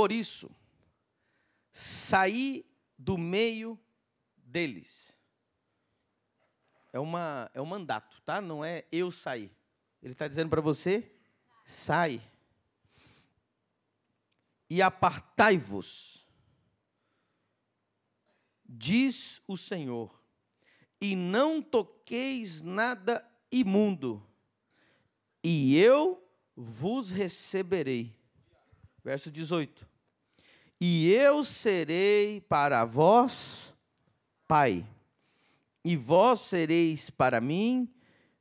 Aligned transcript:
Por 0.00 0.12
isso, 0.12 0.50
saí 1.70 2.64
do 2.96 3.18
meio 3.18 3.78
deles. 4.34 5.14
É, 6.90 6.98
uma, 6.98 7.50
é 7.52 7.60
um 7.60 7.66
mandato, 7.66 8.18
tá? 8.22 8.40
Não 8.40 8.64
é 8.64 8.86
eu 8.90 9.12
sair. 9.12 9.54
Ele 10.02 10.14
está 10.14 10.26
dizendo 10.26 10.48
para 10.48 10.62
você: 10.62 11.14
sai. 11.66 12.18
E 14.70 14.80
apartai-vos, 14.80 16.26
diz 18.64 19.42
o 19.46 19.54
Senhor, 19.54 20.18
e 20.98 21.14
não 21.14 21.60
toqueis 21.60 22.62
nada 22.62 23.22
imundo, 23.52 24.26
e 25.44 25.76
eu 25.76 26.26
vos 26.56 27.10
receberei. 27.10 28.18
Verso 29.04 29.30
18. 29.30 29.89
E 30.80 31.12
eu 31.12 31.44
serei 31.44 32.40
para 32.40 32.86
vós 32.86 33.74
pai, 34.48 34.86
e 35.84 35.94
vós 35.94 36.40
sereis 36.40 37.10
para 37.10 37.38
mim 37.40 37.86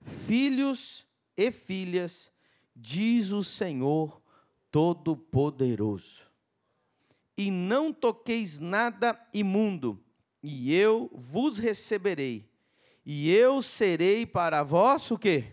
filhos 0.01 1.05
e 1.35 1.51
filhas, 1.51 2.31
diz 2.73 3.31
o 3.31 3.43
Senhor 3.43 4.21
Todo-Poderoso. 4.71 6.25
E 7.37 7.51
não 7.51 7.91
toqueis 7.91 8.57
nada 8.57 9.19
imundo, 9.33 10.01
e 10.41 10.73
eu 10.73 11.11
vos 11.13 11.57
receberei. 11.57 12.49
E 13.05 13.29
eu 13.29 13.61
serei 13.61 14.25
para 14.25 14.63
vós 14.63 15.11
o 15.11 15.17
quê? 15.17 15.51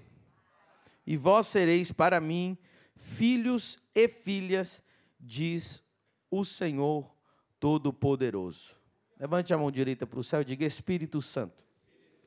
E 1.07 1.16
vós 1.16 1.48
sereis 1.48 1.91
para 1.91 2.21
mim 2.21 2.57
filhos 2.95 3.79
e 3.95 4.09
filhas, 4.09 4.82
diz 5.18 5.82
o 6.30 6.45
Senhor 6.45 7.11
Todo-Poderoso. 7.59 8.77
Levante 9.19 9.53
a 9.55 9.59
mão 9.59 9.71
direita 9.71 10.07
para 10.07 10.21
o 10.21 10.24
céu 10.24 10.43
e 10.43 10.45
diga: 10.45 10.65
Espírito 10.65 11.23
Santo, 11.23 11.63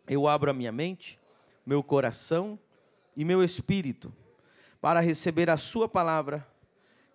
eu 0.07 0.27
abro 0.27 0.49
a 0.49 0.53
minha 0.53 0.71
mente, 0.71 1.19
meu 1.65 1.83
coração 1.83 2.57
e 3.15 3.23
meu 3.23 3.43
espírito 3.43 4.13
para 4.81 4.99
receber 4.99 5.49
a 5.49 5.57
Sua 5.57 5.87
palavra 5.87 6.47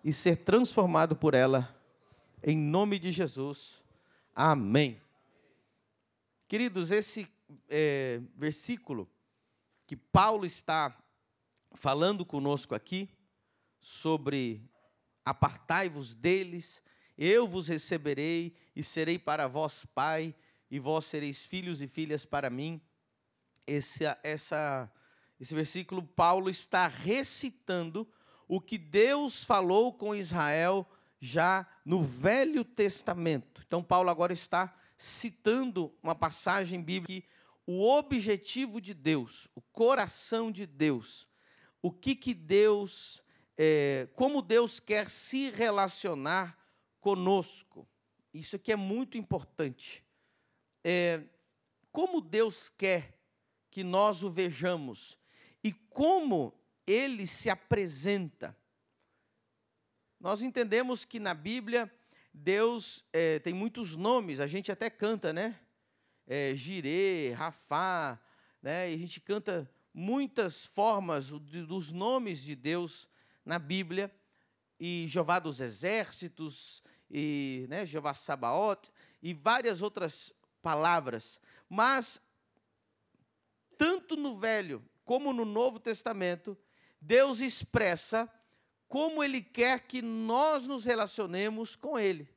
e 0.03 0.13
ser 0.13 0.37
transformado 0.37 1.15
por 1.15 1.33
ela, 1.33 1.75
em 2.43 2.57
nome 2.57 2.99
de 2.99 3.11
Jesus. 3.11 3.81
Amém. 4.35 5.01
Queridos, 6.47 6.91
esse 6.91 7.27
é, 7.67 8.21
versículo 8.35 9.09
que 9.87 9.95
Paulo 9.95 10.45
está 10.45 10.95
falando 11.73 12.23
conosco 12.23 12.75
aqui, 12.75 13.09
sobre 13.81 14.61
apartai-vos 15.25 16.13
deles, 16.13 16.81
eu 17.17 17.47
vos 17.47 17.67
receberei 17.67 18.55
e 18.75 18.83
serei 18.83 19.17
para 19.17 19.47
vós 19.47 19.85
pai, 19.85 20.35
e 20.69 20.79
vós 20.79 21.05
sereis 21.05 21.45
filhos 21.45 21.81
e 21.81 21.87
filhas 21.87 22.25
para 22.25 22.49
mim. 22.49 22.81
Esse, 23.67 24.03
essa 24.23 24.91
esse 25.39 25.53
versículo, 25.53 26.01
Paulo 26.03 26.49
está 26.49 26.87
recitando 26.87 28.07
o 28.47 28.61
que 28.61 28.77
Deus 28.77 29.43
falou 29.43 29.93
com 29.93 30.15
Israel 30.15 30.89
já 31.19 31.67
no 31.83 32.03
Velho 32.03 32.63
Testamento. 32.63 33.61
Então, 33.65 33.83
Paulo 33.83 34.09
agora 34.09 34.33
está 34.33 34.73
citando 34.97 35.93
uma 36.01 36.15
passagem 36.15 36.81
bíblica 36.81 37.21
que 37.21 37.27
o 37.67 37.81
objetivo 37.81 38.79
de 38.79 38.93
Deus, 38.93 39.47
o 39.55 39.61
coração 39.61 40.51
de 40.51 40.65
Deus, 40.65 41.27
o 41.81 41.91
que 41.91 42.15
que 42.15 42.33
Deus, 42.33 43.23
é, 43.57 44.07
como 44.13 44.41
Deus 44.41 44.79
quer 44.79 45.09
se 45.09 45.49
relacionar 45.49 46.57
conosco. 46.99 47.87
Isso 48.33 48.55
aqui 48.55 48.71
é 48.71 48.75
muito 48.75 49.17
importante. 49.17 50.03
É, 50.83 51.23
como 51.91 52.19
Deus 52.19 52.69
quer 52.69 53.17
que 53.71 53.83
nós 53.83 54.23
o 54.23 54.29
vejamos 54.29 55.17
e 55.63 55.71
como 55.71 56.53
ele 56.85 57.25
se 57.25 57.49
apresenta. 57.49 58.55
Nós 60.19 60.41
entendemos 60.41 61.05
que 61.05 61.19
na 61.19 61.33
Bíblia 61.33 61.91
Deus 62.33 63.03
é, 63.13 63.39
tem 63.39 63.53
muitos 63.53 63.95
nomes, 63.95 64.39
a 64.39 64.47
gente 64.47 64.71
até 64.71 64.89
canta, 64.89 65.31
né? 65.31 65.59
É, 66.27 66.53
Jirê, 66.55 67.31
Rafá, 67.31 68.19
né? 68.61 68.91
E 68.91 68.95
a 68.95 68.97
gente 68.97 69.21
canta 69.21 69.69
muitas 69.93 70.65
formas 70.65 71.29
dos 71.29 71.91
nomes 71.91 72.43
de 72.43 72.55
Deus 72.55 73.07
na 73.45 73.59
Bíblia, 73.59 74.13
e 74.79 75.05
Jeová 75.07 75.39
dos 75.39 75.59
Exércitos, 75.59 76.83
e 77.09 77.65
né, 77.69 77.85
Jeová 77.85 78.13
Sabaote, 78.13 78.91
e 79.21 79.33
várias 79.33 79.81
outras 79.81 80.33
palavras. 80.61 81.39
Mas, 81.69 82.19
tanto 83.77 84.15
no 84.15 84.35
Velho 84.35 84.83
como 85.03 85.31
no 85.31 85.45
Novo 85.45 85.79
Testamento, 85.79 86.57
Deus 86.99 87.39
expressa 87.39 88.29
como 88.87 89.23
Ele 89.23 89.41
quer 89.41 89.81
que 89.81 90.01
nós 90.01 90.67
nos 90.67 90.85
relacionemos 90.85 91.75
com 91.75 91.97
Ele. 91.97 92.27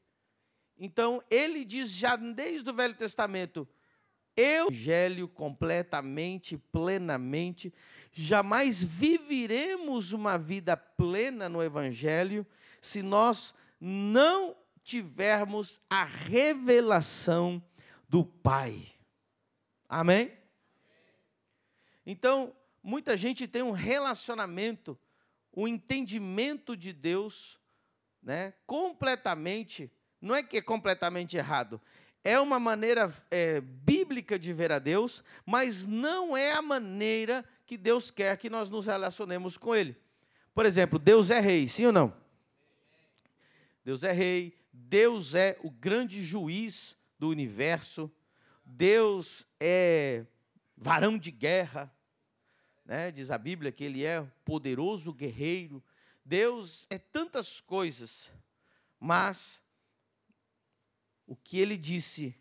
Então, 0.78 1.22
Ele 1.30 1.64
diz 1.64 1.90
já 1.90 2.14
desde 2.16 2.68
o 2.68 2.74
Velho 2.74 2.94
Testamento, 2.94 3.66
Evangelho 4.40 5.26
completamente, 5.26 6.56
plenamente, 6.56 7.74
jamais 8.12 8.82
viveremos 8.82 10.12
uma 10.12 10.38
vida 10.38 10.76
plena 10.76 11.48
no 11.48 11.60
Evangelho 11.62 12.46
se 12.80 13.02
nós 13.02 13.52
não 13.80 14.56
tivermos 14.84 15.80
a 15.90 16.04
revelação 16.04 17.62
do 18.08 18.24
Pai. 18.24 18.86
Amém? 19.88 20.32
Então, 22.06 22.54
muita 22.82 23.16
gente 23.16 23.48
tem 23.48 23.62
um 23.62 23.72
relacionamento, 23.72 24.98
um 25.52 25.66
entendimento 25.66 26.76
de 26.76 26.92
Deus, 26.92 27.58
né, 28.22 28.54
completamente, 28.66 29.90
não 30.20 30.34
é 30.34 30.42
que 30.42 30.56
é 30.56 30.62
completamente 30.62 31.36
errado, 31.36 31.80
é 32.24 32.38
uma 32.38 32.58
maneira 32.58 33.12
é, 33.30 33.60
bíblica 33.60 34.38
de 34.38 34.52
ver 34.52 34.72
a 34.72 34.78
Deus, 34.78 35.22
mas 35.46 35.86
não 35.86 36.36
é 36.36 36.52
a 36.52 36.62
maneira 36.62 37.44
que 37.66 37.76
Deus 37.76 38.10
quer 38.10 38.36
que 38.36 38.50
nós 38.50 38.70
nos 38.70 38.86
relacionemos 38.86 39.56
com 39.56 39.74
Ele. 39.74 39.96
Por 40.54 40.66
exemplo, 40.66 40.98
Deus 40.98 41.30
é 41.30 41.40
rei, 41.40 41.68
sim 41.68 41.86
ou 41.86 41.92
não? 41.92 42.12
Deus 43.84 44.02
é 44.02 44.12
rei, 44.12 44.58
Deus 44.72 45.34
é 45.34 45.56
o 45.62 45.70
grande 45.70 46.22
juiz 46.22 46.96
do 47.18 47.28
universo, 47.28 48.10
Deus 48.64 49.46
é 49.58 50.26
varão 50.76 51.16
de 51.16 51.30
guerra, 51.30 51.92
né? 52.84 53.10
diz 53.10 53.30
a 53.30 53.38
Bíblia 53.38 53.72
que 53.72 53.84
ele 53.84 54.04
é 54.04 54.26
poderoso 54.44 55.12
guerreiro. 55.12 55.82
Deus 56.24 56.86
é 56.90 56.98
tantas 56.98 57.60
coisas, 57.60 58.30
mas 59.00 59.62
o 61.28 61.36
que 61.36 61.58
ele 61.58 61.76
disse 61.76 62.34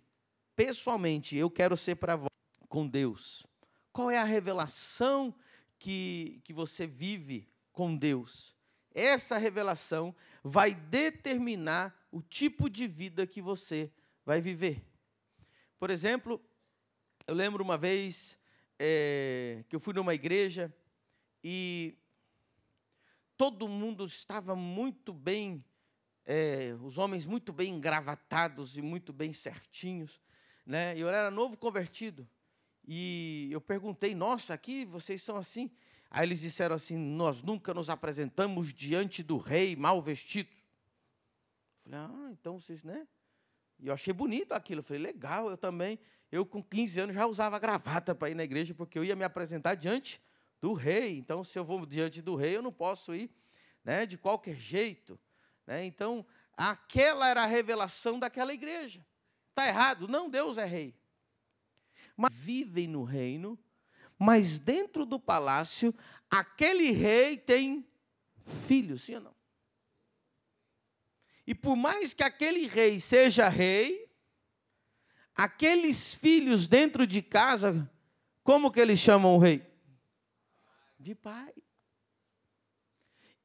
pessoalmente, 0.55 1.35
eu 1.35 1.51
quero 1.51 1.75
ser 1.75 1.95
para 1.95 2.15
vós 2.15 2.31
com 2.69 2.87
Deus. 2.87 3.45
Qual 3.91 4.09
é 4.09 4.17
a 4.17 4.23
revelação 4.23 5.35
que, 5.77 6.41
que 6.45 6.53
você 6.53 6.87
vive 6.87 7.47
com 7.73 7.95
Deus? 7.95 8.55
Essa 8.95 9.37
revelação 9.37 10.15
vai 10.41 10.73
determinar 10.73 12.07
o 12.11 12.21
tipo 12.21 12.69
de 12.69 12.87
vida 12.87 13.27
que 13.27 13.41
você 13.41 13.91
vai 14.25 14.41
viver. 14.41 14.83
Por 15.77 15.89
exemplo, 15.89 16.41
eu 17.27 17.35
lembro 17.35 17.63
uma 17.63 17.77
vez 17.77 18.39
é, 18.79 19.65
que 19.67 19.75
eu 19.75 19.79
fui 19.79 19.93
numa 19.93 20.13
igreja 20.13 20.73
e 21.43 21.97
todo 23.35 23.67
mundo 23.67 24.05
estava 24.05 24.55
muito 24.55 25.13
bem, 25.13 25.63
é, 26.29 26.75
os 26.81 26.97
homens 26.97 27.25
muito 27.25 27.53
bem 27.53 27.73
engravatados 27.73 28.77
e 28.77 28.81
muito 28.81 29.13
bem 29.13 29.31
certinhos, 29.31 30.19
né? 30.65 30.93
Eu 30.97 31.07
era 31.07 31.31
novo 31.31 31.55
convertido 31.55 32.27
e 32.85 33.47
eu 33.49 33.61
perguntei, 33.61 34.13
nossa, 34.13 34.53
aqui 34.53 34.83
vocês 34.83 35.23
são 35.23 35.37
assim? 35.37 35.71
Aí 36.11 36.27
eles 36.27 36.41
disseram 36.41 36.75
assim, 36.75 36.97
nós 36.97 37.41
nunca 37.41 37.73
nos 37.73 37.89
apresentamos 37.89 38.73
diante 38.73 39.23
do 39.23 39.37
rei 39.37 39.73
mal 39.77 40.01
vestidos. 40.01 40.57
Falei, 41.77 41.99
ah, 41.99 42.29
então 42.31 42.59
vocês, 42.59 42.83
né? 42.83 43.07
E 43.79 43.87
eu 43.87 43.93
achei 43.93 44.13
bonito 44.13 44.51
aquilo. 44.51 44.79
Eu 44.79 44.83
falei, 44.83 45.01
legal, 45.01 45.49
eu 45.49 45.57
também. 45.57 45.97
Eu, 46.29 46.45
com 46.45 46.61
15 46.61 46.99
anos, 46.99 47.15
já 47.15 47.25
usava 47.25 47.57
gravata 47.57 48.13
para 48.13 48.29
ir 48.29 48.35
na 48.35 48.43
igreja, 48.43 48.73
porque 48.73 48.99
eu 48.99 49.05
ia 49.05 49.15
me 49.15 49.23
apresentar 49.23 49.75
diante 49.75 50.21
do 50.59 50.73
rei. 50.73 51.17
Então, 51.17 51.41
se 51.41 51.57
eu 51.57 51.63
vou 51.63 51.85
diante 51.85 52.21
do 52.21 52.35
rei, 52.35 52.57
eu 52.57 52.61
não 52.61 52.73
posso 52.73 53.15
ir 53.15 53.31
né, 53.81 54.05
de 54.05 54.17
qualquer 54.17 54.57
jeito. 54.57 55.17
Né? 55.67 55.85
Então, 55.85 56.25
aquela 56.55 57.27
era 57.27 57.43
a 57.43 57.45
revelação 57.45 58.17
daquela 58.17 58.53
igreja. 58.53 59.05
Está 59.49 59.67
errado? 59.67 60.07
Não, 60.07 60.29
Deus 60.29 60.57
é 60.57 60.65
rei. 60.65 60.95
Mas 62.15 62.33
vivem 62.33 62.87
no 62.87 63.03
reino, 63.03 63.59
mas 64.17 64.57
dentro 64.57 65.05
do 65.05 65.19
palácio, 65.19 65.93
aquele 66.31 66.89
rei 66.91 67.37
tem 67.37 67.85
filhos, 68.65 69.03
sim 69.03 69.15
ou 69.15 69.21
não? 69.21 69.37
E 71.45 71.53
por 71.53 71.75
mais 71.75 72.13
que 72.13 72.23
aquele 72.23 72.67
rei 72.67 72.99
seja 72.99 73.47
rei, 73.47 74.09
aqueles 75.35 76.13
filhos 76.13 76.67
dentro 76.67 77.05
de 77.05 77.21
casa, 77.21 77.89
como 78.43 78.71
que 78.71 78.79
eles 78.79 78.99
chamam 78.99 79.35
o 79.35 79.39
rei? 79.39 79.65
De 80.99 81.13
pai. 81.13 81.53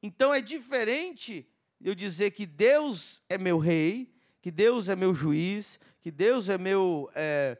Então 0.01 0.33
é 0.33 0.41
diferente 0.41 1.47
eu 1.83 1.93
dizer 1.93 2.31
que 2.31 2.45
Deus 2.45 3.21
é 3.27 3.37
meu 3.37 3.57
rei, 3.59 4.13
que 4.41 4.49
Deus 4.49 4.87
é 4.87 4.95
meu 4.95 5.13
juiz, 5.13 5.79
que 5.99 6.09
Deus 6.09 6.47
é 6.47 6.57
meu 6.57 7.11
é, 7.13 7.57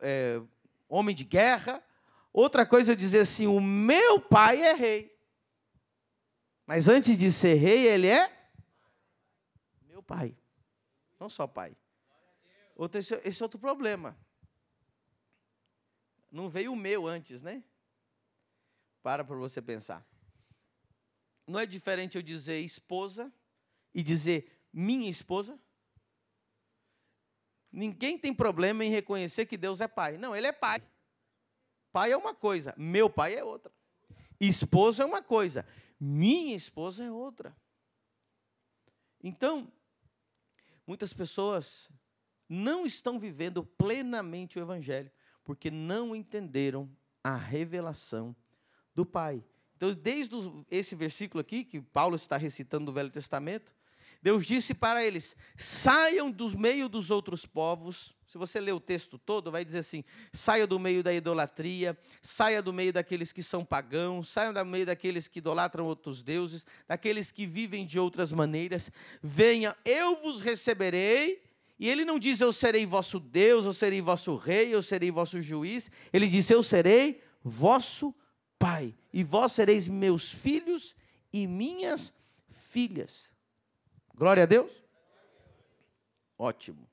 é, 0.00 0.40
homem 0.88 1.14
de 1.14 1.24
guerra. 1.24 1.82
Outra 2.32 2.64
coisa 2.64 2.92
é 2.92 2.96
dizer 2.96 3.20
assim: 3.20 3.46
o 3.46 3.60
meu 3.60 4.18
pai 4.18 4.62
é 4.62 4.72
rei. 4.72 5.14
Mas 6.66 6.88
antes 6.88 7.18
de 7.18 7.30
ser 7.30 7.54
rei, 7.54 7.86
ele 7.86 8.06
é 8.06 8.50
meu 9.82 10.02
pai. 10.02 10.36
Não 11.20 11.28
só 11.28 11.46
pai. 11.46 11.76
Outro, 12.74 12.98
esse, 12.98 13.14
esse 13.24 13.42
é 13.42 13.44
outro 13.44 13.58
problema. 13.58 14.18
Não 16.32 16.48
veio 16.48 16.72
o 16.72 16.76
meu 16.76 17.06
antes, 17.06 17.42
né? 17.42 17.62
Para 19.02 19.24
para 19.24 19.36
você 19.36 19.62
pensar. 19.62 20.06
Não 21.46 21.60
é 21.60 21.66
diferente 21.66 22.16
eu 22.16 22.22
dizer 22.22 22.60
esposa 22.60 23.32
e 23.96 24.02
dizer 24.02 24.68
minha 24.70 25.08
esposa? 25.08 25.58
Ninguém 27.72 28.18
tem 28.18 28.34
problema 28.34 28.84
em 28.84 28.90
reconhecer 28.90 29.46
que 29.46 29.56
Deus 29.56 29.80
é 29.80 29.88
pai. 29.88 30.18
Não, 30.18 30.36
ele 30.36 30.46
é 30.46 30.52
pai. 30.52 30.82
Pai 31.90 32.12
é 32.12 32.16
uma 32.16 32.34
coisa, 32.34 32.74
meu 32.76 33.08
pai 33.08 33.36
é 33.36 33.42
outra. 33.42 33.72
Esposa 34.38 35.02
é 35.02 35.06
uma 35.06 35.22
coisa, 35.22 35.66
minha 35.98 36.54
esposa 36.54 37.02
é 37.04 37.10
outra. 37.10 37.56
Então, 39.22 39.72
muitas 40.86 41.14
pessoas 41.14 41.90
não 42.46 42.84
estão 42.84 43.18
vivendo 43.18 43.64
plenamente 43.64 44.58
o 44.58 44.62
Evangelho, 44.62 45.10
porque 45.42 45.70
não 45.70 46.14
entenderam 46.14 46.90
a 47.24 47.34
revelação 47.34 48.36
do 48.94 49.06
Pai. 49.06 49.42
Então, 49.76 49.92
desde 49.92 50.34
esse 50.70 50.94
versículo 50.94 51.40
aqui, 51.40 51.64
que 51.64 51.80
Paulo 51.80 52.16
está 52.16 52.36
recitando 52.36 52.86
do 52.86 52.92
Velho 52.92 53.10
Testamento, 53.10 53.75
Deus 54.22 54.46
disse 54.46 54.74
para 54.74 55.04
eles: 55.04 55.36
saiam 55.56 56.30
do 56.30 56.56
meio 56.58 56.88
dos 56.88 57.10
outros 57.10 57.46
povos. 57.46 58.14
Se 58.26 58.36
você 58.38 58.58
ler 58.58 58.72
o 58.72 58.80
texto 58.80 59.18
todo, 59.18 59.50
vai 59.50 59.64
dizer 59.64 59.78
assim: 59.78 60.04
saia 60.32 60.66
do 60.66 60.78
meio 60.78 61.02
da 61.02 61.12
idolatria, 61.14 61.96
saia 62.20 62.60
do 62.60 62.72
meio 62.72 62.92
daqueles 62.92 63.32
que 63.32 63.42
são 63.42 63.64
pagãos, 63.64 64.28
saia 64.28 64.52
do 64.52 64.64
meio 64.64 64.84
daqueles 64.84 65.28
que 65.28 65.38
idolatram 65.38 65.86
outros 65.86 66.22
deuses, 66.22 66.66
daqueles 66.88 67.30
que 67.30 67.46
vivem 67.46 67.86
de 67.86 67.98
outras 67.98 68.32
maneiras. 68.32 68.90
Venha, 69.22 69.76
eu 69.84 70.20
vos 70.20 70.40
receberei. 70.40 71.42
E 71.78 71.88
ele 71.88 72.04
não 72.04 72.18
diz: 72.18 72.40
eu 72.40 72.52
serei 72.52 72.84
vosso 72.86 73.20
Deus, 73.20 73.64
eu 73.64 73.72
serei 73.72 74.00
vosso 74.00 74.34
rei, 74.34 74.74
eu 74.74 74.82
serei 74.82 75.10
vosso 75.10 75.40
juiz. 75.40 75.90
Ele 76.12 76.26
diz: 76.26 76.50
eu 76.50 76.62
serei 76.62 77.22
vosso 77.44 78.14
pai, 78.58 78.94
e 79.12 79.22
vós 79.22 79.52
sereis 79.52 79.86
meus 79.86 80.30
filhos 80.30 80.96
e 81.32 81.46
minhas 81.46 82.12
filhas. 82.48 83.35
Glória 84.16 84.44
a 84.44 84.46
Deus? 84.46 84.72
Ótimo. 86.38 86.88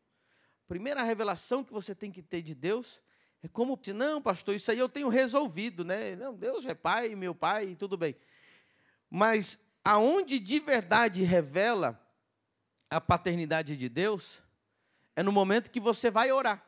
Primeira 0.68 1.04
revelação 1.04 1.64
que 1.64 1.72
você 1.72 1.96
tem 1.96 2.12
que 2.12 2.22
ter 2.22 2.42
de 2.42 2.54
Deus 2.54 3.02
é 3.42 3.48
como, 3.48 3.80
não, 3.96 4.22
pastor, 4.22 4.56
isso 4.56 4.70
aí 4.70 4.78
eu 4.78 4.90
tenho 4.90 5.08
resolvido, 5.08 5.86
né? 5.86 6.18
Não, 6.18 6.36
Deus 6.36 6.66
é 6.66 6.76
pai, 6.76 7.16
meu 7.16 7.34
pai, 7.34 7.76
tudo 7.76 7.96
bem. 7.96 8.16
Mas 9.10 9.58
aonde 9.86 10.38
de 10.38 10.60
verdade 10.60 11.24
revela 11.24 11.98
a 12.90 13.00
paternidade 13.00 13.78
de 13.78 13.88
Deus 13.88 14.42
é 15.16 15.24
no 15.24 15.32
momento 15.32 15.72
que 15.72 15.80
você 15.80 16.12
vai 16.12 16.32
orar. 16.32 16.62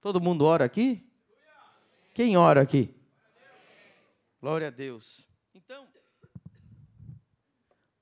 Todo 0.00 0.20
mundo 0.20 0.44
ora 0.44 0.64
aqui? 0.64 1.04
Quem 2.14 2.36
ora 2.36 2.62
aqui? 2.62 2.94
Glória 4.40 4.68
a 4.68 4.70
Deus. 4.70 5.26
Então, 5.52 5.88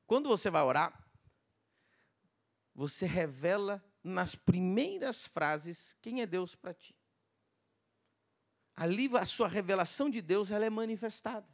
quando 0.07 0.29
você 0.29 0.51
vai 0.51 0.63
orar, 0.63 1.06
você 2.77 3.07
revela 3.07 3.83
nas 4.05 4.35
primeiras 4.35 5.27
frases 5.27 5.97
quem 6.03 6.21
é 6.21 6.27
Deus 6.27 6.55
para 6.55 6.75
ti. 6.75 6.95
Ali 8.77 9.09
a 9.17 9.25
sua 9.25 9.49
revelação 9.49 10.11
de 10.11 10.21
Deus 10.21 10.51
ela 10.51 10.67
é 10.67 10.71
manifestada. 10.71 11.49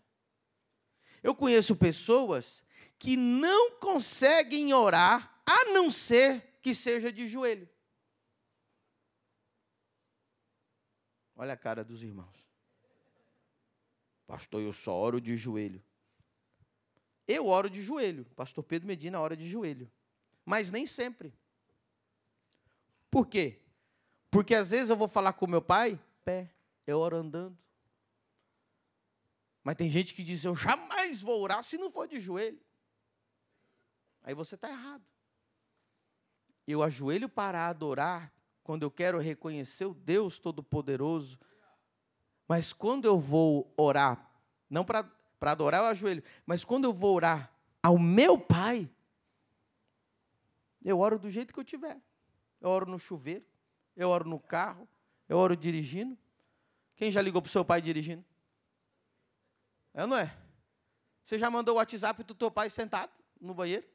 Eu 1.22 1.32
conheço 1.32 1.76
pessoas 1.76 2.64
que 2.98 3.16
não 3.16 3.78
conseguem 3.78 4.74
orar 4.74 5.40
a 5.46 5.66
não 5.66 5.88
ser 5.88 6.58
que 6.60 6.74
seja 6.74 7.12
de 7.12 7.28
joelho. 7.28 7.70
Olha 11.36 11.52
a 11.52 11.56
cara 11.56 11.84
dos 11.84 12.02
irmãos. 12.02 12.44
Pastor, 14.26 14.60
eu 14.60 14.72
só 14.72 14.92
oro 14.92 15.20
de 15.20 15.36
joelho. 15.36 15.80
Eu 17.28 17.46
oro 17.46 17.70
de 17.70 17.80
joelho. 17.80 18.24
Pastor 18.34 18.64
Pedro 18.64 18.88
Medina 18.88 19.20
ora 19.20 19.36
de 19.36 19.48
joelho 19.48 19.88
mas 20.44 20.71
nem 20.71 20.87
sempre. 20.87 21.35
Por 23.11 23.27
quê? 23.27 23.61
Porque 24.31 24.55
às 24.55 24.71
vezes 24.71 24.91
eu 24.91 24.97
vou 24.97 25.09
falar 25.09 25.35
com 25.35 25.47
meu 25.47 25.61
pai, 25.61 26.00
pé, 26.25 26.50
eu 26.87 26.99
oro 26.99 27.17
andando. 27.17 27.56
Mas 29.62 29.77
tem 29.77 29.89
gente 29.89 30.15
que 30.15 30.25
diz, 30.25 30.43
eu 30.44 30.56
jamais 30.56 31.21
vou 31.23 31.41
orar 31.41 31.62
se 31.62 31.79
não 31.79 31.91
for 31.91 32.09
de 32.09 32.21
joelho. 32.21 32.61
Aí 34.23 34.35
você 34.35 34.55
está 34.55 34.69
errado. 34.69 35.05
Eu 36.67 36.83
ajoelho 36.83 37.29
para 37.29 37.67
adorar 37.67 38.33
quando 38.65 38.85
eu 38.85 38.91
quero 38.91 39.19
reconhecer 39.19 39.85
o 39.85 39.94
Deus 39.94 40.39
Todo-Poderoso. 40.39 41.39
Mas 42.49 42.73
quando 42.73 43.05
eu 43.05 43.19
vou 43.19 43.73
orar, 43.77 44.31
não 44.71 44.85
para 44.85 45.09
adorar 45.41 45.83
eu 45.83 45.87
ajoelho, 45.89 46.23
mas 46.47 46.65
quando 46.65 46.85
eu 46.85 46.93
vou 46.93 47.15
orar 47.15 47.53
ao 47.83 47.99
meu 47.99 48.39
Pai, 48.39 48.89
eu 50.88 50.99
oro 50.99 51.19
do 51.19 51.31
jeito 51.31 51.52
que 51.52 51.61
eu 51.61 51.64
tiver. 51.64 52.00
Eu 52.61 52.70
oro 52.70 52.90
no 52.90 52.99
chuveiro, 52.99 53.44
eu 53.96 54.08
oro 54.08 54.29
no 54.29 54.38
carro, 54.38 54.88
eu 55.29 55.37
oro 55.37 55.56
dirigindo. 55.56 56.17
Quem 56.96 57.11
já 57.11 57.20
ligou 57.20 57.43
para 57.43 57.49
o 57.49 57.52
seu 57.52 57.64
pai 57.64 57.81
dirigindo? 57.81 58.25
É 59.94 60.02
ou 60.02 60.08
não 60.08 60.17
é? 60.17 60.37
Você 61.25 61.38
já 61.38 61.50
mandou 61.50 61.75
o 61.75 61.79
WhatsApp 61.79 62.23
do 62.25 62.34
teu 62.34 62.50
pai 62.50 62.70
sentado 62.70 63.12
no 63.40 63.55
banheiro? 63.55 63.87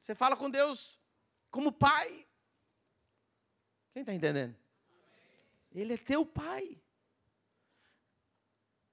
Você 0.00 0.14
fala 0.14 0.36
com 0.36 0.48
Deus 0.48 1.00
como 1.50 1.72
pai. 1.72 2.26
Quem 3.92 4.02
está 4.02 4.12
entendendo? 4.12 4.56
Ele 5.72 5.94
é 5.94 5.96
teu 5.96 6.24
pai. 6.24 6.80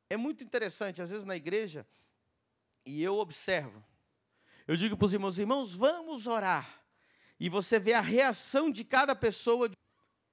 É 0.09 0.17
muito 0.17 0.43
interessante, 0.43 1.01
às 1.01 1.09
vezes 1.09 1.25
na 1.25 1.35
igreja, 1.35 1.87
e 2.85 3.01
eu 3.01 3.17
observo, 3.17 3.83
eu 4.67 4.75
digo 4.77 4.95
para 4.95 5.05
os 5.05 5.13
irmãos, 5.13 5.37
irmãos, 5.37 5.73
vamos 5.73 6.27
orar. 6.27 6.83
E 7.39 7.49
você 7.49 7.79
vê 7.79 7.93
a 7.93 8.01
reação 8.01 8.71
de 8.71 8.83
cada 8.83 9.15
pessoa, 9.15 9.69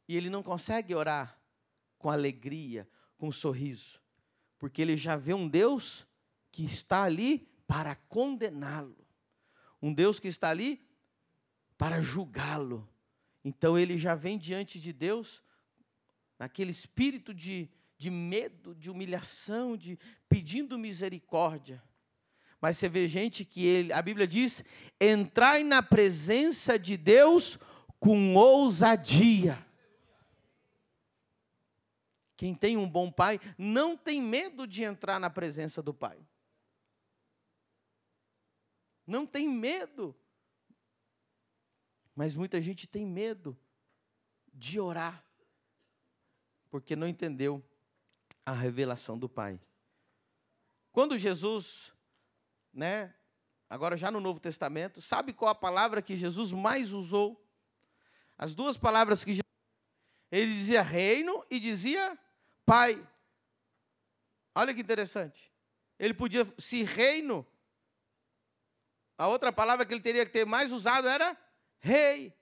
e 0.07 0.17
ele 0.17 0.31
não 0.31 0.43
consegue 0.43 0.95
orar 0.95 1.41
com 1.99 2.09
alegria, 2.09 2.89
com 3.19 3.29
um 3.29 3.33
sorriso, 3.33 4.01
porque 4.59 4.81
ele 4.81 4.97
já 4.97 5.17
vê 5.17 5.35
um 5.35 5.49
Deus 5.49 6.07
que 6.51 6.65
está 6.65 7.03
ali 7.03 7.49
para 7.67 7.95
condená-lo, 7.95 8.97
um 9.81 9.93
Deus 9.93 10.19
que 10.19 10.29
está 10.29 10.51
ali 10.51 10.85
para 11.77 12.01
julgá-lo. 12.01 12.89
Então 13.45 13.79
ele 13.79 13.97
já 13.97 14.15
vem 14.15 14.39
diante 14.39 14.81
de 14.81 14.93
Deus 14.93 15.43
naquele 16.39 16.71
espírito 16.71 17.35
de, 17.35 17.71
de 17.97 18.11
medo, 18.11 18.75
de 18.75 18.91
humilhação, 18.91 19.77
de 19.77 19.99
pedindo 20.29 20.79
misericórdia. 20.79 21.83
Mas 22.61 22.77
você 22.77 22.89
vê 22.89 23.09
gente 23.09 23.45
que 23.45 23.65
ele, 23.65 23.93
a 23.93 24.03
Bíblia 24.03 24.27
diz: 24.27 24.63
entrai 25.01 25.65
na 25.65 25.83
presença 25.83 26.79
de 26.79 26.97
Deus 26.97 27.59
com 27.99 28.35
ousadia. 28.35 29.67
Quem 32.37 32.55
tem 32.55 32.77
um 32.77 32.89
bom 32.89 33.11
pai 33.11 33.39
não 33.59 33.97
tem 33.97 34.21
medo 34.21 34.67
de 34.67 34.83
entrar 34.83 35.19
na 35.19 35.29
presença 35.29 35.83
do 35.83 35.93
pai. 35.93 36.19
Não 39.07 39.27
tem 39.27 39.49
medo. 39.49 40.15
Mas 42.15 42.35
muita 42.35 42.61
gente 42.61 42.87
tem 42.87 43.07
medo 43.07 43.59
de 44.53 44.79
orar, 44.79 45.25
porque 46.71 46.95
não 46.95 47.09
entendeu 47.09 47.65
a 48.45 48.53
revelação 48.53 49.19
do 49.19 49.29
Pai. 49.29 49.61
Quando 50.93 51.17
Jesus 51.17 51.93
né? 52.73 53.15
Agora 53.69 53.97
já 53.97 54.11
no 54.11 54.21
Novo 54.21 54.41
Testamento, 54.41 55.01
sabe 55.01 55.33
qual 55.33 55.51
a 55.51 55.55
palavra 55.55 56.03
que 56.03 56.17
Jesus 56.17 56.53
mais 56.53 56.93
usou? 56.93 57.41
As 58.37 58.55
duas 58.55 58.77
palavras 58.77 59.25
que 59.25 59.41
ele 60.31 60.55
dizia 60.55 60.83
reino 60.83 61.45
e 61.51 61.61
dizia 61.61 62.19
pai. 62.65 63.07
Olha 64.55 64.75
que 64.75 64.81
interessante. 64.81 65.53
Ele 65.99 66.15
podia, 66.15 66.47
se 66.57 66.83
reino 66.83 67.47
A 69.19 69.29
outra 69.29 69.53
palavra 69.53 69.85
que 69.85 69.93
ele 69.93 70.01
teria 70.01 70.25
que 70.25 70.33
ter 70.33 70.47
mais 70.47 70.73
usado 70.73 71.07
era 71.07 71.37
rei. 71.79 72.35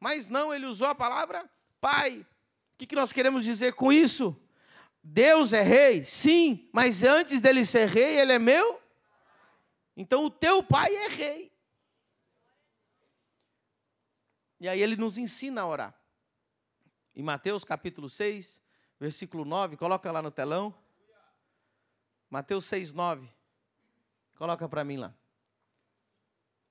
Mas 0.00 0.26
não, 0.26 0.52
ele 0.52 0.66
usou 0.66 0.88
a 0.88 0.94
palavra 0.94 1.48
pai. 1.80 2.26
O 2.74 2.78
que, 2.78 2.86
que 2.86 2.96
nós 2.96 3.12
queremos 3.12 3.44
dizer 3.44 3.74
com 3.74 3.92
isso? 3.92 4.36
Deus 5.02 5.52
é 5.52 5.62
rei? 5.62 6.04
Sim, 6.04 6.68
mas 6.72 7.04
antes 7.04 7.40
dele 7.40 7.64
ser 7.64 7.86
rei, 7.86 8.18
ele 8.18 8.32
é 8.32 8.38
meu? 8.38 8.82
Então 9.96 10.24
o 10.24 10.30
teu 10.30 10.62
pai 10.62 10.94
é 10.94 11.08
rei. 11.08 11.52
E 14.60 14.68
aí 14.68 14.80
ele 14.80 14.96
nos 14.96 15.18
ensina 15.18 15.62
a 15.62 15.66
orar. 15.66 15.94
Em 17.14 17.22
Mateus 17.22 17.64
capítulo 17.64 18.08
6, 18.08 18.62
versículo 19.00 19.44
9, 19.44 19.76
coloca 19.76 20.10
lá 20.12 20.20
no 20.20 20.30
telão. 20.30 20.74
Mateus 22.28 22.64
6, 22.66 22.92
9. 22.92 23.28
Coloca 24.36 24.68
para 24.68 24.84
mim 24.84 24.98
lá. 24.98 25.14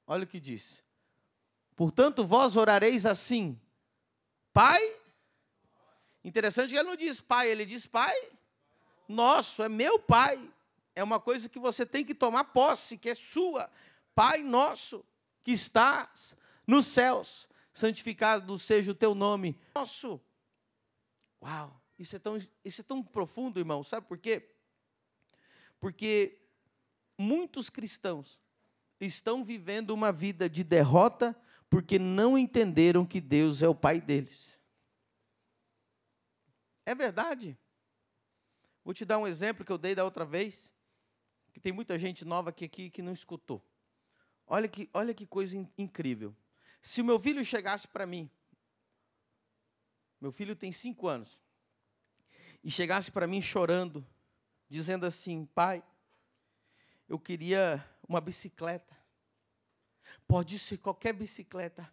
Olha 0.06 0.24
o 0.24 0.28
que 0.28 0.40
diz. 0.40 0.84
Portanto, 1.76 2.26
vós 2.26 2.56
orareis 2.56 3.06
assim: 3.06 3.60
Pai. 4.54 4.82
Interessante 6.24 6.70
que 6.70 6.76
ele 6.76 6.90
não 6.90 6.96
diz 6.96 7.22
pai, 7.22 7.50
ele 7.50 7.66
diz 7.66 7.86
pai 7.86 8.16
nosso, 9.08 9.64
é 9.64 9.70
meu 9.70 10.00
pai. 10.00 10.52
É 10.96 11.04
uma 11.04 11.20
coisa 11.20 11.50
que 11.50 11.60
você 11.60 11.86
tem 11.86 12.06
que 12.06 12.16
tomar 12.16 12.46
posse, 12.46 12.98
que 12.98 13.10
é 13.10 13.16
sua. 13.16 13.70
Pai 14.14 14.42
nosso, 14.42 15.06
que 15.44 15.52
estás 15.52 16.36
nos 16.66 16.86
céus, 16.88 17.50
santificado 17.74 18.58
seja 18.58 18.92
o 18.92 18.96
teu 18.96 19.14
nome. 19.14 19.60
Nosso. 19.76 20.22
Uau, 21.42 21.82
isso 22.00 22.16
é 22.16 22.20
tão, 22.20 22.38
isso 22.64 22.82
é 22.82 22.84
tão 22.84 23.04
profundo, 23.04 23.60
irmão. 23.60 23.84
Sabe 23.84 24.08
por 24.08 24.18
quê? 24.18 24.50
Porque 25.80 26.42
muitos 27.18 27.70
cristãos 27.70 28.40
estão 29.00 29.44
vivendo 29.44 29.92
uma 29.92 30.12
vida 30.12 30.50
de 30.50 30.64
derrota 30.64 31.36
porque 31.70 32.00
não 32.00 32.38
entenderam 32.38 33.06
que 33.06 33.20
Deus 33.20 33.62
é 33.62 33.68
o 33.68 33.76
Pai 33.76 34.00
deles. 34.00 34.58
É 36.86 36.96
verdade. 36.96 37.58
Vou 38.84 38.94
te 38.94 39.04
dar 39.04 39.18
um 39.18 39.28
exemplo 39.28 39.66
que 39.66 39.72
eu 39.72 39.78
dei 39.78 39.96
da 39.96 40.04
outra 40.04 40.24
vez, 40.24 40.72
que 41.56 41.60
tem 41.62 41.72
muita 41.72 41.98
gente 41.98 42.26
nova 42.26 42.50
aqui, 42.50 42.66
aqui 42.66 42.90
que 42.90 43.02
não 43.02 43.14
escutou. 43.14 43.66
Olha 44.46 44.68
que, 44.68 44.90
olha 44.94 45.14
que 45.14 45.26
coisa 45.26 45.56
incrível. 45.78 46.36
Se 46.82 47.00
o 47.00 47.06
meu 47.06 47.18
filho 47.18 47.46
chegasse 47.46 47.88
para 47.88 48.06
mim, 48.06 48.30
meu 50.20 50.34
filho 50.34 50.54
tem 50.54 50.70
cinco 50.74 51.08
anos, 51.08 51.42
e 52.62 52.70
chegasse 52.70 53.10
para 53.10 53.26
mim 53.26 53.42
chorando, 53.42 54.06
dizendo 54.68 55.06
assim: 55.06 55.46
Pai, 55.46 55.82
eu 57.08 57.18
queria 57.18 57.82
uma 58.06 58.20
bicicleta. 58.20 58.94
Pode 60.28 60.60
ser 60.60 60.80
qualquer 60.80 61.14
bicicleta. 61.14 61.90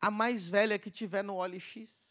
A 0.00 0.10
mais 0.10 0.48
velha 0.48 0.78
que 0.78 0.90
tiver 0.90 1.22
no 1.22 1.34
OLX. 1.34 2.03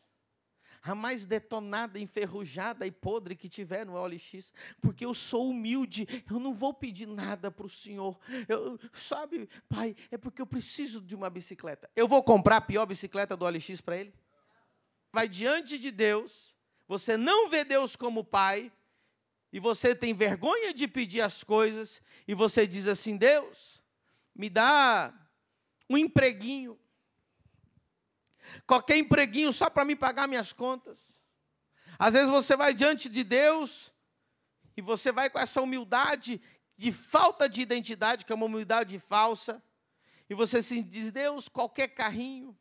A 0.83 0.93
mais 0.93 1.25
detonada, 1.25 1.97
enferrujada 1.97 2.85
e 2.85 2.91
podre 2.91 3.35
que 3.35 3.47
tiver 3.47 3.85
no 3.85 3.93
OLX. 3.93 4.51
Porque 4.81 5.05
eu 5.05 5.13
sou 5.13 5.49
humilde. 5.49 6.07
Eu 6.29 6.39
não 6.39 6.53
vou 6.53 6.73
pedir 6.73 7.07
nada 7.07 7.49
para 7.49 7.65
o 7.65 7.69
Senhor. 7.69 8.19
Eu, 8.47 8.77
sabe, 8.91 9.49
pai, 9.69 9.95
é 10.11 10.17
porque 10.17 10.41
eu 10.41 10.45
preciso 10.45 11.01
de 11.01 11.15
uma 11.15 11.29
bicicleta. 11.29 11.89
Eu 11.95 12.07
vou 12.07 12.21
comprar 12.21 12.57
a 12.57 12.61
pior 12.61 12.85
bicicleta 12.85 13.35
do 13.35 13.45
OLX 13.45 13.79
para 13.81 13.97
ele? 13.97 14.13
Vai 15.11 15.27
diante 15.27 15.77
de 15.77 15.89
Deus. 15.89 16.53
Você 16.87 17.15
não 17.15 17.49
vê 17.49 17.63
Deus 17.63 17.95
como 17.95 18.23
pai 18.23 18.71
e 19.53 19.59
você 19.59 19.93
tem 19.93 20.15
vergonha 20.15 20.73
de 20.73 20.87
pedir 20.87 21.21
as 21.21 21.43
coisas, 21.43 22.01
e 22.27 22.33
você 22.33 22.65
diz 22.65 22.87
assim: 22.87 23.15
Deus, 23.15 23.79
me 24.35 24.49
dá 24.49 25.13
um 25.87 25.95
empreguinho, 25.95 26.77
qualquer 28.65 28.97
empreguinho 28.97 29.51
só 29.51 29.69
para 29.69 29.85
me 29.85 29.95
pagar 29.95 30.27
minhas 30.27 30.53
contas. 30.53 30.99
Às 31.97 32.13
vezes 32.13 32.29
você 32.29 32.55
vai 32.55 32.73
diante 32.73 33.09
de 33.09 33.23
Deus 33.23 33.91
e 34.75 34.81
você 34.81 35.11
vai 35.11 35.29
com 35.29 35.39
essa 35.39 35.61
humildade 35.61 36.41
de 36.77 36.91
falta 36.91 37.47
de 37.47 37.61
identidade, 37.61 38.25
que 38.25 38.31
é 38.31 38.35
uma 38.35 38.45
humildade 38.45 38.97
falsa, 38.99 39.61
e 40.29 40.33
você 40.33 40.61
se 40.61 40.81
diz: 40.81 41.11
Deus, 41.11 41.47
qualquer 41.47 41.89
carrinho, 41.89 42.57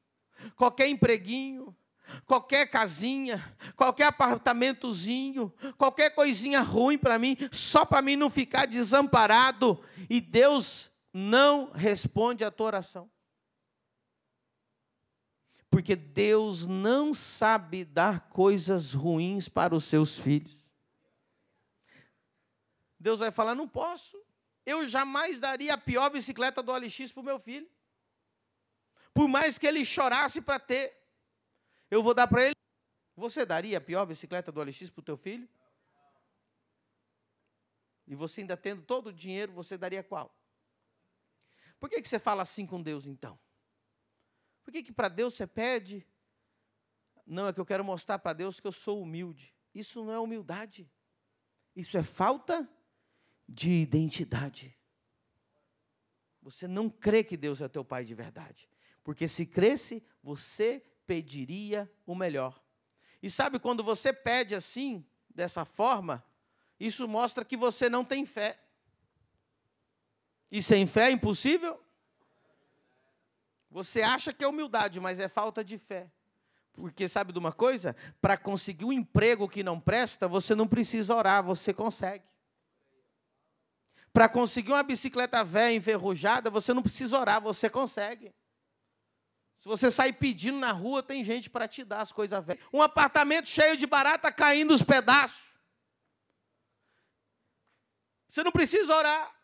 qualquer 0.56 0.88
empreguinho, 0.88 1.74
qualquer 2.26 2.66
casinha, 2.66 3.42
qualquer 3.76 4.04
apartamentozinho, 4.04 5.52
qualquer 5.78 6.10
coisinha 6.10 6.60
ruim 6.60 6.98
para 6.98 7.18
mim, 7.18 7.36
só 7.50 7.84
para 7.84 8.02
mim 8.02 8.16
não 8.16 8.30
ficar 8.30 8.66
desamparado, 8.66 9.82
e 10.08 10.20
Deus 10.20 10.90
não 11.12 11.70
responde 11.72 12.44
a 12.44 12.50
tua 12.50 12.66
oração. 12.66 13.10
Porque 15.72 15.96
Deus 15.96 16.66
não 16.66 17.14
sabe 17.14 17.82
dar 17.82 18.28
coisas 18.28 18.92
ruins 18.92 19.48
para 19.48 19.74
os 19.74 19.84
seus 19.84 20.18
filhos. 20.18 20.58
Deus 23.00 23.20
vai 23.20 23.30
falar: 23.30 23.54
não 23.54 23.66
posso. 23.66 24.22
Eu 24.66 24.86
jamais 24.86 25.40
daria 25.40 25.72
a 25.72 25.78
pior 25.78 26.10
bicicleta 26.10 26.62
do 26.62 26.70
OLX 26.70 27.10
para 27.10 27.20
o 27.22 27.24
meu 27.24 27.38
filho. 27.38 27.66
Por 29.14 29.26
mais 29.26 29.58
que 29.58 29.66
ele 29.66 29.82
chorasse 29.82 30.42
para 30.42 30.58
ter 30.58 30.94
eu 31.90 32.02
vou 32.02 32.12
dar 32.12 32.26
para 32.26 32.42
ele. 32.42 32.56
Você 33.16 33.46
daria 33.46 33.78
a 33.78 33.80
pior 33.80 34.04
bicicleta 34.04 34.52
do 34.52 34.60
OLX 34.60 34.90
para 34.90 35.00
o 35.00 35.04
teu 35.04 35.16
filho? 35.16 35.48
E 38.06 38.14
você 38.14 38.42
ainda 38.42 38.58
tendo 38.58 38.82
todo 38.82 39.06
o 39.06 39.12
dinheiro, 39.12 39.52
você 39.52 39.78
daria 39.78 40.02
qual? 40.02 40.34
Por 41.80 41.88
que, 41.88 42.02
que 42.02 42.08
você 42.08 42.18
fala 42.18 42.42
assim 42.42 42.66
com 42.66 42.82
Deus 42.82 43.06
então? 43.06 43.38
Por 44.62 44.72
que, 44.72 44.82
que 44.82 44.92
para 44.92 45.08
Deus 45.08 45.34
você 45.34 45.46
pede? 45.46 46.06
Não, 47.26 47.48
é 47.48 47.52
que 47.52 47.60
eu 47.60 47.66
quero 47.66 47.84
mostrar 47.84 48.18
para 48.18 48.32
Deus 48.32 48.60
que 48.60 48.66
eu 48.66 48.72
sou 48.72 49.02
humilde. 49.02 49.54
Isso 49.74 50.04
não 50.04 50.12
é 50.12 50.18
humildade. 50.18 50.90
Isso 51.74 51.96
é 51.96 52.02
falta 52.02 52.68
de 53.48 53.70
identidade. 53.70 54.76
Você 56.42 56.66
não 56.66 56.90
crê 56.90 57.22
que 57.22 57.36
Deus 57.36 57.60
é 57.60 57.68
teu 57.68 57.84
pai 57.84 58.04
de 58.04 58.14
verdade. 58.14 58.68
Porque 59.04 59.28
se 59.28 59.46
cresce, 59.46 60.04
você 60.22 60.84
pediria 61.06 61.90
o 62.06 62.14
melhor. 62.14 62.62
E 63.22 63.30
sabe 63.30 63.58
quando 63.58 63.82
você 63.84 64.12
pede 64.12 64.54
assim, 64.54 65.06
dessa 65.30 65.64
forma, 65.64 66.24
isso 66.78 67.06
mostra 67.06 67.44
que 67.44 67.56
você 67.56 67.88
não 67.88 68.04
tem 68.04 68.26
fé. 68.26 68.60
E 70.50 70.62
sem 70.62 70.86
fé 70.86 71.08
é 71.08 71.12
impossível? 71.12 71.80
Você 73.72 74.02
acha 74.02 74.34
que 74.34 74.44
é 74.44 74.46
humildade, 74.48 75.00
mas 75.00 75.18
é 75.18 75.28
falta 75.28 75.64
de 75.64 75.78
fé. 75.78 76.10
Porque 76.74 77.08
sabe 77.08 77.32
de 77.32 77.38
uma 77.38 77.52
coisa? 77.52 77.96
Para 78.20 78.36
conseguir 78.36 78.84
um 78.84 78.92
emprego 78.92 79.48
que 79.48 79.62
não 79.62 79.80
presta, 79.80 80.28
você 80.28 80.54
não 80.54 80.68
precisa 80.68 81.14
orar, 81.14 81.42
você 81.42 81.72
consegue. 81.72 82.24
Para 84.12 84.28
conseguir 84.28 84.72
uma 84.72 84.82
bicicleta 84.82 85.42
velha 85.42 85.74
enferrujada, 85.74 86.50
você 86.50 86.74
não 86.74 86.82
precisa 86.82 87.18
orar, 87.18 87.40
você 87.40 87.70
consegue. 87.70 88.34
Se 89.58 89.66
você 89.66 89.90
sair 89.90 90.12
pedindo 90.12 90.58
na 90.58 90.72
rua, 90.72 91.02
tem 91.02 91.24
gente 91.24 91.48
para 91.48 91.66
te 91.66 91.82
dar 91.82 92.02
as 92.02 92.12
coisas 92.12 92.44
velhas. 92.44 92.62
Um 92.72 92.82
apartamento 92.82 93.48
cheio 93.48 93.76
de 93.76 93.86
barata 93.86 94.30
caindo 94.30 94.74
os 94.74 94.82
pedaços. 94.82 95.50
Você 98.28 98.44
não 98.44 98.52
precisa 98.52 98.94
orar. 98.94 99.41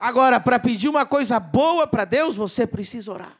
Agora, 0.00 0.40
para 0.40 0.58
pedir 0.58 0.88
uma 0.88 1.04
coisa 1.04 1.38
boa 1.38 1.86
para 1.86 2.06
Deus, 2.06 2.34
você 2.34 2.66
precisa 2.66 3.12
orar. 3.12 3.38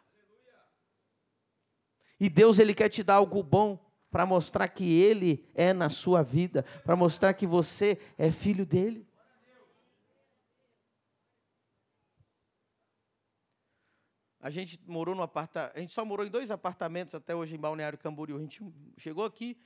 E 2.20 2.28
Deus 2.28 2.58
ele 2.58 2.74
quer 2.74 2.90
te 2.90 3.02
dar 3.02 3.14
algo 3.14 3.42
bom 3.42 3.82
para 4.10 4.26
mostrar 4.26 4.68
que 4.68 5.00
ele 5.00 5.48
é 5.54 5.72
na 5.72 5.88
sua 5.88 6.22
vida, 6.22 6.62
para 6.84 6.94
mostrar 6.94 7.32
que 7.32 7.46
você 7.46 7.98
é 8.18 8.30
filho 8.30 8.66
dele. 8.66 9.08
A 14.38 14.50
gente 14.50 14.78
morou 14.86 15.14
no 15.14 15.22
apartamento, 15.22 15.76
a 15.76 15.80
gente 15.80 15.92
só 15.92 16.04
morou 16.04 16.26
em 16.26 16.30
dois 16.30 16.50
apartamentos 16.50 17.14
até 17.14 17.34
hoje 17.34 17.54
em 17.54 17.58
Balneário 17.58 17.98
Camboriú. 17.98 18.36
A 18.36 18.40
gente 18.40 18.62
chegou 18.98 19.24
aqui. 19.24 19.58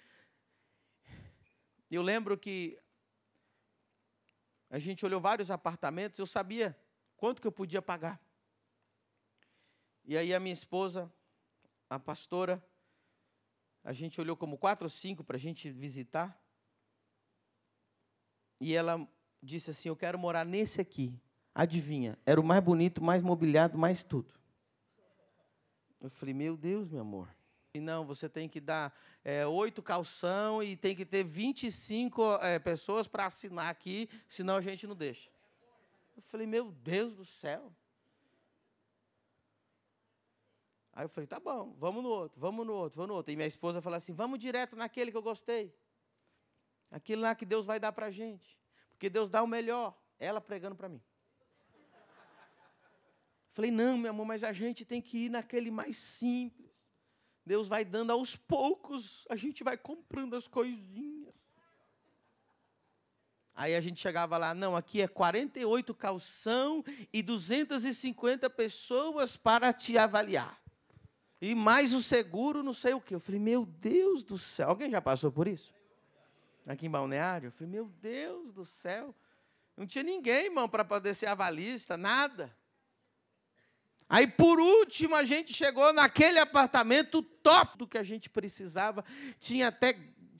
Eu 1.90 2.02
lembro 2.02 2.38
que 2.38 2.78
a 4.70 4.78
gente 4.78 5.04
olhou 5.04 5.20
vários 5.20 5.50
apartamentos, 5.50 6.20
eu 6.20 6.26
sabia 6.26 6.76
quanto 7.24 7.40
que 7.40 7.46
eu 7.46 7.52
podia 7.52 7.80
pagar. 7.80 8.20
E 10.04 10.14
aí 10.14 10.34
a 10.34 10.38
minha 10.38 10.52
esposa, 10.52 11.10
a 11.88 11.98
pastora, 11.98 12.62
a 13.82 13.94
gente 13.94 14.20
olhou 14.20 14.36
como 14.36 14.58
quatro 14.58 14.84
ou 14.84 14.90
cinco 14.90 15.24
para 15.24 15.36
a 15.36 15.40
gente 15.40 15.70
visitar. 15.70 16.38
E 18.60 18.74
ela 18.74 19.08
disse 19.42 19.70
assim: 19.70 19.88
Eu 19.88 19.96
quero 19.96 20.18
morar 20.18 20.44
nesse 20.44 20.82
aqui. 20.82 21.18
Adivinha? 21.54 22.18
Era 22.26 22.38
o 22.38 22.44
mais 22.44 22.62
bonito, 22.62 23.02
mais 23.02 23.22
mobiliado, 23.22 23.78
mais 23.78 24.04
tudo. 24.04 24.34
Eu 26.02 26.10
falei, 26.10 26.34
meu 26.34 26.58
Deus, 26.58 26.90
meu 26.90 27.00
amor. 27.00 27.34
E 27.72 27.80
não, 27.80 28.04
você 28.04 28.28
tem 28.28 28.50
que 28.50 28.60
dar 28.60 28.94
é, 29.24 29.46
oito 29.46 29.82
calção 29.82 30.62
e 30.62 30.76
tem 30.76 30.94
que 30.94 31.06
ter 31.06 31.24
25 31.24 32.36
é, 32.42 32.58
pessoas 32.58 33.08
para 33.08 33.24
assinar 33.24 33.70
aqui, 33.70 34.10
senão 34.28 34.56
a 34.56 34.60
gente 34.60 34.86
não 34.86 34.94
deixa. 34.94 35.33
Eu 36.16 36.22
falei, 36.22 36.46
meu 36.46 36.70
Deus 36.70 37.14
do 37.14 37.24
céu. 37.24 37.72
Aí 40.92 41.04
eu 41.04 41.08
falei, 41.08 41.26
tá 41.26 41.40
bom, 41.40 41.74
vamos 41.78 42.04
no 42.04 42.08
outro, 42.08 42.40
vamos 42.40 42.64
no 42.64 42.72
outro, 42.72 42.96
vamos 42.96 43.08
no 43.08 43.14
outro. 43.14 43.32
E 43.32 43.36
minha 43.36 43.48
esposa 43.48 43.82
falou 43.82 43.96
assim, 43.96 44.12
vamos 44.12 44.38
direto 44.38 44.76
naquele 44.76 45.10
que 45.10 45.16
eu 45.16 45.22
gostei. 45.22 45.74
Aquilo 46.90 47.22
lá 47.22 47.34
que 47.34 47.44
Deus 47.44 47.66
vai 47.66 47.80
dar 47.80 47.90
para 47.90 48.10
gente. 48.10 48.56
Porque 48.92 49.10
Deus 49.10 49.28
dá 49.28 49.42
o 49.42 49.46
melhor. 49.46 49.98
Ela 50.18 50.40
pregando 50.40 50.76
para 50.76 50.88
mim. 50.88 51.02
Falei, 53.48 53.70
não, 53.70 53.98
meu 53.98 54.10
amor, 54.10 54.26
mas 54.26 54.44
a 54.44 54.52
gente 54.52 54.84
tem 54.84 55.00
que 55.00 55.26
ir 55.26 55.28
naquele 55.28 55.70
mais 55.70 55.96
simples. 55.96 56.92
Deus 57.46 57.68
vai 57.68 57.84
dando 57.84 58.10
aos 58.10 58.34
poucos, 58.34 59.26
a 59.28 59.36
gente 59.36 59.62
vai 59.62 59.76
comprando 59.76 60.34
as 60.34 60.48
coisinhas. 60.48 61.13
Aí 63.54 63.76
a 63.76 63.80
gente 63.80 64.00
chegava 64.00 64.36
lá, 64.36 64.52
não, 64.52 64.74
aqui 64.74 65.00
é 65.00 65.06
48 65.06 65.94
calção 65.94 66.84
e 67.12 67.22
250 67.22 68.50
pessoas 68.50 69.36
para 69.36 69.72
te 69.72 69.96
avaliar. 69.96 70.60
E 71.40 71.54
mais 71.54 71.92
o 71.92 72.02
seguro, 72.02 72.62
não 72.62 72.74
sei 72.74 72.94
o 72.94 73.00
quê. 73.00 73.14
Eu 73.14 73.20
falei, 73.20 73.40
meu 73.40 73.64
Deus 73.64 74.24
do 74.24 74.38
céu. 74.38 74.70
Alguém 74.70 74.90
já 74.90 75.00
passou 75.00 75.30
por 75.30 75.46
isso? 75.46 75.72
Aqui 76.66 76.86
em 76.86 76.90
Balneário? 76.90 77.48
Eu 77.48 77.52
falei, 77.52 77.70
meu 77.70 77.86
Deus 78.00 78.52
do 78.52 78.64
céu. 78.64 79.14
Não 79.76 79.86
tinha 79.86 80.02
ninguém, 80.02 80.46
irmão, 80.46 80.68
para 80.68 80.84
poder 80.84 81.14
ser 81.14 81.26
avalista, 81.26 81.96
nada. 81.96 82.56
Aí, 84.08 84.26
por 84.26 84.60
último, 84.60 85.14
a 85.14 85.24
gente 85.24 85.52
chegou 85.52 85.92
naquele 85.92 86.38
apartamento 86.38 87.22
top 87.22 87.78
do 87.78 87.86
que 87.86 87.98
a 87.98 88.04
gente 88.04 88.28
precisava. 88.30 89.04
Tinha 89.38 89.68
até 89.68 89.92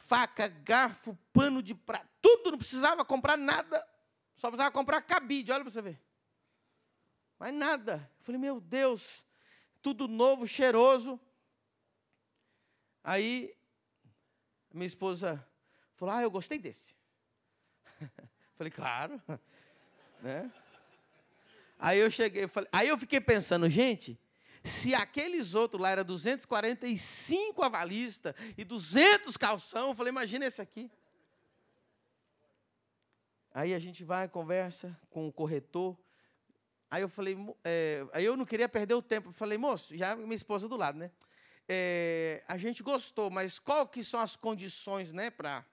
faca, 0.06 0.48
garfo, 0.48 1.18
pano 1.32 1.62
de 1.62 1.74
prato, 1.74 2.08
tudo, 2.20 2.50
não 2.50 2.58
precisava 2.58 3.04
comprar 3.04 3.36
nada. 3.36 3.86
Só 4.36 4.48
precisava 4.48 4.70
comprar 4.70 5.00
cabide, 5.02 5.52
olha 5.52 5.62
para 5.62 5.72
você 5.72 5.82
ver. 5.82 6.00
Mas 7.38 7.54
nada. 7.54 8.10
Eu 8.18 8.24
falei, 8.24 8.40
meu 8.40 8.60
Deus, 8.60 9.24
tudo 9.80 10.08
novo, 10.08 10.46
cheiroso. 10.46 11.20
Aí, 13.02 13.54
minha 14.72 14.86
esposa 14.86 15.46
falou, 15.96 16.14
ah, 16.14 16.22
eu 16.22 16.30
gostei 16.30 16.58
desse. 16.58 16.94
falei, 18.56 18.70
claro. 18.70 19.22
né? 20.20 20.50
Aí 21.78 21.98
eu 21.98 22.10
cheguei, 22.10 22.46
falei, 22.48 22.68
aí 22.72 22.88
eu 22.88 22.98
fiquei 22.98 23.20
pensando, 23.20 23.68
gente, 23.68 24.18
se 24.64 24.94
aqueles 24.94 25.54
outros 25.54 25.80
lá 25.80 25.90
eram 25.90 26.04
245 26.04 27.62
avalistas 27.62 28.34
e 28.56 28.64
200 28.64 29.36
calção, 29.36 29.90
eu 29.90 29.94
falei, 29.94 30.10
imagina 30.10 30.46
esse 30.46 30.62
aqui. 30.62 30.90
Aí 33.52 33.74
a 33.74 33.78
gente 33.78 34.02
vai, 34.02 34.26
conversa 34.26 34.98
com 35.10 35.28
o 35.28 35.32
corretor. 35.32 35.96
Aí 36.90 37.02
eu 37.02 37.08
falei, 37.08 37.36
é, 37.62 38.06
aí 38.12 38.24
eu 38.24 38.36
não 38.36 38.46
queria 38.46 38.68
perder 38.68 38.94
o 38.94 39.02
tempo. 39.02 39.28
Eu 39.28 39.32
falei, 39.32 39.58
moço, 39.58 39.96
já 39.96 40.16
minha 40.16 40.34
esposa 40.34 40.66
do 40.66 40.76
lado, 40.76 40.98
né? 40.98 41.10
É, 41.68 42.42
a 42.48 42.56
gente 42.56 42.82
gostou, 42.82 43.30
mas 43.30 43.58
qual 43.58 43.86
que 43.86 44.02
são 44.02 44.18
as 44.18 44.34
condições, 44.34 45.12
né? 45.12 45.30
Pra, 45.30 45.64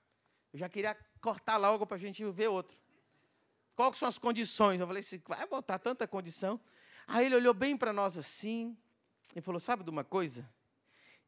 eu 0.51 0.59
já 0.59 0.67
queria 0.67 0.95
cortar 1.21 1.55
logo 1.57 1.85
para 1.85 1.95
a 1.95 1.99
gente 1.99 2.23
ver 2.31 2.49
outro. 2.49 2.77
Quais 3.73 3.97
são 3.97 4.07
as 4.07 4.17
condições? 4.17 4.81
Eu 4.81 4.87
falei 4.87 5.03
vai 5.27 5.47
botar 5.47 5.79
tanta 5.79 6.05
condição. 6.07 6.59
Aí 7.07 7.25
ele 7.25 7.35
olhou 7.35 7.53
bem 7.53 7.75
para 7.77 7.91
nós 7.91 8.17
assim 8.17 8.77
e 9.35 9.41
falou: 9.41 9.59
Sabe 9.59 9.83
de 9.83 9.89
uma 9.89 10.03
coisa? 10.03 10.49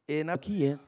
É 0.06 0.22
na 0.22 0.36
que 0.38 0.66
é. 0.66 0.78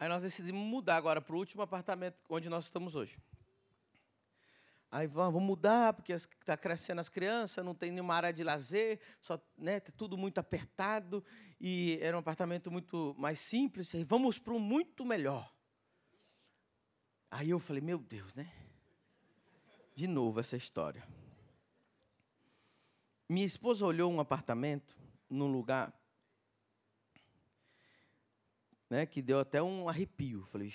Aí 0.00 0.08
nós 0.08 0.22
decidimos 0.22 0.64
mudar 0.64 0.96
agora 0.96 1.20
para 1.20 1.34
o 1.34 1.38
último 1.38 1.60
apartamento 1.60 2.16
onde 2.28 2.48
nós 2.48 2.64
estamos 2.64 2.94
hoje. 2.94 3.18
Aí 4.90 5.06
vamos 5.06 5.42
mudar, 5.42 5.92
porque 5.92 6.14
está 6.14 6.56
crescendo 6.56 7.00
as 7.00 7.10
crianças, 7.10 7.62
não 7.62 7.74
tem 7.74 7.92
nenhuma 7.92 8.14
área 8.14 8.32
de 8.32 8.42
lazer, 8.42 8.98
só 9.20 9.38
né, 9.56 9.80
tá 9.80 9.92
tudo 9.94 10.16
muito 10.16 10.38
apertado, 10.38 11.22
e 11.60 11.98
era 12.00 12.16
um 12.16 12.20
apartamento 12.20 12.70
muito 12.70 13.14
mais 13.18 13.38
simples, 13.38 13.92
e 13.92 14.02
vamos 14.02 14.38
para 14.38 14.54
um 14.54 14.58
muito 14.58 15.04
melhor. 15.04 15.52
Aí 17.30 17.50
eu 17.50 17.58
falei, 17.58 17.82
meu 17.82 17.98
Deus, 17.98 18.34
né? 18.34 18.50
De 19.94 20.06
novo 20.06 20.40
essa 20.40 20.56
história. 20.56 21.06
Minha 23.28 23.44
esposa 23.44 23.84
olhou 23.84 24.10
um 24.10 24.20
apartamento 24.20 24.96
num 25.28 25.52
lugar 25.52 25.92
né, 28.88 29.04
que 29.04 29.20
deu 29.20 29.38
até 29.38 29.62
um 29.62 29.86
arrepio. 29.86 30.46
Falei, 30.46 30.72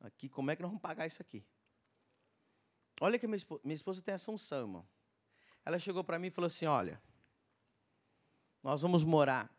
aqui, 0.00 0.26
como 0.26 0.50
é 0.50 0.56
que 0.56 0.62
nós 0.62 0.70
vamos 0.70 0.80
pagar 0.80 1.06
isso 1.06 1.20
aqui? 1.20 1.44
Olha 3.00 3.18
que 3.18 3.26
minha 3.26 3.38
esposa, 3.38 3.60
minha 3.64 3.74
esposa 3.74 4.02
tem 4.02 4.14
Assunção, 4.14 4.60
irmão. 4.60 4.86
Ela 5.64 5.78
chegou 5.78 6.04
para 6.04 6.18
mim 6.18 6.26
e 6.26 6.30
falou 6.30 6.46
assim: 6.46 6.66
Olha, 6.66 7.00
nós 8.62 8.82
vamos 8.82 9.02
morar 9.02 9.50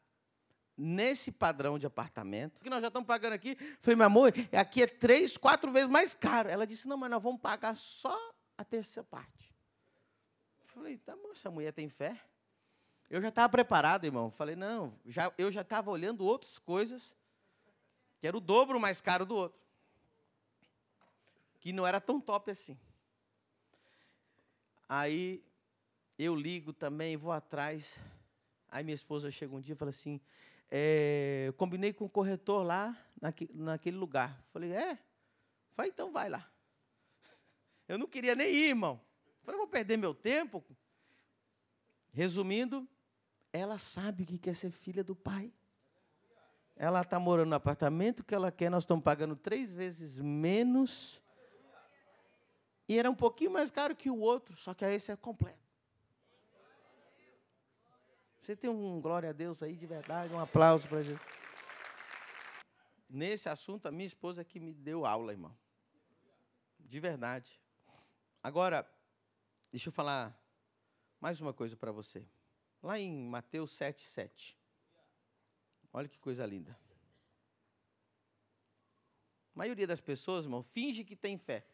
nesse 0.77 1.31
padrão 1.31 1.77
de 1.77 1.87
apartamento, 1.87 2.61
que 2.61 2.69
nós 2.69 2.81
já 2.81 2.87
estamos 2.87 3.07
pagando 3.07 3.33
aqui. 3.33 3.55
Falei, 3.79 3.95
meu 3.95 4.05
amor, 4.05 4.33
aqui 4.51 4.83
é 4.83 4.87
três, 4.87 5.37
quatro 5.37 5.71
vezes 5.71 5.89
mais 5.89 6.13
caro. 6.13 6.49
Ela 6.49 6.67
disse: 6.67 6.87
Não, 6.87 6.97
mas 6.97 7.09
nós 7.09 7.21
vamos 7.21 7.41
pagar 7.41 7.75
só 7.75 8.15
a 8.55 8.63
terceira 8.63 9.07
parte. 9.09 9.51
Falei: 10.65 10.99
Tá, 10.99 11.15
bom, 11.15 11.31
essa 11.31 11.49
mulher 11.49 11.71
tem 11.73 11.89
fé? 11.89 12.21
Eu 13.09 13.21
já 13.21 13.29
estava 13.29 13.49
preparado, 13.49 14.05
irmão. 14.05 14.29
Falei: 14.29 14.55
Não, 14.55 14.93
já, 15.03 15.33
eu 15.35 15.51
já 15.51 15.61
estava 15.61 15.89
olhando 15.89 16.23
outras 16.23 16.59
coisas, 16.59 17.11
que 18.19 18.27
era 18.27 18.37
o 18.37 18.39
dobro 18.39 18.79
mais 18.79 19.01
caro 19.01 19.25
do 19.25 19.35
outro, 19.35 19.59
que 21.59 21.73
não 21.73 21.87
era 21.87 21.99
tão 21.99 22.21
top 22.21 22.51
assim. 22.51 22.77
Aí 24.93 25.41
eu 26.19 26.35
ligo 26.35 26.73
também, 26.73 27.15
vou 27.15 27.31
atrás. 27.31 27.97
Aí 28.67 28.83
minha 28.83 28.93
esposa 28.93 29.31
chega 29.31 29.55
um 29.55 29.61
dia 29.61 29.71
e 29.71 29.77
fala 29.77 29.87
assim: 29.87 30.19
é, 30.69 31.53
combinei 31.55 31.93
com 31.93 32.03
o 32.03 32.09
corretor 32.09 32.61
lá, 32.65 32.93
naquele 33.53 33.95
lugar. 33.95 34.43
Falei, 34.51 34.73
é? 34.73 34.99
Falei, 35.77 35.91
então 35.91 36.11
vai 36.11 36.27
lá. 36.27 36.45
Eu 37.87 37.97
não 37.97 38.05
queria 38.05 38.35
nem 38.35 38.53
ir, 38.53 38.67
irmão. 38.67 38.99
Falei, 39.43 39.57
vou 39.57 39.67
perder 39.69 39.95
meu 39.95 40.13
tempo. 40.13 40.61
Resumindo, 42.11 42.85
ela 43.53 43.77
sabe 43.77 44.23
o 44.23 44.25
que 44.25 44.37
quer 44.37 44.57
ser 44.57 44.71
filha 44.71 45.05
do 45.05 45.15
pai. 45.15 45.53
Ela 46.75 46.99
está 46.99 47.17
morando 47.17 47.47
no 47.47 47.55
apartamento 47.55 48.25
que 48.25 48.35
ela 48.35 48.51
quer, 48.51 48.69
nós 48.69 48.83
estamos 48.83 49.05
pagando 49.05 49.37
três 49.37 49.73
vezes 49.73 50.19
menos 50.19 51.20
e 52.91 52.97
era 52.97 53.09
um 53.09 53.15
pouquinho 53.15 53.51
mais 53.51 53.71
caro 53.71 53.95
que 53.95 54.09
o 54.09 54.19
outro, 54.19 54.57
só 54.57 54.73
que 54.73 54.83
esse 54.83 55.13
é 55.13 55.15
completo. 55.15 55.57
Você 58.37 58.53
tem 58.53 58.69
um 58.69 58.99
glória 58.99 59.29
a 59.29 59.31
Deus 59.31 59.63
aí 59.63 59.77
de 59.77 59.85
verdade, 59.85 60.33
um 60.33 60.39
aplauso 60.41 60.89
para 60.89 61.01
Jesus. 61.01 61.25
Nesse 63.09 63.47
assunto, 63.47 63.85
a 63.85 63.91
minha 63.91 64.05
esposa 64.05 64.43
que 64.43 64.59
me 64.59 64.73
deu 64.73 65.05
aula, 65.05 65.31
irmão. 65.31 65.55
De 66.81 66.99
verdade. 66.99 67.57
Agora, 68.43 68.85
deixa 69.71 69.87
eu 69.87 69.93
falar 69.93 70.37
mais 71.21 71.39
uma 71.39 71.53
coisa 71.53 71.77
para 71.77 71.93
você. 71.93 72.27
Lá 72.83 72.99
em 72.99 73.25
Mateus 73.29 73.71
7, 73.71 74.05
7. 74.05 74.57
Olha 75.93 76.09
que 76.09 76.19
coisa 76.19 76.45
linda. 76.45 76.77
A 79.55 79.59
maioria 79.59 79.87
das 79.87 80.01
pessoas, 80.01 80.43
irmão, 80.43 80.61
finge 80.61 81.05
que 81.05 81.15
tem 81.15 81.37
fé. 81.37 81.70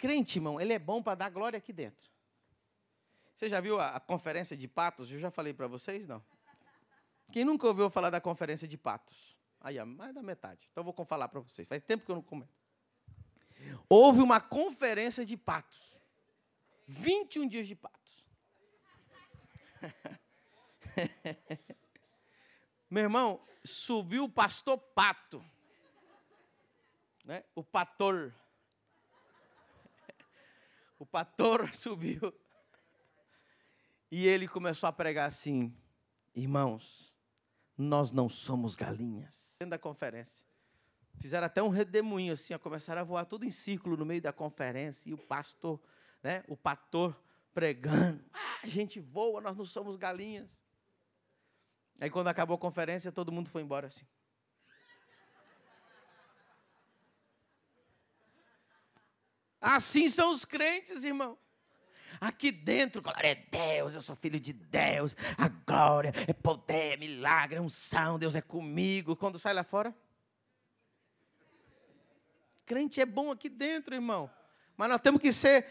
Crente, 0.00 0.38
irmão, 0.38 0.58
ele 0.58 0.72
é 0.72 0.78
bom 0.78 1.02
para 1.02 1.14
dar 1.14 1.28
glória 1.28 1.58
aqui 1.58 1.74
dentro. 1.74 2.10
Você 3.34 3.50
já 3.50 3.60
viu 3.60 3.78
a, 3.78 3.96
a 3.96 4.00
conferência 4.00 4.56
de 4.56 4.66
patos? 4.66 5.12
Eu 5.12 5.18
já 5.18 5.30
falei 5.30 5.52
para 5.52 5.66
vocês, 5.66 6.08
não? 6.08 6.24
Quem 7.30 7.44
nunca 7.44 7.66
ouviu 7.66 7.90
falar 7.90 8.08
da 8.08 8.18
conferência 8.18 8.66
de 8.66 8.78
patos? 8.78 9.36
Aí, 9.60 9.78
mais 9.84 10.14
da 10.14 10.22
metade. 10.22 10.66
Então, 10.72 10.82
vou 10.82 10.94
falar 11.04 11.28
para 11.28 11.40
vocês. 11.40 11.68
Faz 11.68 11.84
tempo 11.84 12.06
que 12.06 12.10
eu 12.10 12.14
não 12.14 12.22
comento. 12.22 12.50
Houve 13.90 14.22
uma 14.22 14.40
conferência 14.40 15.26
de 15.26 15.36
patos. 15.36 15.98
21 16.88 17.46
dias 17.46 17.68
de 17.68 17.76
patos. 17.76 18.24
Meu 22.88 23.02
irmão, 23.02 23.38
subiu 23.62 24.24
o 24.24 24.30
pastor 24.30 24.78
Pato. 24.78 25.44
Né? 27.22 27.44
O 27.54 27.62
pator 27.62 28.34
o 31.00 31.06
pastor 31.06 31.72
subiu. 31.74 32.32
E 34.10 34.26
ele 34.26 34.46
começou 34.46 34.86
a 34.88 34.92
pregar 34.92 35.26
assim: 35.26 35.74
Irmãos, 36.34 37.16
nós 37.76 38.12
não 38.12 38.28
somos 38.28 38.76
galinhas. 38.76 39.56
Dentro 39.58 39.70
da 39.70 39.78
conferência. 39.78 40.44
Fizeram 41.18 41.46
até 41.46 41.62
um 41.62 41.68
redemoinho 41.68 42.32
assim, 42.32 42.56
começaram 42.58 43.00
a 43.00 43.04
voar 43.04 43.24
tudo 43.24 43.44
em 43.44 43.50
círculo 43.50 43.96
no 43.96 44.06
meio 44.06 44.22
da 44.22 44.32
conferência. 44.32 45.10
E 45.10 45.14
o 45.14 45.18
pastor, 45.18 45.80
né, 46.22 46.44
o 46.46 46.56
pastor 46.56 47.18
pregando. 47.52 48.22
Ah, 48.32 48.60
a 48.62 48.66
gente 48.66 49.00
voa, 49.00 49.40
nós 49.40 49.56
não 49.56 49.64
somos 49.64 49.96
galinhas. 49.96 50.50
Aí 52.00 52.10
quando 52.10 52.28
acabou 52.28 52.54
a 52.54 52.58
conferência, 52.58 53.10
todo 53.12 53.32
mundo 53.32 53.50
foi 53.50 53.62
embora 53.62 53.86
assim. 53.86 54.06
Assim 59.60 60.08
são 60.08 60.30
os 60.30 60.44
crentes, 60.44 61.04
irmão. 61.04 61.38
Aqui 62.20 62.50
dentro, 62.52 63.00
glória 63.00 63.32
a 63.32 63.50
Deus, 63.50 63.94
eu 63.94 64.02
sou 64.02 64.14
filho 64.14 64.38
de 64.38 64.52
Deus, 64.52 65.16
a 65.38 65.48
glória 65.48 66.12
é 66.26 66.32
poder, 66.32 66.94
é 66.94 66.96
milagre, 66.96 67.56
é 67.56 67.60
unção, 67.60 68.18
Deus 68.18 68.34
é 68.34 68.42
comigo. 68.42 69.16
Quando 69.16 69.38
sai 69.38 69.54
lá 69.54 69.64
fora, 69.64 69.94
crente 72.66 73.00
é 73.00 73.06
bom 73.06 73.30
aqui 73.30 73.48
dentro, 73.48 73.94
irmão, 73.94 74.30
mas 74.76 74.88
nós 74.88 75.00
temos 75.00 75.20
que 75.20 75.32
ser 75.32 75.66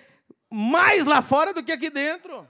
mais 0.50 1.06
lá 1.06 1.22
fora 1.22 1.54
do 1.54 1.64
que 1.64 1.72
aqui 1.72 1.90
dentro. 1.90 2.50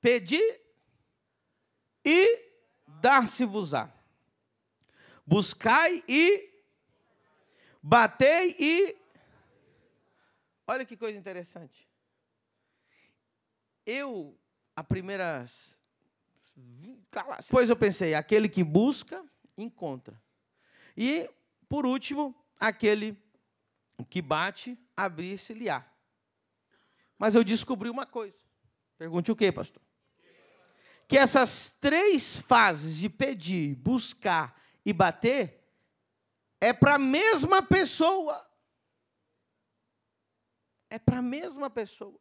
Pedir 0.00 0.60
e 2.04 2.48
dar-se-vos-á. 2.86 3.92
Buscai 5.24 6.02
e 6.08 6.49
batei 7.82 8.56
e 8.58 9.00
Olha 10.70 10.86
que 10.86 10.96
coisa 10.96 11.18
interessante. 11.18 11.84
Eu, 13.84 14.38
a 14.76 14.84
primeira. 14.84 15.44
Depois 17.40 17.68
eu 17.68 17.74
pensei, 17.74 18.14
aquele 18.14 18.48
que 18.48 18.62
busca, 18.62 19.28
encontra. 19.58 20.22
E, 20.96 21.28
por 21.68 21.84
último, 21.84 22.32
aquele 22.56 23.20
que 24.08 24.22
bate, 24.22 24.78
abrir-se-lhe-á. 24.96 25.84
Mas 27.18 27.34
eu 27.34 27.42
descobri 27.42 27.90
uma 27.90 28.06
coisa. 28.06 28.38
Pergunte 28.96 29.32
o 29.32 29.34
que, 29.34 29.50
pastor? 29.50 29.82
Que 31.08 31.18
essas 31.18 31.76
três 31.80 32.38
fases 32.38 32.96
de 32.96 33.08
pedir, 33.08 33.74
buscar 33.74 34.54
e 34.86 34.92
bater 34.92 35.59
é 36.60 36.72
para 36.72 36.96
a 36.96 36.98
mesma 36.98 37.62
pessoa 37.62 38.50
é 40.90 40.98
para 40.98 41.18
a 41.18 41.22
mesma 41.22 41.70
pessoa. 41.70 42.20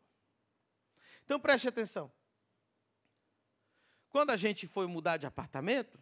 Então 1.25 1.39
preste 1.39 1.67
atenção. 1.67 2.11
Quando 4.09 4.29
a 4.29 4.37
gente 4.37 4.67
foi 4.67 4.85
mudar 4.85 5.17
de 5.17 5.25
apartamento, 5.25 6.01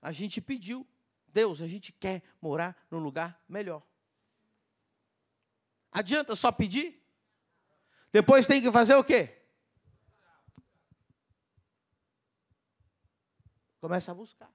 a 0.00 0.12
gente 0.12 0.40
pediu, 0.40 0.86
Deus, 1.26 1.60
a 1.60 1.66
gente 1.66 1.92
quer 1.92 2.22
morar 2.40 2.86
num 2.90 3.00
lugar 3.00 3.42
melhor. 3.48 3.82
Adianta 5.90 6.34
só 6.36 6.50
pedir? 6.50 7.00
Depois 8.12 8.46
tem 8.46 8.62
que 8.62 8.70
fazer 8.70 8.94
o 8.94 9.04
quê? 9.04 9.40
Começa 13.80 14.12
a 14.12 14.14
buscar. 14.14 14.52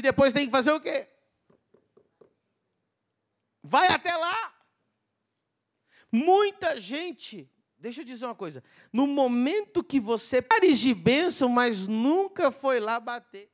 E 0.00 0.02
depois 0.02 0.32
tem 0.32 0.46
que 0.46 0.50
fazer 0.50 0.72
o 0.72 0.80
quê? 0.80 1.06
Vai 3.62 3.88
até 3.88 4.16
lá. 4.16 4.54
Muita 6.10 6.80
gente, 6.80 7.46
deixa 7.76 8.00
eu 8.00 8.04
dizer 8.06 8.24
uma 8.24 8.34
coisa, 8.34 8.64
no 8.90 9.06
momento 9.06 9.84
que 9.84 10.00
você 10.00 10.40
pares 10.40 10.78
de 10.78 10.94
bênção, 10.94 11.50
mas 11.50 11.86
nunca 11.86 12.50
foi 12.50 12.80
lá 12.80 12.98
bater. 12.98 13.52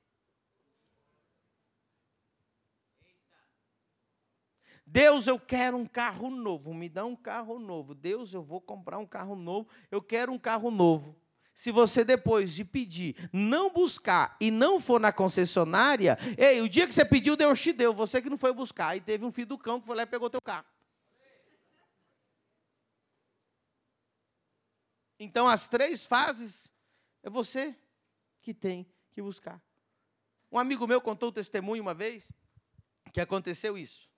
Deus, 4.87 5.27
eu 5.27 5.41
quero 5.41 5.77
um 5.77 5.85
carro 5.85 6.31
novo, 6.31 6.73
me 6.73 6.89
dá 6.89 7.05
um 7.05 7.17
carro 7.17 7.59
novo. 7.59 7.93
Deus, 7.93 8.33
eu 8.33 8.45
vou 8.45 8.61
comprar 8.61 8.99
um 8.99 9.07
carro 9.07 9.35
novo, 9.35 9.69
eu 9.91 10.01
quero 10.01 10.31
um 10.31 10.39
carro 10.39 10.71
novo. 10.71 11.21
Se 11.57 11.73
você 11.73 12.05
depois 12.05 12.53
de 12.53 12.67
pedir, 12.67 13.31
não 13.33 13.71
buscar 13.71 14.37
e 14.39 14.51
não 14.51 14.79
for 14.79 15.01
na 15.01 15.11
concessionária, 15.11 16.19
ei, 16.37 16.61
o 16.61 16.69
dia 16.69 16.87
que 16.87 16.93
você 16.93 17.03
pediu, 17.03 17.35
Deus 17.35 17.59
te 17.63 17.73
deu, 17.73 17.95
você 17.95 18.21
que 18.21 18.29
não 18.29 18.37
foi 18.37 18.53
buscar. 18.53 18.95
E 18.95 19.01
teve 19.01 19.25
um 19.25 19.33
filho 19.33 19.47
do 19.47 19.59
cão 19.59 19.81
que 19.81 19.87
foi 19.87 19.97
lá 19.97 20.03
e 20.03 20.07
pegou 20.07 20.29
teu 20.29 20.43
carro. 20.43 20.67
Então, 25.19 25.49
as 25.49 25.67
três 25.67 26.05
fases 26.05 26.71
é 27.23 27.31
você 27.31 27.75
que 28.43 28.53
tem 28.53 28.87
que 29.11 29.23
buscar. 29.23 29.59
Um 30.53 30.59
amigo 30.59 30.87
meu 30.87 31.01
contou 31.01 31.31
o 31.31 31.33
testemunho 31.33 31.81
uma 31.83 31.95
vez 31.95 32.31
que 33.15 33.21
aconteceu 33.21 33.79
isso. 33.79 34.11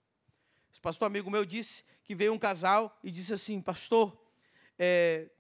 Esse 0.73 0.81
pastor 0.81 1.07
amigo 1.07 1.31
meu 1.31 1.45
disse 1.45 1.85
que 2.03 2.17
veio 2.17 2.33
um 2.33 2.39
casal 2.39 2.99
e 3.01 3.13
disse 3.13 3.33
assim: 3.33 3.63
Pastor, 3.63 4.21
é, 4.77 5.31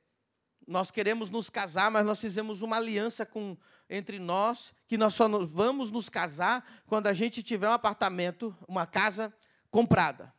nós 0.68 0.90
queremos 0.90 1.30
nos 1.30 1.48
casar, 1.48 1.90
mas 1.90 2.04
nós 2.04 2.20
fizemos 2.20 2.60
uma 2.60 2.76
aliança 2.76 3.24
com, 3.24 3.56
entre 3.88 4.18
nós, 4.18 4.74
que 4.86 4.98
nós 4.98 5.14
só 5.14 5.26
vamos 5.46 5.90
nos 5.90 6.10
casar 6.10 6.62
quando 6.86 7.06
a 7.06 7.14
gente 7.14 7.42
tiver 7.42 7.66
um 7.66 7.72
apartamento, 7.72 8.54
uma 8.68 8.86
casa 8.86 9.34
comprada. 9.70 10.32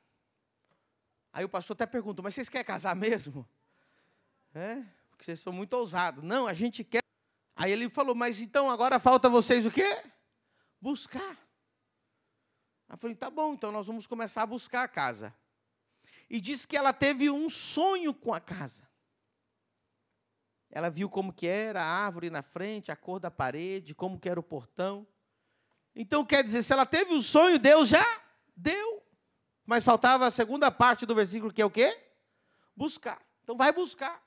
Aí 1.34 1.44
o 1.44 1.50
pastor 1.50 1.74
até 1.74 1.88
pergunta, 1.88 2.22
mas 2.22 2.36
vocês 2.36 2.48
querem 2.48 2.66
casar 2.66 2.94
mesmo? 2.96 3.48
É, 4.54 4.84
porque 5.10 5.26
vocês 5.26 5.40
são 5.40 5.52
muito 5.52 5.74
ousados. 5.74 6.24
Não, 6.24 6.46
a 6.46 6.54
gente 6.54 6.84
quer. 6.84 7.02
Aí 7.56 7.72
ele 7.72 7.90
falou, 7.90 8.14
mas 8.14 8.40
então 8.40 8.70
agora 8.70 9.00
falta 9.00 9.30
vocês 9.30 9.66
o 9.66 9.72
quê? 9.72 10.04
Buscar. 10.80 11.38
Aí 12.88 12.94
eu 12.94 12.98
falei, 12.98 13.16
tá 13.16 13.32
bom, 13.32 13.54
então 13.54 13.72
nós 13.72 13.88
vamos 13.88 14.06
começar 14.06 14.44
a 14.44 14.48
buscar 14.48 14.84
a 14.84 14.88
casa. 14.88 15.34
E 16.30 16.40
disse 16.40 16.68
que 16.68 16.78
ela 16.78 16.94
teve 16.94 17.32
um 17.32 17.50
sonho 17.50 18.14
com 18.14 18.32
a 18.32 18.40
casa. 18.40 18.89
Ela 20.72 20.90
viu 20.90 21.10
como 21.10 21.34
que 21.34 21.48
era 21.48 21.82
a 21.82 21.86
árvore 21.86 22.30
na 22.30 22.42
frente, 22.42 22.92
a 22.92 22.96
cor 22.96 23.20
da 23.20 23.32
parede, 23.32 23.96
como 23.96 24.20
que 24.20 24.30
era 24.30 24.40
o 24.40 24.44
portão. 24.44 25.08
Então, 25.96 26.24
quer 26.24 26.44
dizer, 26.44 26.62
se 26.62 26.72
ela 26.72 26.86
teve 26.86 27.14
um 27.14 27.22
sonho, 27.22 27.58
Deus 27.58 27.90
já 27.90 28.06
deu. 28.56 29.04
Mas 29.66 29.84
faltava 29.84 30.28
a 30.28 30.32
segunda 30.32 30.72
parte 30.72 31.06
do 31.06 31.16
versículo, 31.16 31.52
que 31.52 31.62
é 31.62 31.66
o 31.66 31.72
quê? 31.72 32.00
Buscar. 32.76 33.20
Então, 33.44 33.58
vai 33.58 33.72
buscar. 33.72 34.24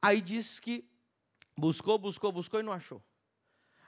Aí 0.00 0.20
diz 0.20 0.60
que 0.60 0.88
buscou, 1.56 1.98
buscou, 1.98 2.30
buscou 2.30 2.60
e 2.60 2.62
não 2.62 2.72
achou. 2.72 3.02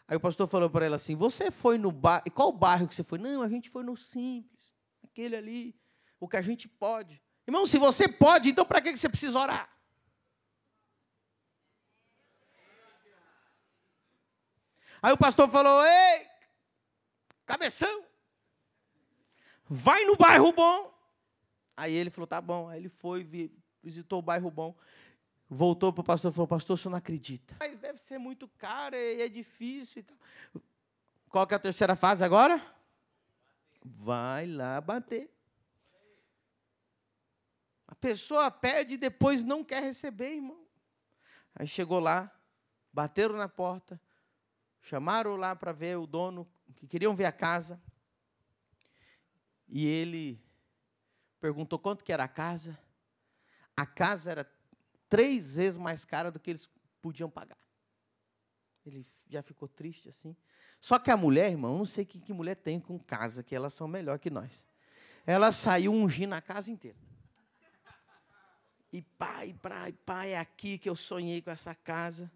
Aí 0.08 0.16
o 0.16 0.20
pastor 0.20 0.48
falou 0.48 0.68
para 0.68 0.84
ela 0.84 0.96
assim: 0.96 1.14
Você 1.14 1.52
foi 1.52 1.78
no 1.78 1.92
bairro. 1.92 2.24
E 2.26 2.30
qual 2.30 2.50
bairro 2.50 2.88
que 2.88 2.94
você 2.96 3.04
foi? 3.04 3.16
Não, 3.18 3.42
a 3.42 3.48
gente 3.48 3.70
foi 3.70 3.84
no 3.84 3.96
simples. 3.96 4.74
Aquele 5.04 5.36
ali. 5.36 5.80
O 6.18 6.26
que 6.26 6.36
a 6.36 6.42
gente 6.42 6.66
pode. 6.66 7.22
Irmão, 7.46 7.64
se 7.64 7.78
você 7.78 8.08
pode, 8.08 8.50
então 8.50 8.66
para 8.66 8.80
que 8.80 8.96
você 8.96 9.08
precisa 9.08 9.38
orar? 9.38 9.70
Aí 15.02 15.12
o 15.12 15.18
pastor 15.18 15.50
falou: 15.50 15.84
Ei, 15.84 16.26
cabeção, 17.46 18.04
vai 19.68 20.04
no 20.04 20.16
bairro 20.16 20.52
bom. 20.52 20.92
Aí 21.76 21.94
ele 21.94 22.10
falou: 22.10 22.26
Tá 22.26 22.40
bom. 22.40 22.68
Aí 22.68 22.80
ele 22.80 22.88
foi, 22.88 23.26
visitou 23.82 24.18
o 24.18 24.22
bairro 24.22 24.50
bom. 24.50 24.74
Voltou 25.48 25.92
para 25.92 26.02
o 26.02 26.04
pastor 26.04 26.30
e 26.30 26.34
falou: 26.34 26.46
Pastor, 26.46 26.74
o 26.74 26.76
senhor 26.76 26.90
não 26.90 26.98
acredita. 26.98 27.56
Mas 27.58 27.78
deve 27.78 27.98
ser 27.98 28.18
muito 28.18 28.46
caro 28.58 28.94
e 28.96 29.22
é 29.22 29.28
difícil. 29.28 30.04
Qual 31.28 31.46
que 31.46 31.54
é 31.54 31.56
a 31.56 31.60
terceira 31.60 31.96
fase 31.96 32.22
agora? 32.24 32.60
Vai 33.82 34.46
lá 34.46 34.80
bater. 34.80 35.32
A 37.86 37.94
pessoa 37.94 38.50
pede 38.50 38.94
e 38.94 38.98
depois 38.98 39.42
não 39.42 39.64
quer 39.64 39.82
receber, 39.82 40.34
irmão. 40.34 40.64
Aí 41.54 41.66
chegou 41.66 41.98
lá, 41.98 42.30
bateram 42.92 43.36
na 43.36 43.48
porta, 43.48 44.00
Chamaram 44.82 45.36
lá 45.36 45.54
para 45.54 45.72
ver 45.72 45.98
o 45.98 46.06
dono, 46.06 46.48
que 46.76 46.86
queriam 46.86 47.14
ver 47.14 47.26
a 47.26 47.32
casa. 47.32 47.80
E 49.68 49.86
ele 49.86 50.42
perguntou 51.40 51.78
quanto 51.78 52.04
que 52.04 52.12
era 52.12 52.24
a 52.24 52.28
casa. 52.28 52.78
A 53.76 53.86
casa 53.86 54.30
era 54.30 54.52
três 55.08 55.56
vezes 55.56 55.78
mais 55.78 56.04
cara 56.04 56.30
do 56.30 56.40
que 56.40 56.50
eles 56.50 56.68
podiam 57.00 57.30
pagar. 57.30 57.58
Ele 58.84 59.06
já 59.28 59.42
ficou 59.42 59.68
triste 59.68 60.08
assim. 60.08 60.36
Só 60.80 60.98
que 60.98 61.10
a 61.10 61.16
mulher, 61.16 61.50
irmão, 61.50 61.78
não 61.78 61.84
sei 61.84 62.04
que, 62.04 62.18
que 62.18 62.32
mulher 62.32 62.56
tem 62.56 62.80
com 62.80 62.98
casa, 62.98 63.42
que 63.42 63.54
elas 63.54 63.74
são 63.74 63.86
melhor 63.86 64.18
que 64.18 64.30
nós. 64.30 64.64
Ela 65.26 65.52
saiu 65.52 65.92
ungindo 65.92 66.34
a 66.34 66.40
casa 66.40 66.70
inteira. 66.70 66.98
E 68.92 69.02
pai, 69.02 69.54
pai, 69.62 69.92
pai, 69.92 70.30
é 70.32 70.38
aqui 70.38 70.76
que 70.76 70.88
eu 70.88 70.96
sonhei 70.96 71.40
com 71.40 71.50
essa 71.50 71.74
casa. 71.74 72.30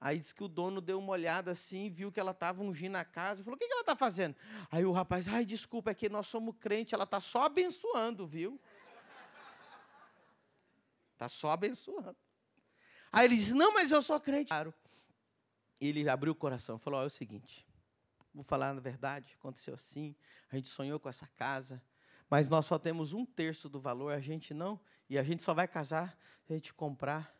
Aí 0.00 0.18
disse 0.18 0.34
que 0.34 0.42
o 0.42 0.48
dono 0.48 0.80
deu 0.80 0.98
uma 0.98 1.12
olhada 1.12 1.50
assim, 1.50 1.90
viu 1.90 2.10
que 2.10 2.18
ela 2.18 2.30
estava 2.30 2.62
ungindo 2.62 2.96
a 2.96 3.04
casa, 3.04 3.44
falou: 3.44 3.56
O 3.56 3.58
que, 3.58 3.66
que 3.66 3.72
ela 3.72 3.82
está 3.82 3.94
fazendo? 3.94 4.34
Aí 4.70 4.84
o 4.84 4.92
rapaz, 4.92 5.28
ai, 5.28 5.44
desculpa, 5.44 5.90
é 5.90 5.94
que 5.94 6.08
nós 6.08 6.26
somos 6.26 6.54
crente, 6.58 6.94
ela 6.94 7.04
está 7.04 7.20
só 7.20 7.42
abençoando, 7.42 8.26
viu? 8.26 8.58
Está 11.12 11.28
só 11.28 11.50
abençoando. 11.50 12.16
Aí 13.12 13.26
ele 13.26 13.36
disse: 13.36 13.52
Não, 13.52 13.74
mas 13.74 13.90
eu 13.90 14.00
sou 14.00 14.18
crente. 14.18 14.48
Claro. 14.48 14.72
Ele 15.78 16.08
abriu 16.08 16.32
o 16.32 16.36
coração, 16.36 16.78
falou: 16.78 17.02
é 17.02 17.06
o 17.06 17.10
seguinte, 17.10 17.66
vou 18.34 18.44
falar 18.44 18.72
na 18.74 18.80
verdade, 18.80 19.34
aconteceu 19.38 19.74
assim, 19.74 20.14
a 20.50 20.56
gente 20.56 20.68
sonhou 20.68 21.00
com 21.00 21.08
essa 21.08 21.26
casa, 21.36 21.82
mas 22.28 22.48
nós 22.48 22.66
só 22.66 22.78
temos 22.78 23.12
um 23.12 23.24
terço 23.24 23.68
do 23.68 23.80
valor, 23.80 24.12
a 24.12 24.20
gente 24.20 24.54
não, 24.54 24.78
e 25.08 25.18
a 25.18 25.22
gente 25.22 25.42
só 25.42 25.52
vai 25.52 25.66
casar 25.66 26.16
se 26.42 26.52
a 26.52 26.56
gente 26.56 26.72
comprar. 26.72 27.34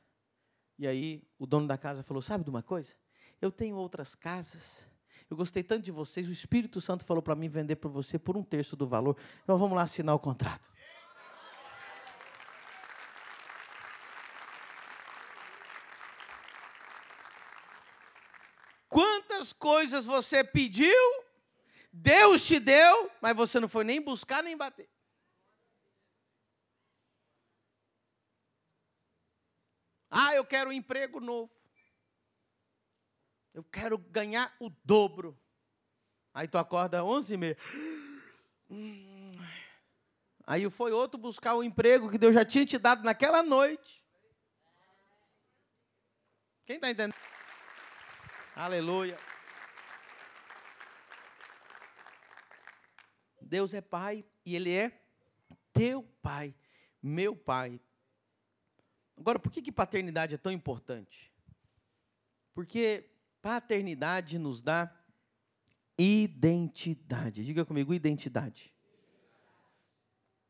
E 0.81 0.87
aí 0.87 1.23
o 1.39 1.47
dono 1.47 1.67
da 1.67 1.77
casa 1.77 2.03
falou: 2.03 2.23
Sabe 2.23 2.43
de 2.43 2.49
uma 2.49 2.63
coisa? 2.63 2.95
Eu 3.39 3.53
tenho 3.53 3.77
outras 3.77 4.15
casas. 4.15 4.83
Eu 5.29 5.37
gostei 5.37 5.63
tanto 5.63 5.85
de 5.85 5.93
vocês, 5.93 6.27
o 6.27 6.33
Espírito 6.33 6.81
Santo 6.81 7.05
falou 7.05 7.23
para 7.23 7.35
mim 7.37 7.51
vender 7.51 7.77
para 7.77 7.91
você 7.91 8.19
por 8.19 8.35
um 8.35 8.43
terço 8.43 8.75
do 8.77 8.89
valor. 8.89 9.15
Então 9.43 9.59
vamos 9.59 9.77
lá 9.77 9.83
assinar 9.83 10.15
o 10.15 10.19
contrato. 10.19 10.67
Quantas 18.89 19.53
coisas 19.53 20.07
você 20.07 20.43
pediu, 20.43 20.97
Deus 21.93 22.47
te 22.47 22.59
deu, 22.59 23.11
mas 23.21 23.37
você 23.37 23.61
não 23.61 23.69
foi 23.69 23.85
nem 23.85 24.01
buscar 24.01 24.43
nem 24.43 24.57
bater. 24.57 24.89
Ah, 30.11 30.35
eu 30.35 30.45
quero 30.45 30.71
um 30.71 30.73
emprego 30.73 31.21
novo. 31.21 31.51
Eu 33.55 33.63
quero 33.63 33.97
ganhar 33.97 34.55
o 34.59 34.71
dobro. 34.85 35.39
Aí 36.35 36.49
tu 36.49 36.59
acorda 36.59 37.05
onze 37.05 37.35
e 37.35 37.37
meia. 37.37 37.57
Aí 40.47 40.69
foi 40.71 40.93
outro 40.93 41.19
buscar 41.19 41.55
o 41.55 41.63
emprego 41.63 42.11
que 42.11 42.19
Deus 42.19 42.35
já 42.35 42.45
tinha 42.45 42.67
te 42.67 42.79
dado 42.79 43.05
naquela 43.05 43.43
noite. 43.43 44.05
Quem 46.65 46.77
está 46.77 46.91
entendendo? 46.91 47.15
Aleluia. 48.55 49.19
Deus 53.41 53.75
é 53.75 53.81
Pai 53.81 54.25
e 54.45 54.55
Ele 54.55 54.73
é 54.73 55.03
teu 55.73 56.05
Pai, 56.23 56.55
meu 57.03 57.35
Pai. 57.35 57.81
Agora, 59.21 59.39
por 59.39 59.53
que, 59.53 59.61
que 59.61 59.71
paternidade 59.71 60.35
é 60.35 60.39
tão 60.39 60.51
importante? 60.51 61.31
Porque 62.55 63.05
paternidade 63.43 64.39
nos 64.39 64.63
dá 64.63 64.91
identidade. 65.99 67.45
Diga 67.45 67.67
comigo, 67.67 67.93
identidade. 67.93 68.73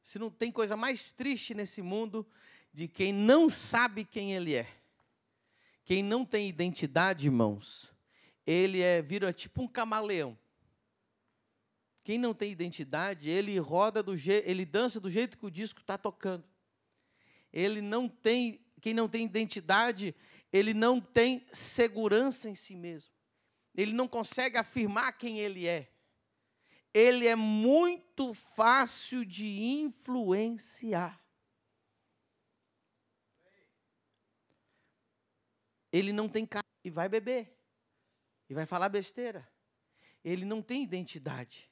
Se 0.05 0.21
não 0.21 0.31
tem 0.31 0.53
coisa 0.53 0.77
mais 0.77 1.11
triste 1.11 1.53
nesse 1.53 1.83
mundo 1.83 2.25
de 2.73 2.87
quem 2.87 3.13
não 3.13 3.51
sabe 3.51 4.05
quem 4.05 4.35
ele 4.35 4.55
é. 4.55 4.73
Quem 5.85 6.01
não 6.01 6.25
tem 6.25 6.49
identidade, 6.49 7.27
irmãos, 7.27 7.93
ele 8.47 8.81
é 8.81 9.03
vira 9.03 9.33
tipo 9.33 9.63
um 9.63 9.67
camaleão. 9.67 10.39
Quem 12.05 12.19
não 12.19 12.33
tem 12.33 12.53
identidade, 12.53 13.29
ele 13.29 13.59
roda 13.59 14.01
do 14.01 14.17
jeito, 14.17 14.49
ele 14.49 14.65
dança 14.65 15.01
do 15.01 15.11
jeito 15.11 15.37
que 15.37 15.47
o 15.47 15.51
disco 15.51 15.81
está 15.81 15.99
tocando. 15.99 16.50
Ele 17.53 17.81
não 17.81 18.09
tem, 18.09 18.65
quem 18.81 18.95
não 18.95 19.09
tem 19.09 19.25
identidade, 19.25 20.15
ele 20.53 20.75
não 20.75 21.01
tem 21.01 21.47
segurança 21.53 22.49
em 22.49 22.55
si 22.55 22.75
mesmo. 22.75 23.13
Ele 23.75 23.93
não 23.93 24.09
consegue 24.09 24.57
afirmar 24.57 25.13
quem 25.13 25.39
ele 25.39 25.67
é. 25.67 25.91
Ele 26.93 27.27
é 27.27 27.37
muito 27.37 28.35
fácil 28.35 29.25
de 29.25 29.47
influenciar. 29.47 31.21
Ele 35.93 36.13
não 36.13 36.29
tem 36.29 36.45
cara 36.45 36.67
e 36.85 36.91
vai 36.91 37.09
beber. 37.09 37.57
E 38.49 38.55
vai 38.55 38.67
falar 38.67 38.89
besteira. 38.89 39.49
Ele 40.25 40.45
não 40.45 40.61
tem 40.61 40.83
identidade. 40.83 41.70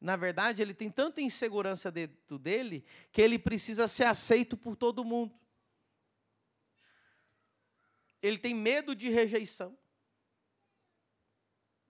Na 0.00 0.16
verdade, 0.16 0.62
ele 0.62 0.72
tem 0.72 0.90
tanta 0.90 1.20
insegurança 1.20 1.90
dentro 1.90 2.38
dele 2.38 2.84
que 3.12 3.20
ele 3.20 3.38
precisa 3.38 3.86
ser 3.86 4.04
aceito 4.04 4.56
por 4.56 4.74
todo 4.74 5.04
mundo. 5.04 5.38
Ele 8.22 8.38
tem 8.38 8.54
medo 8.54 8.94
de 8.94 9.10
rejeição. 9.10 9.76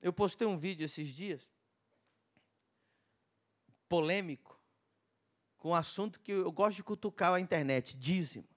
Eu 0.02 0.12
postei 0.12 0.46
um 0.46 0.56
vídeo 0.56 0.84
esses 0.84 1.08
dias, 1.08 1.52
polêmico, 3.88 4.58
com 5.58 5.70
um 5.70 5.74
assunto 5.74 6.18
que 6.20 6.32
eu 6.32 6.50
gosto 6.50 6.76
de 6.76 6.84
cutucar 6.84 7.34
a 7.34 7.40
internet, 7.40 7.96
dízimo. 7.96 8.48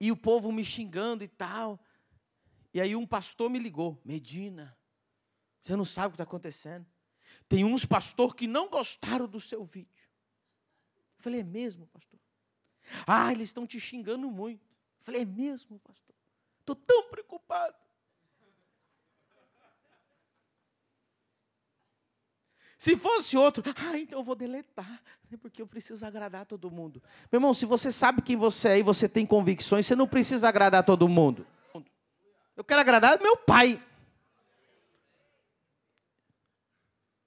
E 0.00 0.10
o 0.10 0.16
povo 0.16 0.50
me 0.50 0.64
xingando 0.64 1.22
e 1.22 1.28
tal. 1.28 1.80
E 2.74 2.80
aí 2.80 2.96
um 2.96 3.06
pastor 3.06 3.48
me 3.48 3.58
ligou, 3.58 4.00
Medina, 4.04 4.76
você 5.62 5.76
não 5.76 5.84
sabe 5.84 6.08
o 6.08 6.10
que 6.10 6.14
está 6.16 6.24
acontecendo. 6.24 6.84
Tem 7.54 7.64
uns 7.64 7.84
pastor 7.84 8.34
que 8.34 8.48
não 8.48 8.68
gostaram 8.68 9.28
do 9.28 9.40
seu 9.40 9.64
vídeo. 9.64 10.08
Eu 11.16 11.22
falei, 11.22 11.38
é 11.38 11.44
mesmo, 11.44 11.86
pastor? 11.86 12.18
Ah, 13.06 13.30
eles 13.30 13.50
estão 13.50 13.64
te 13.64 13.78
xingando 13.78 14.28
muito. 14.28 14.60
Eu 14.98 15.04
falei, 15.04 15.22
é 15.22 15.24
mesmo, 15.24 15.78
pastor? 15.78 16.16
Estou 16.58 16.74
tão 16.74 17.08
preocupado. 17.10 17.76
Se 22.76 22.96
fosse 22.96 23.36
outro, 23.36 23.62
ah, 23.76 24.00
então 24.00 24.18
eu 24.18 24.24
vou 24.24 24.34
deletar, 24.34 25.00
né, 25.30 25.38
porque 25.40 25.62
eu 25.62 25.66
preciso 25.68 26.04
agradar 26.04 26.46
todo 26.46 26.72
mundo. 26.72 27.00
Meu 27.30 27.38
irmão, 27.38 27.54
se 27.54 27.64
você 27.64 27.92
sabe 27.92 28.20
quem 28.20 28.36
você 28.36 28.70
é 28.70 28.78
e 28.80 28.82
você 28.82 29.08
tem 29.08 29.24
convicções, 29.24 29.86
você 29.86 29.94
não 29.94 30.08
precisa 30.08 30.48
agradar 30.48 30.84
todo 30.84 31.08
mundo. 31.08 31.46
Eu 32.56 32.64
quero 32.64 32.80
agradar 32.80 33.20
meu 33.22 33.36
pai. 33.36 33.80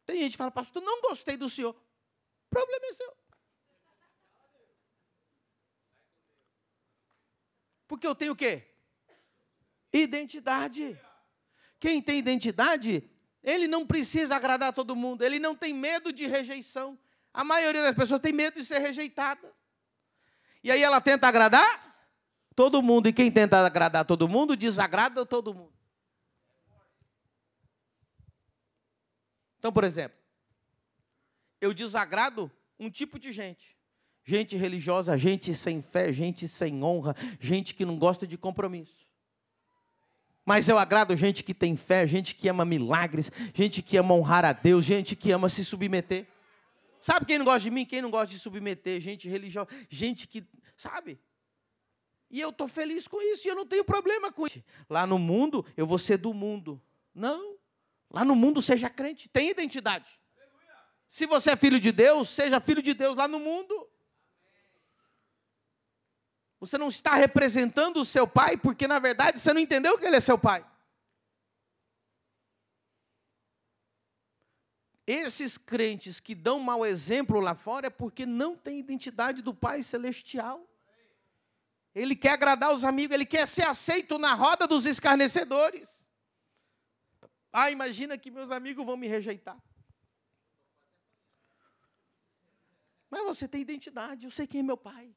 Tem 0.07 0.21
gente 0.21 0.31
que 0.31 0.37
fala, 0.37 0.49
pastor, 0.49 0.81
não 0.81 1.01
gostei 1.01 1.35
do 1.35 1.49
senhor. 1.49 1.75
O 1.75 2.49
problema 2.49 2.85
é 2.85 2.93
seu. 2.93 3.13
Porque 7.85 8.07
eu 8.07 8.15
tenho 8.15 8.31
o 8.31 8.35
quê? 8.35 8.65
Identidade. 9.91 10.97
Quem 11.77 12.01
tem 12.01 12.17
identidade, 12.19 13.03
ele 13.43 13.67
não 13.67 13.85
precisa 13.85 14.37
agradar 14.37 14.73
todo 14.73 14.95
mundo, 14.95 15.23
ele 15.23 15.39
não 15.39 15.53
tem 15.53 15.73
medo 15.73 16.13
de 16.13 16.25
rejeição. 16.25 16.97
A 17.33 17.43
maioria 17.43 17.83
das 17.83 17.95
pessoas 17.95 18.21
tem 18.21 18.31
medo 18.31 18.59
de 18.59 18.65
ser 18.65 18.79
rejeitada. 18.79 19.53
E 20.63 20.71
aí 20.71 20.81
ela 20.81 21.01
tenta 21.01 21.27
agradar 21.27 21.85
todo 22.55 22.81
mundo, 22.81 23.09
e 23.09 23.13
quem 23.13 23.29
tenta 23.29 23.63
agradar 23.63 24.05
todo 24.05 24.27
mundo, 24.27 24.55
desagrada 24.55 25.25
todo 25.25 25.53
mundo. 25.53 25.76
Então, 29.59 29.71
por 29.71 29.83
exemplo, 29.83 30.17
eu 31.59 31.73
desagrado 31.73 32.51
um 32.79 32.89
tipo 32.89 33.17
de 33.17 33.33
gente. 33.33 33.75
Gente 34.23 34.57
religiosa, 34.57 35.17
gente 35.17 35.55
sem 35.55 35.81
fé, 35.81 36.11
gente 36.11 36.47
sem 36.47 36.83
honra, 36.83 37.15
gente 37.39 37.73
que 37.73 37.85
não 37.85 37.97
gosta 37.97 38.27
de 38.27 38.37
compromisso. 38.37 39.07
Mas 40.45 40.69
eu 40.69 40.77
agrado 40.77 41.15
gente 41.15 41.43
que 41.43 41.53
tem 41.53 41.75
fé, 41.75 42.07
gente 42.07 42.35
que 42.35 42.47
ama 42.47 42.63
milagres, 42.63 43.31
gente 43.53 43.81
que 43.81 43.97
ama 43.97 44.13
honrar 44.13 44.45
a 44.45 44.53
Deus, 44.53 44.85
gente 44.85 45.15
que 45.15 45.31
ama 45.31 45.49
se 45.49 45.63
submeter. 45.63 46.27
Sabe 47.01 47.25
quem 47.25 47.37
não 47.37 47.45
gosta 47.45 47.61
de 47.61 47.71
mim? 47.71 47.85
Quem 47.85 48.01
não 48.01 48.09
gosta 48.09 48.33
de 48.33 48.39
submeter? 48.39 48.99
Gente 49.01 49.27
religiosa, 49.27 49.69
gente 49.89 50.27
que, 50.27 50.45
sabe? 50.77 51.19
E 52.29 52.39
eu 52.39 52.49
estou 52.49 52.67
feliz 52.67 53.07
com 53.07 53.21
isso 53.21 53.47
e 53.47 53.51
eu 53.51 53.55
não 53.55 53.65
tenho 53.65 53.83
problema 53.83 54.31
com 54.31 54.47
isso. 54.47 54.63
Lá 54.89 55.07
no 55.07 55.17
mundo, 55.17 55.65
eu 55.75 55.85
vou 55.85 55.97
ser 55.97 56.17
do 56.17 56.33
mundo. 56.33 56.81
Não. 57.13 57.56
Lá 58.09 58.23
no 58.23 58.35
mundo, 58.35 58.61
seja 58.61 58.89
crente, 58.89 59.27
tem 59.29 59.49
identidade. 59.49 60.07
Se 61.07 61.25
você 61.25 61.51
é 61.51 61.55
filho 61.55 61.79
de 61.79 61.91
Deus, 61.91 62.29
seja 62.29 62.59
filho 62.59 62.81
de 62.81 62.93
Deus 62.93 63.15
lá 63.15 63.27
no 63.27 63.39
mundo. 63.39 63.89
Você 66.59 66.77
não 66.77 66.87
está 66.87 67.15
representando 67.15 67.97
o 67.97 68.05
seu 68.05 68.27
pai, 68.27 68.57
porque 68.57 68.87
na 68.87 68.99
verdade 68.99 69.39
você 69.39 69.53
não 69.53 69.61
entendeu 69.61 69.97
que 69.97 70.05
ele 70.05 70.15
é 70.15 70.21
seu 70.21 70.37
pai. 70.37 70.65
Esses 75.05 75.57
crentes 75.57 76.19
que 76.19 76.35
dão 76.35 76.59
mau 76.59 76.85
exemplo 76.85 77.39
lá 77.39 77.55
fora 77.55 77.87
é 77.87 77.89
porque 77.89 78.25
não 78.25 78.57
tem 78.57 78.77
identidade 78.77 79.41
do 79.41 79.53
Pai 79.53 79.81
Celestial. 79.81 80.67
Ele 81.95 82.13
quer 82.13 82.31
agradar 82.31 82.73
os 82.73 82.83
amigos, 82.83 83.13
ele 83.13 83.25
quer 83.25 83.47
ser 83.47 83.65
aceito 83.65 84.19
na 84.19 84.33
roda 84.33 84.67
dos 84.67 84.85
escarnecedores. 84.85 85.96
Ah, 87.51 87.71
imagina 87.71 88.17
que 88.17 88.29
meus 88.29 88.51
amigos 88.51 88.85
vão 88.85 88.97
me 88.97 89.07
rejeitar. 89.07 89.61
Mas 93.09 93.23
você 93.23 93.47
tem 93.47 93.61
identidade, 93.61 94.25
eu 94.25 94.31
sei 94.31 94.45
quem 94.45 94.59
é 94.59 94.63
meu 94.63 94.77
pai. 94.77 95.15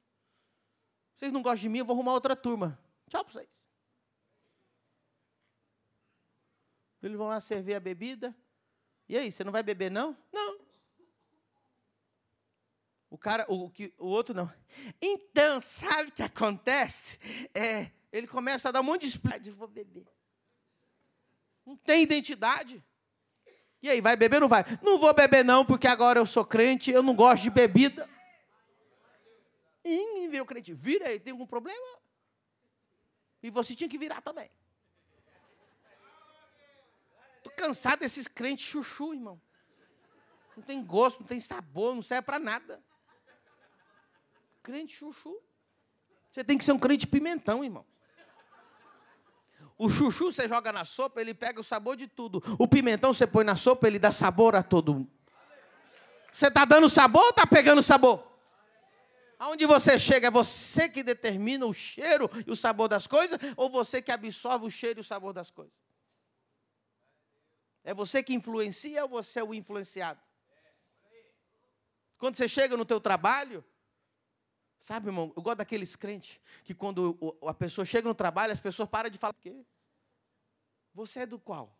Vocês 1.14 1.32
não 1.32 1.42
gostam 1.42 1.62
de 1.62 1.68
mim, 1.68 1.78
eu 1.80 1.84
vou 1.84 1.94
arrumar 1.94 2.12
outra 2.12 2.36
turma. 2.36 2.80
Tchau 3.08 3.24
para 3.24 3.32
vocês. 3.32 3.48
Eles 7.02 7.16
vão 7.16 7.28
lá 7.28 7.40
servir 7.40 7.74
a 7.74 7.80
bebida. 7.80 8.34
E 9.08 9.18
aí, 9.18 9.32
você 9.32 9.42
não 9.42 9.52
vai 9.52 9.62
beber, 9.62 9.90
não? 9.90 10.16
Não. 10.32 10.60
O 13.08 13.18
cara, 13.18 13.44
o, 13.48 13.70
o 13.98 14.06
outro 14.06 14.34
não. 14.34 14.52
Então, 15.02 15.58
sabe 15.60 16.10
o 16.10 16.12
que 16.12 16.22
acontece? 16.22 17.18
É, 17.52 17.90
ele 18.12 18.28
começa 18.28 18.68
a 18.68 18.72
dar 18.72 18.80
um 18.80 18.84
monte 18.84 19.02
de 19.02 19.08
explicação. 19.08 19.52
Vou 19.54 19.66
beber 19.66 20.06
não 21.64 21.76
tem 21.76 22.02
identidade. 22.02 22.84
E 23.82 23.88
aí, 23.88 24.00
vai 24.00 24.16
beber 24.16 24.36
ou 24.36 24.40
não 24.42 24.48
vai? 24.48 24.64
Não 24.82 24.98
vou 24.98 25.12
beber 25.14 25.44
não, 25.44 25.64
porque 25.64 25.86
agora 25.86 26.18
eu 26.18 26.26
sou 26.26 26.44
crente, 26.44 26.90
eu 26.90 27.02
não 27.02 27.14
gosto 27.14 27.44
de 27.44 27.50
bebida. 27.50 28.08
E 29.84 30.28
virou 30.28 30.46
crente. 30.46 30.72
Vira 30.74 31.08
aí, 31.08 31.18
tem 31.18 31.32
algum 31.32 31.46
problema? 31.46 31.98
E 33.42 33.50
você 33.50 33.74
tinha 33.74 33.88
que 33.88 33.96
virar 33.96 34.20
também. 34.20 34.50
Estou 37.38 37.52
cansado 37.52 38.00
desses 38.00 38.28
crentes 38.28 38.66
chuchu, 38.66 39.14
irmão. 39.14 39.40
Não 40.54 40.62
tem 40.62 40.84
gosto, 40.84 41.20
não 41.20 41.26
tem 41.26 41.40
sabor, 41.40 41.94
não 41.94 42.02
serve 42.02 42.26
para 42.26 42.38
nada. 42.38 42.84
Crente 44.62 44.94
chuchu. 44.94 45.40
Você 46.30 46.44
tem 46.44 46.58
que 46.58 46.64
ser 46.64 46.72
um 46.72 46.78
crente 46.78 47.06
pimentão, 47.06 47.64
irmão. 47.64 47.86
O 49.82 49.88
chuchu 49.88 50.30
você 50.30 50.46
joga 50.46 50.70
na 50.70 50.84
sopa, 50.84 51.22
ele 51.22 51.32
pega 51.32 51.58
o 51.58 51.64
sabor 51.64 51.96
de 51.96 52.06
tudo. 52.06 52.42
O 52.58 52.68
pimentão 52.68 53.14
você 53.14 53.26
põe 53.26 53.44
na 53.44 53.56
sopa, 53.56 53.86
ele 53.86 53.98
dá 53.98 54.12
sabor 54.12 54.54
a 54.54 54.62
todo. 54.62 55.08
Você 56.30 56.48
está 56.48 56.66
dando 56.66 56.86
sabor 56.86 57.22
ou 57.22 57.30
está 57.30 57.46
pegando 57.46 57.82
sabor? 57.82 58.30
Aonde 59.38 59.64
você 59.64 59.98
chega, 59.98 60.26
é 60.26 60.30
você 60.30 60.86
que 60.86 61.02
determina 61.02 61.64
o 61.64 61.72
cheiro 61.72 62.30
e 62.46 62.50
o 62.50 62.54
sabor 62.54 62.88
das 62.88 63.06
coisas, 63.06 63.38
ou 63.56 63.70
você 63.70 64.02
que 64.02 64.12
absorve 64.12 64.66
o 64.66 64.70
cheiro 64.70 64.98
e 64.98 65.00
o 65.00 65.04
sabor 65.04 65.32
das 65.32 65.50
coisas? 65.50 65.72
É 67.82 67.94
você 67.94 68.22
que 68.22 68.34
influencia 68.34 69.02
ou 69.04 69.08
você 69.08 69.40
é 69.40 69.42
o 69.42 69.54
influenciado? 69.54 70.20
Quando 72.18 72.36
você 72.36 72.46
chega 72.46 72.76
no 72.76 72.84
teu 72.84 73.00
trabalho, 73.00 73.64
sabe, 74.80 75.08
irmão, 75.08 75.32
eu 75.36 75.42
gosto 75.42 75.58
daqueles 75.58 75.94
crentes 75.94 76.40
que 76.64 76.74
quando 76.74 77.36
a 77.46 77.54
pessoa 77.54 77.84
chega 77.84 78.08
no 78.08 78.14
trabalho, 78.14 78.52
as 78.52 78.60
pessoas 78.60 78.88
param 78.88 79.10
de 79.10 79.18
falar, 79.18 79.34
por 79.34 79.42
quê? 79.42 79.64
Você 80.94 81.20
é 81.20 81.26
do 81.26 81.38
qual? 81.38 81.78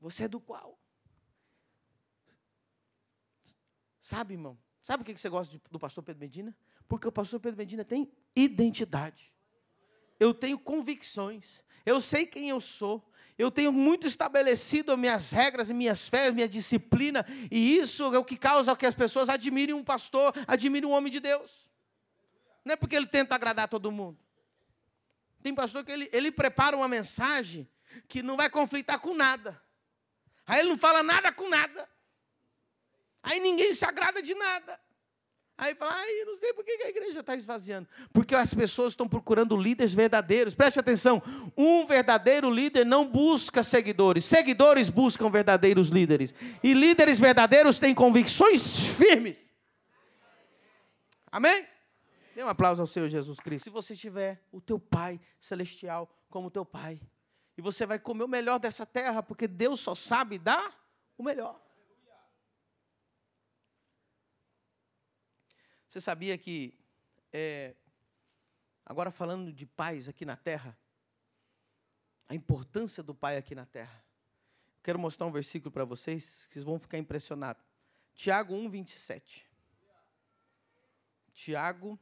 Você 0.00 0.24
é 0.24 0.28
do 0.28 0.40
qual? 0.40 0.78
Sabe, 4.00 4.34
irmão? 4.34 4.58
Sabe 4.82 5.02
o 5.02 5.04
que 5.06 5.16
você 5.16 5.28
gosta 5.28 5.60
do 5.70 5.78
pastor 5.78 6.02
Pedro 6.02 6.18
Medina? 6.18 6.56
Porque 6.88 7.06
o 7.06 7.12
pastor 7.12 7.38
Pedro 7.38 7.56
Medina 7.56 7.84
tem 7.84 8.10
identidade. 8.34 9.32
Eu 10.22 10.32
tenho 10.32 10.56
convicções. 10.56 11.64
Eu 11.84 12.00
sei 12.00 12.24
quem 12.24 12.48
eu 12.48 12.60
sou. 12.60 13.04
Eu 13.36 13.50
tenho 13.50 13.72
muito 13.72 14.06
estabelecido 14.06 14.96
minhas 14.96 15.32
regras 15.32 15.68
minhas 15.68 16.08
fés, 16.08 16.32
minha 16.32 16.48
disciplina. 16.48 17.26
E 17.50 17.76
isso 17.76 18.14
é 18.14 18.18
o 18.18 18.24
que 18.24 18.36
causa 18.36 18.76
que 18.76 18.86
as 18.86 18.94
pessoas 18.94 19.28
admirem 19.28 19.74
um 19.74 19.82
pastor, 19.82 20.32
admirem 20.46 20.88
um 20.88 20.92
homem 20.92 21.10
de 21.10 21.18
Deus. 21.18 21.68
Não 22.64 22.74
é 22.74 22.76
porque 22.76 22.94
ele 22.94 23.06
tenta 23.06 23.34
agradar 23.34 23.66
todo 23.68 23.90
mundo. 23.90 24.16
Tem 25.42 25.52
pastor 25.52 25.84
que 25.84 25.90
ele, 25.90 26.08
ele 26.12 26.30
prepara 26.30 26.76
uma 26.76 26.86
mensagem 26.86 27.68
que 28.06 28.22
não 28.22 28.36
vai 28.36 28.48
conflitar 28.48 29.00
com 29.00 29.14
nada. 29.14 29.60
Aí 30.46 30.60
ele 30.60 30.68
não 30.68 30.78
fala 30.78 31.02
nada 31.02 31.32
com 31.32 31.48
nada. 31.48 31.88
Aí 33.24 33.40
ninguém 33.40 33.74
se 33.74 33.84
agrada 33.84 34.22
de 34.22 34.36
nada. 34.36 34.80
Aí 35.62 35.76
fala, 35.76 35.94
ai, 35.94 36.24
não 36.26 36.34
sei 36.34 36.52
por 36.52 36.64
que 36.64 36.72
a 36.72 36.88
igreja 36.88 37.20
está 37.20 37.36
esvaziando. 37.36 37.88
Porque 38.12 38.34
as 38.34 38.52
pessoas 38.52 38.94
estão 38.94 39.08
procurando 39.08 39.56
líderes 39.56 39.94
verdadeiros. 39.94 40.56
Preste 40.56 40.80
atenção: 40.80 41.22
um 41.56 41.86
verdadeiro 41.86 42.50
líder 42.50 42.84
não 42.84 43.08
busca 43.08 43.62
seguidores, 43.62 44.24
seguidores 44.24 44.90
buscam 44.90 45.30
verdadeiros 45.30 45.88
líderes. 45.88 46.34
E 46.64 46.74
líderes 46.74 47.20
verdadeiros 47.20 47.78
têm 47.78 47.94
convicções 47.94 48.76
firmes. 48.98 49.48
Amém? 51.30 51.64
Dê 52.34 52.42
um 52.42 52.48
aplauso 52.48 52.80
ao 52.80 52.86
Senhor 52.88 53.08
Jesus 53.08 53.38
Cristo. 53.38 53.62
Se 53.62 53.70
você 53.70 53.94
tiver 53.94 54.42
o 54.50 54.60
teu 54.60 54.80
Pai 54.80 55.20
celestial 55.38 56.12
como 56.28 56.50
teu 56.50 56.64
Pai, 56.64 57.00
e 57.56 57.62
você 57.62 57.86
vai 57.86 58.00
comer 58.00 58.24
o 58.24 58.28
melhor 58.28 58.58
dessa 58.58 58.84
terra, 58.84 59.22
porque 59.22 59.46
Deus 59.46 59.78
só 59.78 59.94
sabe 59.94 60.40
dar 60.40 60.76
o 61.16 61.22
melhor. 61.22 61.61
Você 65.92 66.00
sabia 66.00 66.38
que, 66.38 66.72
é, 67.30 67.74
agora 68.82 69.10
falando 69.10 69.52
de 69.52 69.66
pais 69.66 70.08
aqui 70.08 70.24
na 70.24 70.38
terra, 70.38 70.74
a 72.26 72.34
importância 72.34 73.02
do 73.02 73.14
pai 73.14 73.36
aqui 73.36 73.54
na 73.54 73.66
terra. 73.66 74.02
Quero 74.82 74.98
mostrar 74.98 75.26
um 75.26 75.30
versículo 75.30 75.70
para 75.70 75.84
vocês, 75.84 76.46
que 76.46 76.54
vocês 76.54 76.64
vão 76.64 76.78
ficar 76.78 76.96
impressionados. 76.96 77.62
Tiago 78.14 78.54
1, 78.54 78.70
27. 78.70 79.46
Tiago 81.34 82.00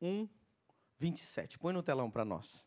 1, 0.00 0.28
27. 0.96 1.58
Põe 1.58 1.72
no 1.72 1.82
telão 1.82 2.08
para 2.08 2.24
nós. 2.24 2.64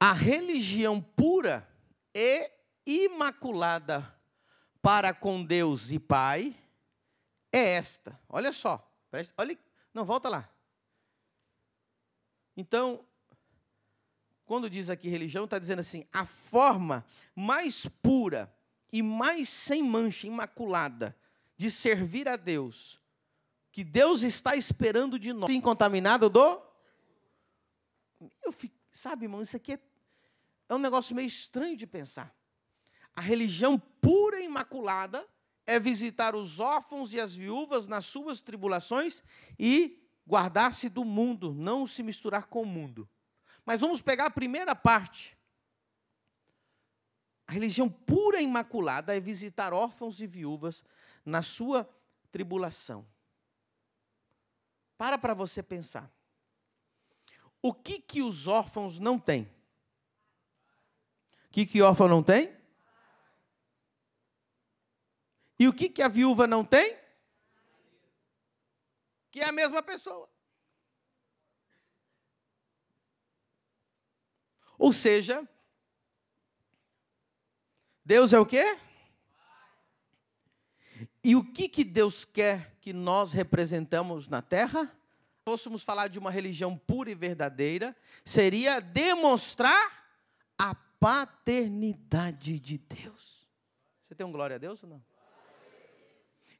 A 0.00 0.14
religião 0.14 0.98
pura 1.02 1.68
e 2.14 2.50
imaculada 2.86 4.18
para 4.80 5.12
com 5.12 5.44
Deus 5.44 5.90
e 5.90 5.98
Pai 5.98 6.56
é 7.56 7.70
esta. 7.70 8.18
Olha 8.28 8.52
só. 8.52 8.86
Presta, 9.10 9.34
olha, 9.38 9.58
não, 9.94 10.04
volta 10.04 10.28
lá. 10.28 10.48
Então, 12.56 13.04
quando 14.44 14.70
diz 14.70 14.90
aqui 14.90 15.08
religião, 15.08 15.44
está 15.44 15.58
dizendo 15.58 15.80
assim: 15.80 16.06
a 16.12 16.24
forma 16.24 17.04
mais 17.34 17.86
pura 18.02 18.54
e 18.92 19.02
mais 19.02 19.48
sem 19.48 19.82
mancha, 19.82 20.26
imaculada, 20.26 21.16
de 21.56 21.70
servir 21.70 22.28
a 22.28 22.36
Deus, 22.36 23.00
que 23.72 23.82
Deus 23.82 24.22
está 24.22 24.54
esperando 24.54 25.18
de 25.18 25.32
nós, 25.32 25.50
incontaminado 25.50 26.28
do. 26.28 26.62
Eu 28.42 28.52
fico, 28.52 28.74
sabe, 28.90 29.24
irmão, 29.24 29.42
isso 29.42 29.56
aqui 29.56 29.74
é, 29.74 29.80
é 30.68 30.74
um 30.74 30.78
negócio 30.78 31.14
meio 31.14 31.26
estranho 31.26 31.76
de 31.76 31.86
pensar. 31.86 32.34
A 33.14 33.20
religião 33.20 33.78
pura 33.78 34.40
e 34.40 34.44
imaculada 34.44 35.26
é 35.66 35.80
visitar 35.80 36.36
os 36.36 36.60
órfãos 36.60 37.12
e 37.12 37.20
as 37.20 37.34
viúvas 37.34 37.86
nas 37.86 38.04
suas 38.04 38.40
tribulações 38.40 39.22
e 39.58 40.00
guardar-se 40.26 40.88
do 40.88 41.04
mundo, 41.04 41.52
não 41.52 41.86
se 41.86 42.02
misturar 42.02 42.46
com 42.46 42.62
o 42.62 42.66
mundo. 42.66 43.08
Mas 43.64 43.80
vamos 43.80 44.00
pegar 44.00 44.26
a 44.26 44.30
primeira 44.30 44.74
parte. 44.76 45.36
A 47.46 47.52
religião 47.52 47.88
pura 47.88 48.40
e 48.40 48.44
imaculada 48.44 49.16
é 49.16 49.20
visitar 49.20 49.72
órfãos 49.72 50.20
e 50.20 50.26
viúvas 50.26 50.84
na 51.24 51.42
sua 51.42 51.88
tribulação. 52.30 53.06
Para 54.96 55.18
para 55.18 55.34
você 55.34 55.62
pensar. 55.62 56.10
O 57.60 57.74
que 57.74 58.00
que 58.00 58.22
os 58.22 58.46
órfãos 58.46 58.98
não 58.98 59.18
têm? 59.18 59.42
O 61.46 61.50
que 61.50 61.66
que 61.66 61.82
órfão 61.82 62.08
não 62.08 62.22
tem? 62.22 62.54
E 65.58 65.66
o 65.66 65.72
que, 65.72 65.88
que 65.88 66.02
a 66.02 66.08
viúva 66.08 66.46
não 66.46 66.64
tem? 66.64 66.98
Que 69.30 69.40
é 69.40 69.48
a 69.48 69.52
mesma 69.52 69.82
pessoa. 69.82 70.28
Ou 74.78 74.92
seja, 74.92 75.48
Deus 78.04 78.32
é 78.32 78.38
o 78.38 78.46
quê? 78.46 78.78
E 81.24 81.34
o 81.34 81.42
que, 81.42 81.68
que 81.68 81.82
Deus 81.82 82.24
quer 82.24 82.76
que 82.80 82.92
nós 82.92 83.32
representamos 83.32 84.28
na 84.28 84.40
terra? 84.40 84.94
Fôssemos 85.42 85.82
falar 85.82 86.08
de 86.08 86.18
uma 86.18 86.30
religião 86.30 86.76
pura 86.76 87.10
e 87.10 87.14
verdadeira, 87.14 87.96
seria 88.24 88.80
demonstrar 88.80 90.06
a 90.58 90.74
paternidade 90.74 92.58
de 92.58 92.78
Deus. 92.78 93.48
Você 94.04 94.14
tem 94.14 94.26
um 94.26 94.32
glória 94.32 94.56
a 94.56 94.58
Deus 94.58 94.82
ou 94.82 94.88
não? 94.88 95.15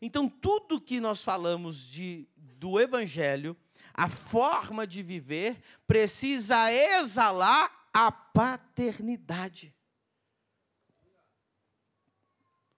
Então, 0.00 0.28
tudo 0.28 0.80
que 0.80 1.00
nós 1.00 1.22
falamos 1.22 1.88
de, 1.88 2.28
do 2.36 2.78
Evangelho, 2.78 3.56
a 3.94 4.08
forma 4.08 4.86
de 4.86 5.02
viver, 5.02 5.58
precisa 5.86 6.70
exalar 6.70 7.88
a 7.92 8.12
paternidade. 8.12 9.74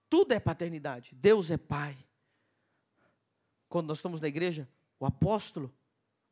Tudo 0.09 0.33
é 0.33 0.39
paternidade. 0.39 1.13
Deus 1.13 1.51
é 1.51 1.57
pai. 1.57 1.97
Quando 3.67 3.87
nós 3.87 3.97
estamos 3.99 4.19
na 4.19 4.27
igreja, 4.27 4.67
o 4.99 5.05
apóstolo, 5.05 5.73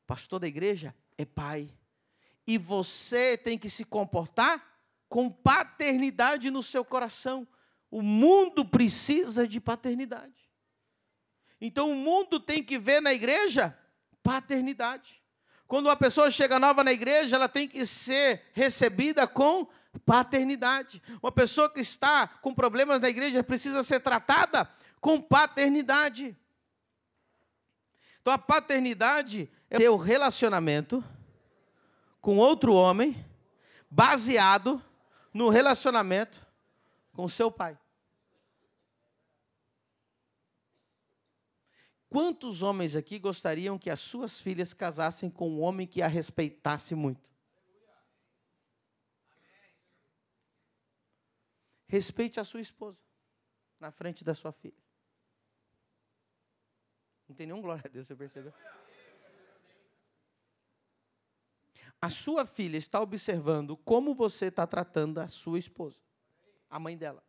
pastor 0.08 0.40
da 0.40 0.48
igreja, 0.48 0.96
é 1.18 1.26
pai. 1.26 1.70
E 2.48 2.58
você 2.58 3.38
tem 3.38 3.58
que 3.58 3.70
se 3.70 3.84
comportar 3.84 4.66
com 5.10 5.30
paternidade 5.30 6.50
no 6.50 6.64
seu 6.64 6.84
coração. 6.84 7.48
O 7.92 8.02
mundo 8.02 8.66
precisa 8.66 9.48
de 9.48 9.60
paternidade. 9.60 10.47
Então 11.60 11.92
o 11.92 11.96
mundo 11.96 12.40
tem 12.40 12.64
que 12.64 12.78
ver 12.78 13.02
na 13.02 13.14
igreja 13.14 13.78
paternidade. 14.24 15.22
Quando 15.68 15.88
uma 15.88 15.96
pessoa 15.98 16.32
chega 16.32 16.60
nova 16.60 16.84
na 16.84 16.94
igreja, 16.94 17.36
ela 17.36 17.50
tem 17.50 17.68
que 17.68 17.86
ser 17.86 18.44
recebida 18.54 19.28
com 19.28 19.68
paternidade. 20.06 21.02
Uma 21.22 21.32
pessoa 21.32 21.70
que 21.70 21.82
está 21.82 22.28
com 22.28 22.54
problemas 22.54 23.02
na 23.02 23.10
igreja 23.10 23.44
precisa 23.44 23.84
ser 23.84 24.00
tratada 24.00 24.70
com 25.02 25.20
paternidade. 25.20 26.36
Então 28.22 28.34
a 28.34 28.38
paternidade 28.38 29.50
é 29.70 29.90
o 29.90 29.98
relacionamento 29.98 31.04
com 32.22 32.38
outro 32.38 32.74
homem 32.74 33.26
baseado 33.90 34.82
no 35.34 35.50
relacionamento 35.50 36.46
com 37.14 37.28
seu 37.28 37.50
pai. 37.50 37.78
Quantos 42.10 42.62
homens 42.62 42.96
aqui 42.96 43.20
gostariam 43.20 43.78
que 43.78 43.90
as 43.90 44.00
suas 44.00 44.40
filhas 44.40 44.74
casassem 44.74 45.30
com 45.30 45.50
um 45.50 45.62
homem 45.62 45.86
que 45.86 46.02
a 46.02 46.08
respeitasse 46.08 46.96
muito? 46.96 47.30
Respeite 51.86 52.40
a 52.40 52.44
sua 52.44 52.62
esposa 52.62 53.02
na 53.80 53.92
frente 53.92 54.24
da 54.24 54.34
sua 54.34 54.52
filha. 54.52 54.82
Não 57.28 57.36
tem 57.36 57.46
nenhum 57.46 57.62
glória 57.62 57.84
a 57.86 57.90
Deus, 57.90 58.08
você 58.08 58.16
percebeu? 58.16 58.54
A 62.02 62.10
sua 62.10 62.46
filha 62.46 62.78
está 62.78 63.02
observando 63.02 63.76
como 63.76 64.16
você 64.16 64.46
está 64.46 64.66
tratando 64.66 65.20
a 65.20 65.28
sua 65.28 65.60
esposa, 65.60 66.00
a 66.70 66.80
mãe 66.80 66.96
dela. 66.98 67.24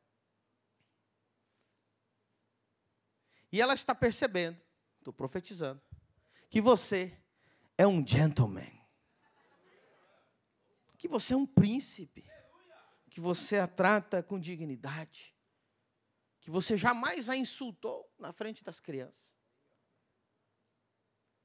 E 3.51 3.61
ela 3.61 3.75
está 3.75 3.95
percebendo 3.95 4.68
estou 5.09 5.13
profetizando, 5.13 5.81
que 6.51 6.61
você 6.61 7.19
é 7.77 7.87
um 7.87 8.07
gentleman, 8.07 8.71
que 10.99 11.09
você 11.09 11.33
é 11.33 11.37
um 11.37 11.47
príncipe, 11.47 12.25
que 13.11 13.21
você 13.21 13.59
a 13.59 13.67
trata 13.67 14.23
com 14.23 14.39
dignidade, 14.39 15.35
que 16.41 16.51
você 16.51 16.77
jamais 16.77 17.29
a 17.29 17.37
insultou 17.37 18.11
na 18.19 18.33
frente 18.33 18.63
das 18.63 18.81
crianças, 18.81 19.33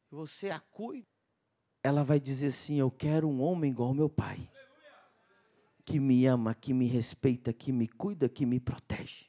que 0.08 0.16
você 0.16 0.50
a 0.50 0.60
cuida. 0.60 1.08
Ela 1.82 2.04
vai 2.04 2.20
dizer 2.20 2.48
assim: 2.48 2.80
Eu 2.80 2.90
quero 2.90 3.28
um 3.28 3.42
homem 3.42 3.72
igual 3.72 3.90
ao 3.90 3.96
meu 3.96 4.10
pai, 4.10 4.50
que 5.86 6.00
me 6.00 6.26
ama, 6.26 6.54
que 6.54 6.74
me 6.74 6.88
respeita, 6.88 7.54
que 7.54 7.72
me 7.72 7.88
cuida, 7.88 8.30
que 8.30 8.46
me 8.46 8.60
protege. 8.60 9.28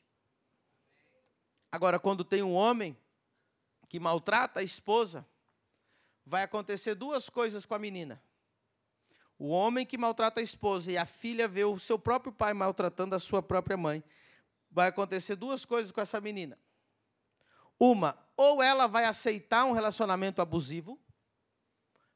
Agora, 1.71 1.99
quando 1.99 2.25
tem 2.25 2.43
um 2.43 2.55
homem 2.55 2.97
que 3.89 4.01
maltrata 4.01 4.61
a 4.61 4.63
esposa, 4.63 5.27
vai 6.25 6.43
acontecer 6.43 6.95
duas 6.95 7.29
coisas 7.29 7.67
com 7.67 7.75
a 7.75 7.79
menina. 7.79 8.23
O 9.39 9.49
homem 9.49 9.85
que 9.85 9.99
maltrata 9.99 10.41
a 10.41 10.43
esposa 10.43 10.93
e 10.93 10.97
a 10.97 11.07
filha 11.07 11.49
vê 11.49 11.65
o 11.65 11.79
seu 11.79 11.99
próprio 11.99 12.33
pai 12.33 12.55
maltratando 12.55 13.15
a 13.15 13.19
sua 13.19 13.43
própria 13.43 13.77
mãe. 13.77 14.03
Vai 14.71 14.89
acontecer 14.89 15.37
duas 15.37 15.65
coisas 15.65 15.91
com 15.91 16.01
essa 16.01 16.21
menina. 16.21 16.59
Uma, 17.79 18.17
ou 18.37 18.63
ela 18.63 18.87
vai 18.87 19.05
aceitar 19.05 19.65
um 19.65 19.73
relacionamento 19.73 20.41
abusivo, 20.41 20.99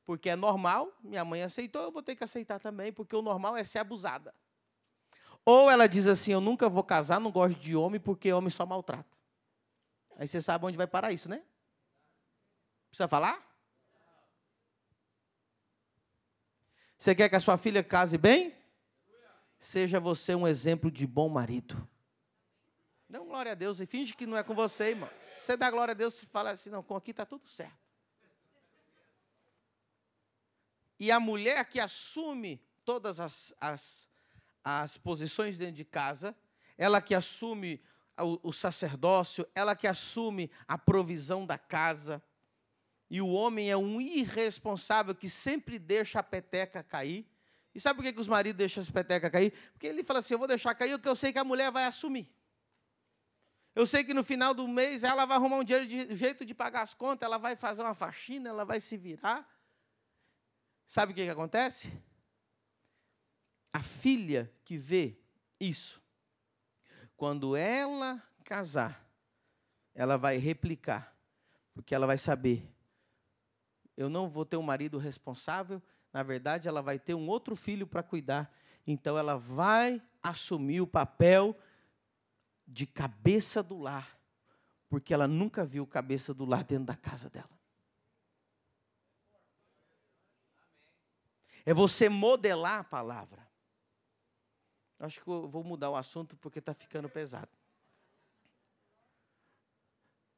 porque 0.04 0.30
é 0.30 0.36
normal, 0.36 0.92
minha 1.02 1.24
mãe 1.24 1.42
aceitou, 1.42 1.82
eu 1.82 1.92
vou 1.92 2.02
ter 2.02 2.16
que 2.16 2.24
aceitar 2.24 2.58
também, 2.60 2.92
porque 2.92 3.14
o 3.14 3.20
normal 3.20 3.56
é 3.56 3.64
ser 3.64 3.80
abusada. 3.80 4.34
Ou 5.44 5.70
ela 5.70 5.86
diz 5.86 6.06
assim: 6.06 6.32
Eu 6.32 6.40
nunca 6.40 6.68
vou 6.68 6.84
casar, 6.84 7.20
não 7.20 7.30
gosto 7.30 7.58
de 7.58 7.76
homem, 7.76 8.00
porque 8.00 8.32
homem 8.32 8.50
só 8.50 8.64
maltrata. 8.64 9.16
Aí 10.16 10.26
você 10.26 10.40
sabe 10.40 10.64
onde 10.66 10.76
vai 10.76 10.86
parar 10.86 11.12
isso, 11.12 11.28
né? 11.28 11.42
Precisa 12.88 13.08
falar? 13.08 13.46
Você 16.98 17.14
quer 17.14 17.28
que 17.28 17.36
a 17.36 17.40
sua 17.40 17.56
filha 17.56 17.82
case 17.82 18.18
bem? 18.18 18.56
Seja 19.58 20.00
você 20.00 20.34
um 20.34 20.46
exemplo 20.46 20.90
de 20.90 21.06
bom 21.06 21.28
marido. 21.28 21.88
Dá 23.08 23.20
glória 23.20 23.52
a 23.52 23.54
Deus 23.54 23.80
e 23.80 23.86
finge 23.86 24.14
que 24.14 24.26
não 24.26 24.36
é 24.36 24.42
com 24.42 24.54
você, 24.54 24.90
irmão. 24.90 25.08
Você 25.34 25.56
dá 25.56 25.70
glória 25.70 25.92
a 25.92 25.94
Deus 25.94 26.22
e 26.22 26.26
fala 26.26 26.50
assim, 26.50 26.70
não, 26.70 26.82
com 26.82 26.96
aqui 26.96 27.12
está 27.12 27.24
tudo 27.24 27.48
certo. 27.48 27.78
E 31.00 31.10
a 31.10 31.20
mulher 31.20 31.64
que 31.66 31.78
assume 31.78 32.60
todas 32.84 33.20
as, 33.20 33.54
as, 33.60 34.08
as 34.64 34.98
posições 34.98 35.56
dentro 35.56 35.76
de 35.76 35.84
casa, 35.84 36.36
ela 36.76 37.00
que 37.00 37.14
assume 37.14 37.80
o, 38.18 38.48
o 38.48 38.52
sacerdócio, 38.52 39.46
ela 39.54 39.76
que 39.76 39.86
assume 39.86 40.50
a 40.66 40.76
provisão 40.76 41.46
da 41.46 41.56
casa, 41.56 42.22
e 43.10 43.22
o 43.22 43.28
homem 43.28 43.70
é 43.70 43.76
um 43.76 44.00
irresponsável 44.00 45.14
que 45.14 45.30
sempre 45.30 45.78
deixa 45.78 46.18
a 46.18 46.22
peteca 46.22 46.82
cair. 46.82 47.26
E 47.74 47.80
sabe 47.80 47.98
por 47.98 48.02
que, 48.02 48.12
que 48.12 48.20
os 48.20 48.28
maridos 48.28 48.58
deixam 48.58 48.82
a 48.82 48.92
peteca 48.92 49.30
cair? 49.30 49.52
Porque 49.72 49.86
ele 49.86 50.04
fala 50.04 50.18
assim: 50.18 50.34
eu 50.34 50.38
vou 50.38 50.48
deixar 50.48 50.74
cair 50.74 50.92
porque 50.92 51.08
eu 51.08 51.16
sei 51.16 51.32
que 51.32 51.38
a 51.38 51.44
mulher 51.44 51.70
vai 51.70 51.84
assumir. 51.84 52.30
Eu 53.74 53.86
sei 53.86 54.02
que 54.02 54.12
no 54.12 54.24
final 54.24 54.52
do 54.52 54.66
mês 54.66 55.04
ela 55.04 55.24
vai 55.24 55.36
arrumar 55.36 55.58
um 55.58 55.64
de 55.64 56.14
jeito 56.16 56.44
de 56.44 56.54
pagar 56.54 56.82
as 56.82 56.94
contas, 56.94 57.24
ela 57.24 57.38
vai 57.38 57.54
fazer 57.54 57.82
uma 57.82 57.94
faxina, 57.94 58.50
ela 58.50 58.64
vai 58.64 58.80
se 58.80 58.96
virar. 58.96 59.48
Sabe 60.86 61.12
o 61.12 61.14
que, 61.14 61.24
que 61.24 61.30
acontece? 61.30 61.92
A 63.72 63.82
filha 63.82 64.52
que 64.64 64.76
vê 64.76 65.16
isso, 65.60 66.02
quando 67.16 67.54
ela 67.54 68.22
casar, 68.44 69.06
ela 69.94 70.16
vai 70.16 70.38
replicar, 70.38 71.14
porque 71.72 71.94
ela 71.94 72.06
vai 72.06 72.18
saber 72.18 72.66
eu 73.98 74.08
não 74.08 74.28
vou 74.28 74.46
ter 74.46 74.56
um 74.56 74.62
marido 74.62 74.96
responsável, 74.96 75.82
na 76.12 76.22
verdade, 76.22 76.68
ela 76.68 76.80
vai 76.80 77.00
ter 77.00 77.14
um 77.14 77.28
outro 77.28 77.56
filho 77.56 77.84
para 77.84 78.00
cuidar. 78.00 78.48
Então, 78.86 79.18
ela 79.18 79.36
vai 79.36 80.00
assumir 80.22 80.80
o 80.80 80.86
papel 80.86 81.58
de 82.64 82.86
cabeça 82.86 83.60
do 83.60 83.76
lar, 83.76 84.16
porque 84.88 85.12
ela 85.12 85.26
nunca 85.26 85.66
viu 85.66 85.84
cabeça 85.84 86.32
do 86.32 86.44
lar 86.44 86.62
dentro 86.62 86.84
da 86.84 86.94
casa 86.94 87.28
dela. 87.28 87.50
É 91.66 91.74
você 91.74 92.08
modelar 92.08 92.78
a 92.78 92.84
palavra. 92.84 93.48
Acho 95.00 95.20
que 95.20 95.28
eu 95.28 95.48
vou 95.48 95.64
mudar 95.64 95.90
o 95.90 95.96
assunto 95.96 96.36
porque 96.36 96.60
está 96.60 96.72
ficando 96.72 97.08
pesado. 97.08 97.57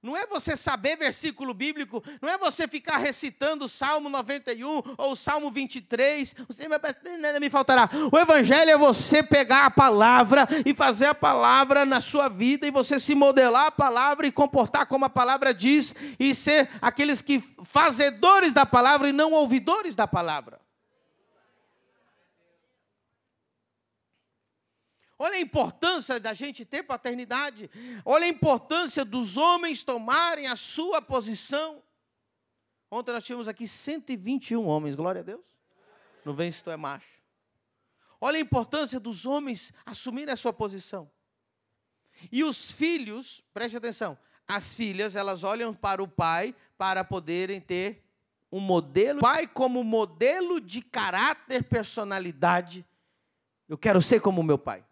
Não 0.03 0.16
é 0.16 0.26
você 0.26 0.57
saber 0.57 0.96
versículo 0.96 1.53
bíblico, 1.53 2.03
não 2.22 2.28
é 2.30 2.38
você 2.38 2.66
ficar 2.66 2.96
recitando 2.96 3.66
o 3.66 3.68
Salmo 3.68 4.09
91 4.09 4.82
ou 4.96 5.12
o 5.12 5.16
Salmo 5.16 5.51
23, 5.51 6.34
nada 7.20 7.38
me 7.38 7.51
faltará. 7.51 7.88
O 8.11 8.18
Evangelho 8.18 8.70
é 8.70 8.78
você 8.78 9.22
pegar 9.22 9.66
a 9.66 9.70
palavra 9.70 10.48
e 10.64 10.72
fazer 10.72 11.07
a 11.07 11.14
palavra 11.14 11.84
na 11.84 12.01
sua 12.01 12.28
vida 12.28 12.66
e 12.66 12.70
você 12.70 12.98
se 12.98 13.14
modelar 13.14 13.66
a 13.66 13.70
palavra 13.70 14.26
e 14.26 14.32
comportar 14.32 14.86
como 14.86 15.05
a 15.05 15.11
palavra 15.11 15.53
diz 15.53 15.94
e 16.18 16.34
ser 16.34 16.70
aqueles 16.80 17.20
que 17.20 17.38
fazedores 17.62 18.55
da 18.55 18.64
palavra 18.64 19.11
e 19.11 19.12
não 19.12 19.32
ouvidores 19.32 19.94
da 19.94 20.07
palavra. 20.07 20.61
Olha 25.23 25.37
a 25.37 25.41
importância 25.41 26.18
da 26.18 26.33
gente 26.33 26.64
ter 26.64 26.83
paternidade. 26.83 27.71
Olha 28.07 28.25
a 28.25 28.29
importância 28.29 29.05
dos 29.05 29.37
homens 29.37 29.83
tomarem 29.83 30.47
a 30.47 30.57
sua 30.57 31.03
posição. 31.03 31.83
Ontem 32.91 33.12
nós 33.12 33.23
tínhamos 33.23 33.47
aqui 33.47 33.68
121 33.68 34.66
homens, 34.66 34.95
glória 34.95 35.21
a 35.21 35.23
Deus. 35.23 35.45
Não 36.25 36.33
vem 36.35 36.51
se 36.51 36.64
tu 36.64 36.71
é 36.71 36.77
macho. 36.79 37.21
Olha 38.18 38.39
a 38.39 38.41
importância 38.41 38.99
dos 38.99 39.27
homens 39.27 39.75
assumirem 39.85 40.33
a 40.33 40.37
sua 40.39 40.55
posição. 40.55 41.11
E 42.33 42.43
os 42.43 42.71
filhos, 42.71 43.45
preste 43.53 43.77
atenção, 43.77 44.16
as 44.49 44.73
filhas, 44.73 45.16
elas 45.16 45.45
olham 45.45 45.75
para 45.75 46.03
o 46.03 46.09
pai 46.09 46.57
para 46.79 47.05
poderem 47.05 47.61
ter 47.61 48.03
um 48.51 48.59
modelo, 48.59 49.21
pai 49.21 49.47
como 49.47 49.85
modelo 49.85 50.62
de 50.62 50.81
caráter, 50.81 51.62
personalidade. 51.64 52.87
Eu 53.68 53.77
quero 53.77 54.01
ser 54.01 54.21
como 54.21 54.43
meu 54.43 54.57
pai. 54.57 54.83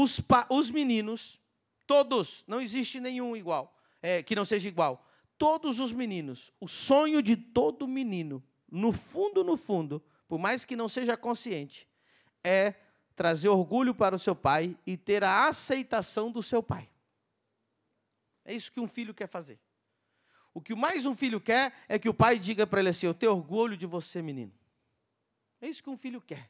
Os, 0.00 0.20
os 0.48 0.70
meninos, 0.70 1.40
todos, 1.84 2.44
não 2.46 2.60
existe 2.60 3.00
nenhum 3.00 3.34
igual, 3.34 3.76
é, 4.00 4.22
que 4.22 4.36
não 4.36 4.44
seja 4.44 4.68
igual. 4.68 5.04
Todos 5.36 5.80
os 5.80 5.92
meninos, 5.92 6.52
o 6.60 6.68
sonho 6.68 7.20
de 7.20 7.36
todo 7.36 7.88
menino, 7.88 8.40
no 8.70 8.92
fundo, 8.92 9.42
no 9.42 9.56
fundo, 9.56 10.00
por 10.28 10.38
mais 10.38 10.64
que 10.64 10.76
não 10.76 10.88
seja 10.88 11.16
consciente, 11.16 11.88
é 12.44 12.74
trazer 13.16 13.48
orgulho 13.48 13.92
para 13.92 14.14
o 14.14 14.20
seu 14.20 14.36
pai 14.36 14.78
e 14.86 14.96
ter 14.96 15.24
a 15.24 15.48
aceitação 15.48 16.30
do 16.30 16.44
seu 16.44 16.62
pai. 16.62 16.88
É 18.44 18.54
isso 18.54 18.70
que 18.70 18.78
um 18.78 18.86
filho 18.86 19.12
quer 19.12 19.26
fazer. 19.26 19.58
O 20.54 20.60
que 20.60 20.76
mais 20.76 21.06
um 21.06 21.16
filho 21.16 21.40
quer 21.40 21.72
é 21.88 21.98
que 21.98 22.08
o 22.08 22.14
pai 22.14 22.38
diga 22.38 22.68
para 22.68 22.78
ele 22.78 22.90
assim: 22.90 23.06
Eu 23.06 23.14
tenho 23.14 23.32
orgulho 23.32 23.76
de 23.76 23.84
você, 23.84 24.22
menino. 24.22 24.52
É 25.60 25.66
isso 25.68 25.82
que 25.82 25.90
um 25.90 25.96
filho 25.96 26.20
quer 26.20 26.48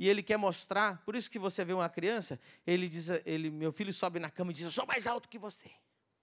e 0.00 0.08
ele 0.08 0.22
quer 0.22 0.38
mostrar, 0.38 1.04
por 1.04 1.14
isso 1.14 1.30
que 1.30 1.38
você 1.38 1.62
vê 1.62 1.74
uma 1.74 1.90
criança, 1.90 2.40
ele 2.66 2.88
diz, 2.88 3.10
ele, 3.26 3.50
meu 3.50 3.70
filho 3.70 3.92
sobe 3.92 4.18
na 4.18 4.30
cama 4.30 4.50
e 4.50 4.54
diz, 4.54 4.64
eu 4.64 4.70
sou 4.70 4.86
mais 4.86 5.06
alto 5.06 5.28
que 5.28 5.38
você. 5.38 5.70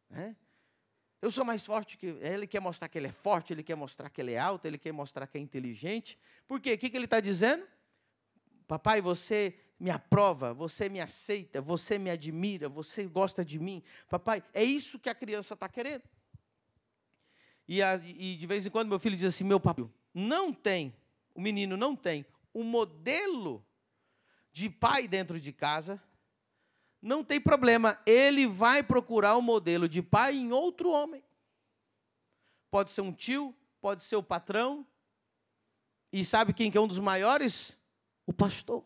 Né? 0.09 0.36
Eu 1.21 1.30
sou 1.30 1.45
mais 1.45 1.63
forte 1.63 1.95
que. 1.95 2.07
Ele 2.07 2.47
quer 2.47 2.59
mostrar 2.59 2.89
que 2.89 2.97
ele 2.97 3.05
é 3.05 3.11
forte, 3.11 3.53
ele 3.53 3.61
quer 3.61 3.75
mostrar 3.75 4.09
que 4.09 4.19
ele 4.19 4.34
é 4.34 4.39
alto, 4.39 4.65
ele 4.65 4.80
quer 4.80 4.91
mostrar 4.91 5.28
que 5.28 5.38
é 5.38 5.41
inteligente. 5.41 6.17
Por 6.47 6.59
quê? 6.59 6.73
O 6.73 6.78
que, 6.80 6.89
que 6.89 6.97
ele 6.97 7.05
está 7.05 7.19
dizendo? 7.19 7.67
Papai, 8.67 8.99
você 8.99 9.55
me 9.80 9.91
aprova, 9.91 10.55
você 10.55 10.89
me 10.89 10.99
aceita, 10.99 11.61
você 11.61 11.99
me 11.99 12.09
admira, 12.09 12.67
você 12.67 13.05
gosta 13.05 13.45
de 13.45 13.59
mim. 13.59 13.84
Papai, 14.09 14.43
é 14.55 14.63
isso 14.63 14.97
que 14.97 15.07
a 15.07 15.13
criança 15.13 15.53
está 15.53 15.69
querendo. 15.69 16.01
E, 17.67 17.84
a, 17.84 17.95
e, 18.03 18.38
de 18.38 18.47
vez 18.47 18.65
em 18.65 18.71
quando 18.71 18.89
meu 18.89 18.97
filho 18.97 19.15
diz 19.15 19.36
assim: 19.36 19.43
meu 19.43 19.59
papai, 19.59 19.88
não 20.15 20.51
tem, 20.51 20.95
o 21.36 21.39
menino 21.39 21.78
não 21.78 21.95
tem 21.95 22.25
um 22.55 22.63
modelo 22.63 23.63
de 24.57 24.71
pai 24.71 25.07
dentro 25.07 25.39
de 25.39 25.53
casa, 25.53 26.01
não 26.99 27.23
tem 27.23 27.39
problema, 27.39 28.01
ele 28.07 28.47
vai 28.47 28.81
procurar 28.81 29.35
o 29.35 29.37
um 29.37 29.41
modelo 29.43 29.87
de 29.87 30.01
pai 30.01 30.35
em 30.35 30.51
outro 30.51 30.89
homem. 30.89 31.23
Pode 32.71 32.89
ser 32.89 33.01
um 33.01 33.13
tio, 33.13 33.55
pode 33.79 34.01
ser 34.01 34.15
o 34.15 34.23
patrão. 34.23 34.83
E 36.11 36.25
sabe 36.25 36.53
quem 36.53 36.71
que 36.71 36.77
é 36.77 36.81
um 36.81 36.87
dos 36.87 36.97
maiores? 36.97 37.77
O 38.25 38.33
pastor. 38.33 38.83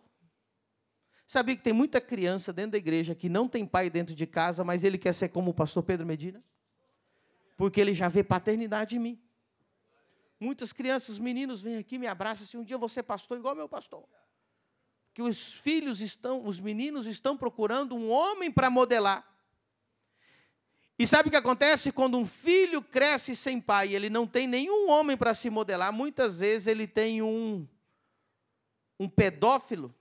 Sabia 1.26 1.55
que 1.55 1.63
tem 1.63 1.72
muita 1.72 2.01
criança 2.01 2.51
dentro 2.51 2.72
da 2.72 2.78
igreja 2.78 3.15
que 3.15 3.30
não 3.30 3.47
tem 3.47 3.65
pai 3.65 3.89
dentro 3.89 4.13
de 4.13 4.28
casa, 4.28 4.65
mas 4.65 4.84
ele 4.84 4.97
quer 4.97 5.13
ser 5.13 5.30
como 5.30 5.51
o 5.51 5.53
pastor 5.53 5.84
Pedro 5.84 6.05
Medina? 6.05 6.43
Porque 7.55 7.80
ele 7.80 7.93
já 7.93 8.09
vê 8.09 8.26
paternidade 8.26 8.97
em 8.97 8.99
mim. 8.99 9.24
Muitas 10.38 10.74
crianças, 10.74 11.17
meninos, 11.17 11.61
vêm 11.61 11.78
aqui, 11.78 11.97
me 11.97 12.07
abraçam 12.07 12.43
assim, 12.43 12.57
um 12.57 12.63
dia 12.63 12.78
ser 12.89 13.03
pastor 13.03 13.38
igual 13.38 13.55
meu 13.55 13.69
pastor. 13.69 14.05
Que 15.14 15.22
os 15.22 15.53
filhos 15.53 15.99
estão, 16.01 16.45
os 16.45 16.59
meninos 16.59 17.05
estão 17.05 17.38
procurando 17.38 17.95
um 17.95 18.09
homem 18.09 18.51
para 18.51 18.70
modelar. 18.70 19.28
E 20.97 21.07
sabe 21.07 21.30
o 21.30 21.32
que 21.32 21.38
acontece? 21.38 21.91
Quando 21.91 22.18
um 22.18 22.26
filho 22.26 22.82
cresce 22.82 23.36
sem 23.36 23.59
pai, 23.59 23.93
ele 23.93 24.09
não 24.09 24.28
tem 24.28 24.45
nenhum 24.45 24.89
homem 24.89 25.18
para 25.18 25.34
se 25.34 25.49
modelar, 25.49 25.91
muitas 25.91 26.39
vezes 26.39 26.68
ele 26.68 26.88
tem 26.88 27.22
um, 27.22 27.68
um 28.99 29.09
pedófilo 29.09 29.93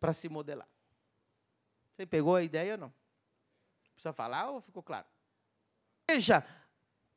para 0.00 0.12
se 0.12 0.28
modelar. 0.28 0.68
Você 1.94 2.04
pegou 2.04 2.34
a 2.34 2.42
ideia 2.42 2.72
ou 2.72 2.78
não? 2.78 2.94
Precisa 3.92 4.12
falar 4.12 4.50
ou 4.50 4.60
ficou 4.60 4.82
claro? 4.82 5.06
Seja 6.10 6.44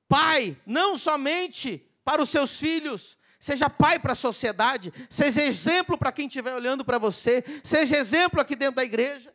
pai, 0.08 0.60
não 0.66 0.98
somente 0.98 1.91
para 2.12 2.24
os 2.24 2.30
seus 2.30 2.60
filhos, 2.60 3.18
seja 3.40 3.70
pai 3.70 3.98
para 3.98 4.12
a 4.12 4.16
sociedade, 4.16 4.92
seja 5.10 5.42
exemplo 5.42 5.98
para 5.98 6.12
quem 6.12 6.28
estiver 6.28 6.54
olhando 6.54 6.84
para 6.84 6.98
você, 6.98 7.42
seja 7.64 7.96
exemplo 7.96 8.42
aqui 8.42 8.54
dentro 8.54 8.76
da 8.76 8.84
igreja. 8.84 9.34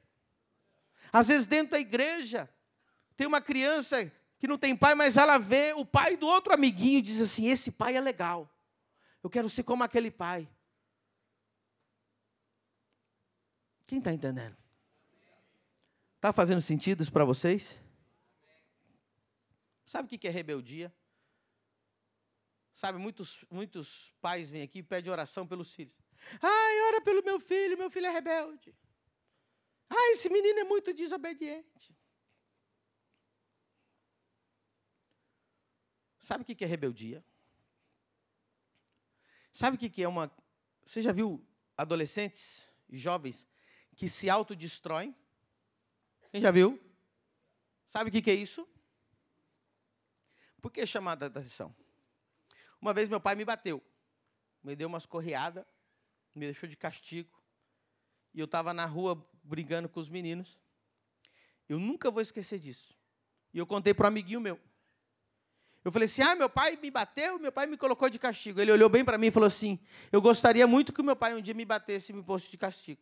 Às 1.11 1.29
vezes, 1.29 1.47
dentro 1.47 1.73
da 1.73 1.81
igreja, 1.81 2.47
tem 3.17 3.27
uma 3.27 3.41
criança 3.41 4.13
que 4.39 4.47
não 4.47 4.59
tem 4.59 4.77
pai, 4.77 4.95
mas 4.95 5.17
ela 5.17 5.39
vê 5.39 5.73
o 5.75 5.87
pai 5.87 6.19
do 6.19 6.27
outro 6.27 6.53
amiguinho 6.53 6.99
e 6.99 7.03
diz 7.03 7.19
assim: 7.19 7.49
Esse 7.49 7.71
pai 7.71 7.97
é 7.97 8.01
legal, 8.01 8.47
eu 9.23 9.31
quero 9.31 9.49
ser 9.49 9.63
como 9.63 9.83
aquele 9.83 10.11
pai. 10.11 10.47
Quem 13.87 13.99
está 13.99 14.13
entendendo? 14.13 14.55
Está 16.17 16.31
fazendo 16.31 16.61
sentido 16.61 17.03
isso 17.03 17.13
para 17.13 17.25
vocês? 17.25 17.81
Sabe 19.87 20.15
o 20.15 20.19
que 20.19 20.29
é 20.29 20.31
rebeldia? 20.31 20.93
Sabe, 22.77 22.99
muitos, 22.99 23.43
muitos 23.51 24.13
pais 24.21 24.51
vêm 24.51 24.61
aqui 24.61 24.81
e 24.81 24.83
pedem 24.83 25.11
oração 25.11 25.47
pelos 25.47 25.73
filhos. 25.73 25.97
Ai, 26.43 26.81
ora 26.83 27.01
pelo 27.01 27.25
meu 27.25 27.41
filho, 27.41 27.79
meu 27.79 27.89
filho 27.89 28.05
é 28.05 28.11
rebelde. 28.11 28.77
Ai, 29.89 30.11
esse 30.11 30.29
menino 30.29 30.59
é 30.59 30.65
muito 30.65 30.93
desobediente. 30.93 31.97
Sabe 36.21 36.43
o 36.43 36.45
que 36.45 36.63
é 36.63 36.69
rebeldia? 36.69 37.25
Sabe 39.55 39.79
o 39.79 39.91
que 39.91 40.03
é 40.03 40.07
uma. 40.07 40.31
Você 40.85 41.01
já 41.01 41.13
viu 41.13 41.43
adolescentes 41.79 42.69
e 42.91 42.99
jovens 42.99 43.49
que 43.97 44.07
se 44.07 44.29
autodestroem? 44.29 45.17
Quem 46.31 46.43
já 46.43 46.51
viu? 46.51 46.79
Sabe 47.87 48.11
o 48.11 48.23
que 48.23 48.31
é 48.31 48.35
isso? 48.35 48.69
Por 50.61 50.71
que 50.71 50.85
chamada 50.85 51.31
da 51.31 51.41
atenção? 51.41 51.75
Uma 52.81 52.93
vez 52.93 53.09
meu 53.09 53.21
pai 53.21 53.35
me 53.35 53.45
bateu, 53.45 53.83
me 54.63 54.77
deu 54.77 54.89
umas 54.89 55.07
correadas, 55.07 55.65
me 56.35 56.47
deixou 56.47 56.69
de 56.69 56.77
castigo. 56.77 57.43
E 58.35 58.41
eu 58.41 58.45
estava 58.45 58.75
na 58.75 58.85
rua 58.85 59.27
brigando 59.43 59.89
com 59.89 59.99
os 59.99 60.09
meninos. 60.09 60.59
Eu 61.69 61.79
nunca 61.79 62.11
vou 62.11 62.21
esquecer 62.21 62.59
disso. 62.59 62.97
E 63.53 63.59
eu 63.59 63.67
contei 63.67 63.95
para 63.95 64.07
um 64.07 64.09
amiguinho 64.09 64.41
meu. 64.41 64.61
Eu 65.83 65.91
falei 65.91 66.07
assim: 66.07 66.23
ah, 66.23 66.35
meu 66.35 66.51
pai 66.51 66.77
me 66.77 66.91
bateu, 66.91 67.39
meu 67.39 67.53
pai 67.53 67.67
me 67.67 67.77
colocou 67.77 68.11
de 68.11 68.19
castigo. 68.19 68.61
Ele 68.61 68.73
olhou 68.73 68.89
bem 68.89 69.05
para 69.05 69.17
mim 69.17 69.29
e 69.29 69.31
falou 69.31 69.47
assim: 69.47 69.79
eu 70.13 70.21
gostaria 70.21 70.67
muito 70.67 70.93
que 70.93 71.03
meu 71.03 71.17
pai 71.17 71.35
um 71.35 71.41
dia 71.41 71.55
me 71.55 71.65
batesse 71.65 72.13
e 72.13 72.15
me 72.15 72.23
posto 72.23 72.51
de 72.51 72.59
castigo. 72.59 73.01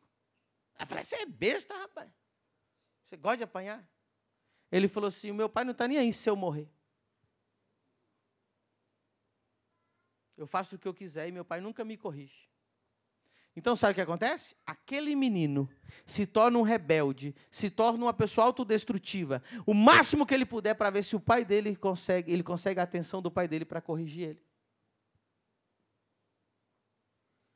Eu 0.78 0.86
falei: 0.86 1.02
você 1.02 1.16
é 1.16 1.26
besta, 1.26 1.76
rapaz. 1.76 2.10
Você 3.02 3.16
gosta 3.16 3.38
de 3.38 3.42
apanhar? 3.44 3.84
Ele 4.70 4.86
falou 4.86 5.08
assim: 5.08 5.30
o 5.30 5.34
meu 5.34 5.48
pai 5.48 5.64
não 5.64 5.72
está 5.72 5.88
nem 5.88 5.98
aí 5.98 6.12
se 6.12 6.28
eu 6.28 6.36
morrer. 6.36 6.70
Eu 10.36 10.46
faço 10.46 10.76
o 10.76 10.78
que 10.78 10.88
eu 10.88 10.94
quiser 10.94 11.28
e 11.28 11.32
meu 11.32 11.44
pai 11.44 11.60
nunca 11.60 11.84
me 11.84 11.96
corrige. 11.96 12.48
Então, 13.56 13.76
sabe 13.76 13.92
o 13.92 13.94
que 13.94 14.00
acontece? 14.00 14.56
Aquele 14.66 15.14
menino 15.14 15.70
se 16.04 16.26
torna 16.26 16.58
um 16.58 16.62
rebelde, 16.62 17.34
se 17.50 17.70
torna 17.70 18.04
uma 18.04 18.12
pessoa 18.12 18.46
autodestrutiva. 18.46 19.40
O 19.64 19.72
máximo 19.72 20.26
que 20.26 20.34
ele 20.34 20.44
puder 20.44 20.74
para 20.74 20.90
ver 20.90 21.04
se 21.04 21.14
o 21.14 21.20
pai 21.20 21.44
dele 21.44 21.76
consegue, 21.76 22.32
ele 22.32 22.42
consegue 22.42 22.80
a 22.80 22.82
atenção 22.82 23.22
do 23.22 23.30
pai 23.30 23.46
dele 23.46 23.64
para 23.64 23.80
corrigir 23.80 24.30
ele. 24.30 24.42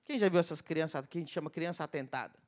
Quem 0.05 0.19
já 0.19 0.29
viu 0.29 0.39
essas 0.39 0.63
crianças 0.63 1.05
que 1.05 1.19
a 1.19 1.21
gente 1.21 1.33
chama 1.33 1.51
criança 1.51 1.83
atentada? 1.83 2.39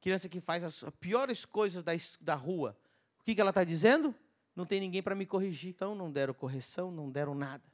Criança 0.00 0.28
que 0.28 0.40
faz 0.40 0.62
as 0.62 0.84
piores 1.00 1.44
coisas 1.44 1.82
da, 1.82 1.92
da 2.20 2.34
rua. 2.36 2.78
O 3.20 3.24
que, 3.24 3.34
que 3.34 3.40
ela 3.40 3.50
está 3.50 3.64
dizendo? 3.64 4.14
Não 4.54 4.64
tem 4.64 4.80
ninguém 4.80 5.02
para 5.02 5.16
me 5.16 5.26
corrigir. 5.26 5.70
Então, 5.70 5.96
não 5.96 6.10
deram 6.10 6.32
correção, 6.32 6.92
não 6.92 7.10
deram 7.10 7.34
nada. 7.34 7.64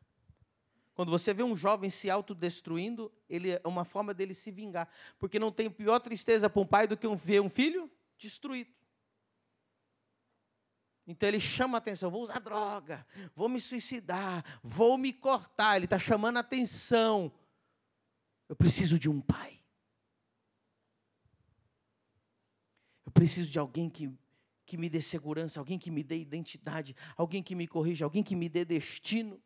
Quando 0.95 1.11
você 1.11 1.35
vê 1.35 1.43
um 1.43 1.57
jovem 1.57 1.91
se 1.91 2.09
autodestruindo, 2.09 3.13
ele 3.29 3.51
é 3.51 3.61
uma 3.65 3.85
forma 3.85 4.15
dele 4.15 4.33
se 4.33 4.51
vingar. 4.51 4.89
Porque 5.19 5.41
não 5.41 5.51
tem 5.51 5.69
pior 5.69 5.99
tristeza 5.99 6.49
para 6.49 6.63
um 6.63 6.67
pai 6.67 6.87
do 6.87 6.97
que 6.97 7.07
um, 7.07 7.17
ver 7.17 7.41
um 7.41 7.49
filho 7.49 7.91
destruído. 8.17 8.73
Então 11.07 11.29
ele 11.29 11.41
chama 11.41 11.77
a 11.77 11.79
atenção, 11.79 12.11
vou 12.11 12.23
usar 12.23 12.39
droga, 12.39 13.07
vou 13.35 13.49
me 13.49 13.61
suicidar, 13.61 14.45
vou 14.63 14.97
me 14.97 15.13
cortar. 15.13 15.77
Ele 15.77 15.85
está 15.85 15.99
chamando 15.99 16.37
a 16.37 16.41
atenção. 16.41 17.31
Eu 18.49 18.55
preciso 18.55 18.99
de 18.99 19.11
um 19.11 19.21
pai. 19.21 19.61
Eu 23.05 23.11
preciso 23.13 23.51
de 23.51 23.59
alguém 23.59 23.91
que, 23.91 24.11
que 24.65 24.77
me 24.77 24.89
dê 24.89 25.03
segurança, 25.03 25.59
alguém 25.59 25.79
que 25.79 25.91
me 25.91 26.05
dê 26.05 26.19
identidade, 26.19 26.97
alguém 27.17 27.43
que 27.43 27.55
me 27.55 27.67
corrija, 27.67 28.05
alguém 28.05 28.23
que 28.23 28.37
me 28.37 28.49
dê 28.49 28.65
destino. 28.65 29.43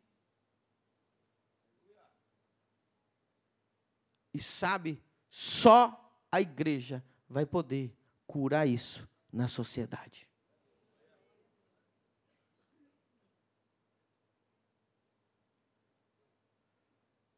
E 4.39 4.41
sabe, 4.41 5.03
só 5.29 6.25
a 6.31 6.39
igreja 6.39 7.03
vai 7.27 7.45
poder 7.45 7.93
curar 8.25 8.65
isso 8.65 9.05
na 9.33 9.49
sociedade. 9.49 10.29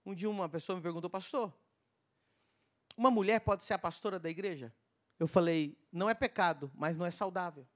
Um 0.05 0.13
dia 0.13 0.29
uma 0.29 0.47
pessoa 0.47 0.75
me 0.75 0.83
perguntou, 0.83 1.09
pastor, 1.09 1.51
uma 2.95 3.09
mulher 3.09 3.39
pode 3.39 3.63
ser 3.63 3.73
a 3.73 3.79
pastora 3.79 4.19
da 4.19 4.29
igreja? 4.29 4.71
Eu 5.17 5.27
falei, 5.27 5.75
não 5.91 6.07
é 6.07 6.13
pecado, 6.13 6.71
mas 6.75 6.95
não 6.95 7.05
é 7.07 7.09
saudável. 7.09 7.67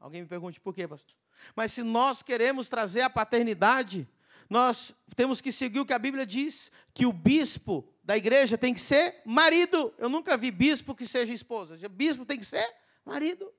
Alguém 0.00 0.22
me 0.22 0.26
pergunte 0.26 0.58
por 0.58 0.74
quê, 0.74 0.88
pastor? 0.88 1.14
Mas 1.54 1.70
se 1.70 1.82
nós 1.82 2.22
queremos 2.22 2.66
trazer 2.66 3.02
a 3.02 3.10
paternidade 3.10 4.08
nós 4.48 4.94
temos 5.14 5.40
que 5.40 5.52
seguir 5.52 5.80
o 5.80 5.86
que 5.86 5.92
a 5.92 5.98
Bíblia 5.98 6.24
diz, 6.24 6.70
que 6.94 7.04
o 7.04 7.12
bispo 7.12 7.86
da 8.02 8.16
igreja 8.16 8.56
tem 8.56 8.72
que 8.72 8.80
ser 8.80 9.20
marido. 9.24 9.92
Eu 9.98 10.08
nunca 10.08 10.36
vi 10.36 10.50
bispo 10.50 10.94
que 10.94 11.06
seja 11.06 11.32
esposa. 11.32 11.76
Bispo 11.88 12.24
tem 12.24 12.38
que 12.38 12.46
ser 12.46 12.66
marido. 13.04 13.52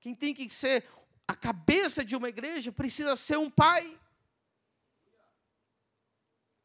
Quem 0.00 0.14
tem 0.14 0.32
que 0.34 0.48
ser 0.48 0.84
a 1.26 1.34
cabeça 1.34 2.04
de 2.04 2.14
uma 2.14 2.28
igreja 2.28 2.70
precisa 2.70 3.16
ser 3.16 3.38
um 3.38 3.50
pai. 3.50 3.98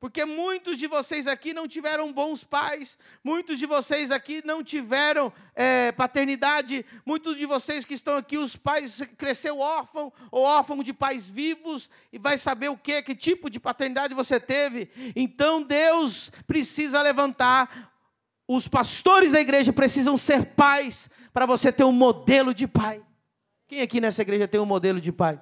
Porque 0.04 0.26
muitos 0.26 0.78
de 0.78 0.86
vocês 0.86 1.28
aqui 1.28 1.54
não 1.54 1.66
tiveram 1.66 2.12
bons 2.12 2.44
pais, 2.44 2.98
muitos 3.24 3.58
de 3.58 3.66
vocês 3.66 4.12
aqui 4.12 4.42
não 4.44 4.62
tiveram 4.62 5.32
é, 5.56 5.94
paternidade, 5.94 6.86
muitos 7.06 7.38
de 7.38 7.46
vocês 7.46 7.86
que 7.86 7.94
estão 7.94 8.18
aqui, 8.18 8.38
os 8.38 8.58
pais 8.58 9.02
cresceu 9.16 9.60
órfão 9.60 10.12
ou 10.30 10.44
órfão 10.44 10.84
de 10.84 10.92
pais 10.92 11.30
vivos 11.30 11.90
e 12.12 12.20
vai 12.20 12.38
saber 12.38 12.68
o 12.68 12.76
que, 12.76 13.02
que 13.02 13.16
tipo 13.16 13.50
de 13.50 13.62
paternidade 13.62 14.14
você 14.14 14.42
teve. 14.42 14.90
Então 15.16 15.64
Deus 15.64 16.30
precisa 16.46 17.02
levantar, 17.02 17.94
os 18.46 18.68
pastores 18.68 19.32
da 19.32 19.40
igreja 19.40 19.72
precisam 19.72 20.18
ser 20.18 20.48
pais 20.48 21.10
para 21.32 21.46
você 21.46 21.72
ter 21.72 21.86
um 21.86 21.94
modelo 21.94 22.54
de 22.54 22.68
pai. 22.68 23.02
Quem 23.70 23.80
aqui 23.80 24.02
nessa 24.02 24.22
igreja 24.22 24.50
tem 24.50 24.60
um 24.60 24.66
modelo 24.66 25.00
de 25.00 25.14
pai? 25.14 25.40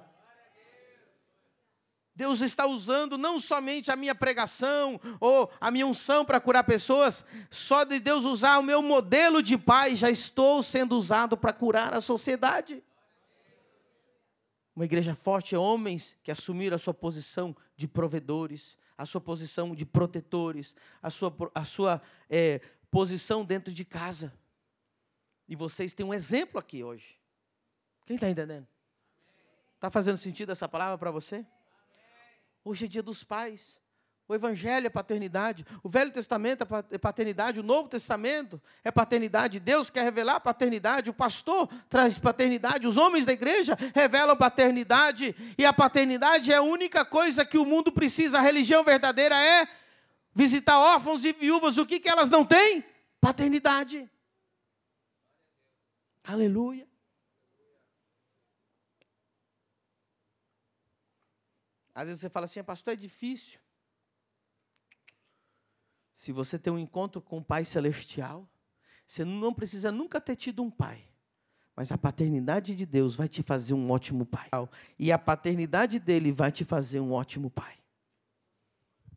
Deus 2.14 2.42
está 2.42 2.66
usando 2.66 3.16
não 3.16 3.38
somente 3.38 3.90
a 3.90 3.96
minha 3.96 4.14
pregação 4.14 5.00
ou 5.18 5.50
a 5.60 5.70
minha 5.70 5.86
unção 5.86 6.24
para 6.24 6.40
curar 6.40 6.62
pessoas, 6.64 7.24
só 7.50 7.84
de 7.84 7.98
Deus 7.98 8.24
usar 8.24 8.58
o 8.58 8.62
meu 8.62 8.82
modelo 8.82 9.42
de 9.42 9.56
pai, 9.56 9.96
já 9.96 10.10
estou 10.10 10.62
sendo 10.62 10.96
usado 10.96 11.36
para 11.36 11.52
curar 11.52 11.94
a 11.94 12.02
sociedade. 12.02 12.84
Uma 14.76 14.84
igreja 14.84 15.14
forte 15.14 15.54
é 15.54 15.58
homens 15.58 16.16
que 16.22 16.30
assumiram 16.30 16.76
a 16.76 16.78
sua 16.78 16.94
posição 16.94 17.56
de 17.76 17.88
provedores, 17.88 18.76
a 18.96 19.06
sua 19.06 19.20
posição 19.20 19.74
de 19.74 19.86
protetores, 19.86 20.74
a 21.02 21.10
sua, 21.10 21.34
a 21.54 21.64
sua 21.64 22.02
é, 22.28 22.60
posição 22.90 23.44
dentro 23.44 23.72
de 23.72 23.84
casa. 23.84 24.32
E 25.48 25.56
vocês 25.56 25.92
têm 25.92 26.04
um 26.04 26.14
exemplo 26.14 26.58
aqui 26.58 26.84
hoje. 26.84 27.18
Quem 28.04 28.16
está 28.16 28.28
entendendo? 28.28 28.66
Está 29.74 29.90
fazendo 29.90 30.16
sentido 30.16 30.52
essa 30.52 30.68
palavra 30.68 30.96
para 30.96 31.10
você? 31.10 31.46
Hoje 32.64 32.84
é 32.84 32.88
dia 32.88 33.02
dos 33.02 33.24
pais. 33.24 33.80
O 34.28 34.34
Evangelho 34.34 34.86
é 34.86 34.90
paternidade. 34.90 35.66
O 35.82 35.88
Velho 35.88 36.10
Testamento 36.10 36.66
é 36.90 36.96
paternidade. 36.96 37.60
O 37.60 37.62
Novo 37.62 37.88
Testamento 37.88 38.60
é 38.82 38.90
paternidade. 38.90 39.60
Deus 39.60 39.90
quer 39.90 40.04
revelar 40.04 40.40
paternidade. 40.40 41.10
O 41.10 41.14
pastor 41.14 41.68
traz 41.88 42.16
paternidade. 42.18 42.86
Os 42.86 42.96
homens 42.96 43.26
da 43.26 43.32
igreja 43.32 43.76
revelam 43.94 44.36
paternidade. 44.36 45.34
E 45.58 45.66
a 45.66 45.72
paternidade 45.72 46.52
é 46.52 46.56
a 46.56 46.62
única 46.62 47.04
coisa 47.04 47.44
que 47.44 47.58
o 47.58 47.66
mundo 47.66 47.92
precisa. 47.92 48.38
A 48.38 48.42
religião 48.42 48.84
verdadeira 48.84 49.38
é 49.38 49.68
visitar 50.34 50.78
órfãos 50.78 51.24
e 51.24 51.32
viúvas. 51.32 51.76
O 51.76 51.84
que, 51.84 52.00
que 52.00 52.08
elas 52.08 52.30
não 52.30 52.44
têm? 52.44 52.84
Paternidade. 53.20 54.08
Aleluia. 56.24 56.91
Às 61.94 62.06
vezes 62.06 62.20
você 62.20 62.30
fala 62.30 62.44
assim, 62.44 62.62
pastor, 62.62 62.94
é 62.94 62.96
difícil. 62.96 63.60
Se 66.14 66.32
você 66.32 66.58
tem 66.58 66.72
um 66.72 66.78
encontro 66.78 67.20
com 67.20 67.38
o 67.38 67.44
Pai 67.44 67.64
Celestial, 67.64 68.48
você 69.06 69.24
não 69.24 69.52
precisa 69.52 69.90
nunca 69.92 70.20
ter 70.20 70.36
tido 70.36 70.62
um 70.62 70.70
pai. 70.70 71.06
Mas 71.74 71.90
a 71.90 71.98
paternidade 71.98 72.76
de 72.76 72.84
Deus 72.84 73.14
vai 73.14 73.28
te 73.28 73.42
fazer 73.42 73.74
um 73.74 73.90
ótimo 73.90 74.26
pai. 74.26 74.48
E 74.98 75.10
a 75.10 75.18
paternidade 75.18 75.98
dele 75.98 76.30
vai 76.30 76.52
te 76.52 76.64
fazer 76.64 77.00
um 77.00 77.12
ótimo 77.12 77.50
pai. 77.50 77.78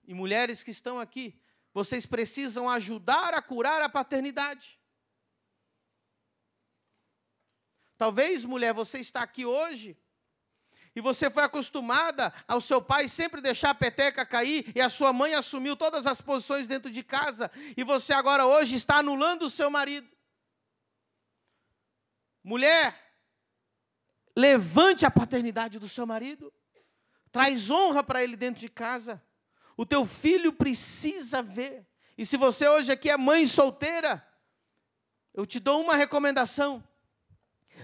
E 0.06 0.14
mulheres 0.14 0.64
que 0.64 0.72
estão 0.72 1.00
aqui, 1.00 1.40
vocês 1.74 2.06
precisam 2.06 2.70
ajudar 2.70 3.34
a 3.34 3.42
curar 3.42 3.82
a 3.82 3.90
paternidade. 3.90 4.80
Talvez, 7.98 8.46
mulher, 8.46 8.74
você 8.74 9.00
está 9.00 9.22
aqui 9.22 9.46
hoje 9.46 9.98
e 10.96 11.02
você 11.02 11.30
foi 11.30 11.44
acostumada 11.44 12.34
ao 12.48 12.62
seu 12.62 12.82
pai 12.82 13.10
sempre 13.10 13.42
deixar 13.42 13.72
a 13.72 13.76
peteca 13.76 14.26
cair 14.26 14.72
e 14.74 14.80
a 14.80 14.88
sua 14.88 15.12
mãe 15.12 15.34
assumiu 15.34 15.76
todas 15.76 16.08
as 16.08 16.22
posições 16.22 16.68
dentro 16.68 16.90
de 16.90 17.04
casa 17.04 17.52
e 17.76 17.84
você 17.84 18.14
agora 18.14 18.46
hoje 18.46 18.76
está 18.76 19.00
anulando 19.00 19.44
o 19.44 19.50
seu 19.50 19.70
marido. 19.70 20.08
Mulher, 22.42 22.98
levante 24.34 25.06
a 25.06 25.12
paternidade 25.12 25.80
do 25.80 25.90
seu 25.90 26.06
marido. 26.06 26.54
Traz 27.30 27.70
honra 27.70 28.02
para 28.02 28.24
ele 28.24 28.38
dentro 28.38 28.62
de 28.62 28.70
casa. 28.70 29.22
O 29.76 29.86
teu 29.86 30.06
filho 30.06 30.54
precisa 30.54 31.44
ver. 31.44 31.86
E 32.18 32.26
se 32.26 32.38
você 32.38 32.70
hoje 32.70 32.92
aqui 32.92 33.10
é 33.10 33.18
mãe 33.18 33.46
solteira, 33.46 34.26
eu 35.34 35.46
te 35.46 35.60
dou 35.60 35.82
uma 35.82 35.98
recomendação. 35.98 36.82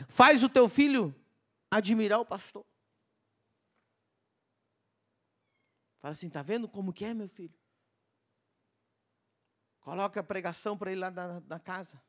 Faz 0.08 0.42
o 0.42 0.48
teu 0.48 0.70
filho 0.70 1.14
admirar 1.70 2.22
o 2.22 2.26
pastor. 2.26 2.66
Fala 6.02 6.14
assim, 6.14 6.30
tá 6.30 6.42
vendo 6.42 6.68
como 6.68 6.92
que 6.92 7.06
é, 7.06 7.14
meu 7.14 7.30
filho? 7.30 7.54
Coloca 9.82 10.20
a 10.20 10.24
pregação 10.24 10.76
para 10.78 10.92
ele 10.92 11.00
lá 11.00 11.12
na, 11.12 11.40
na, 11.42 11.60
casa. 11.60 12.02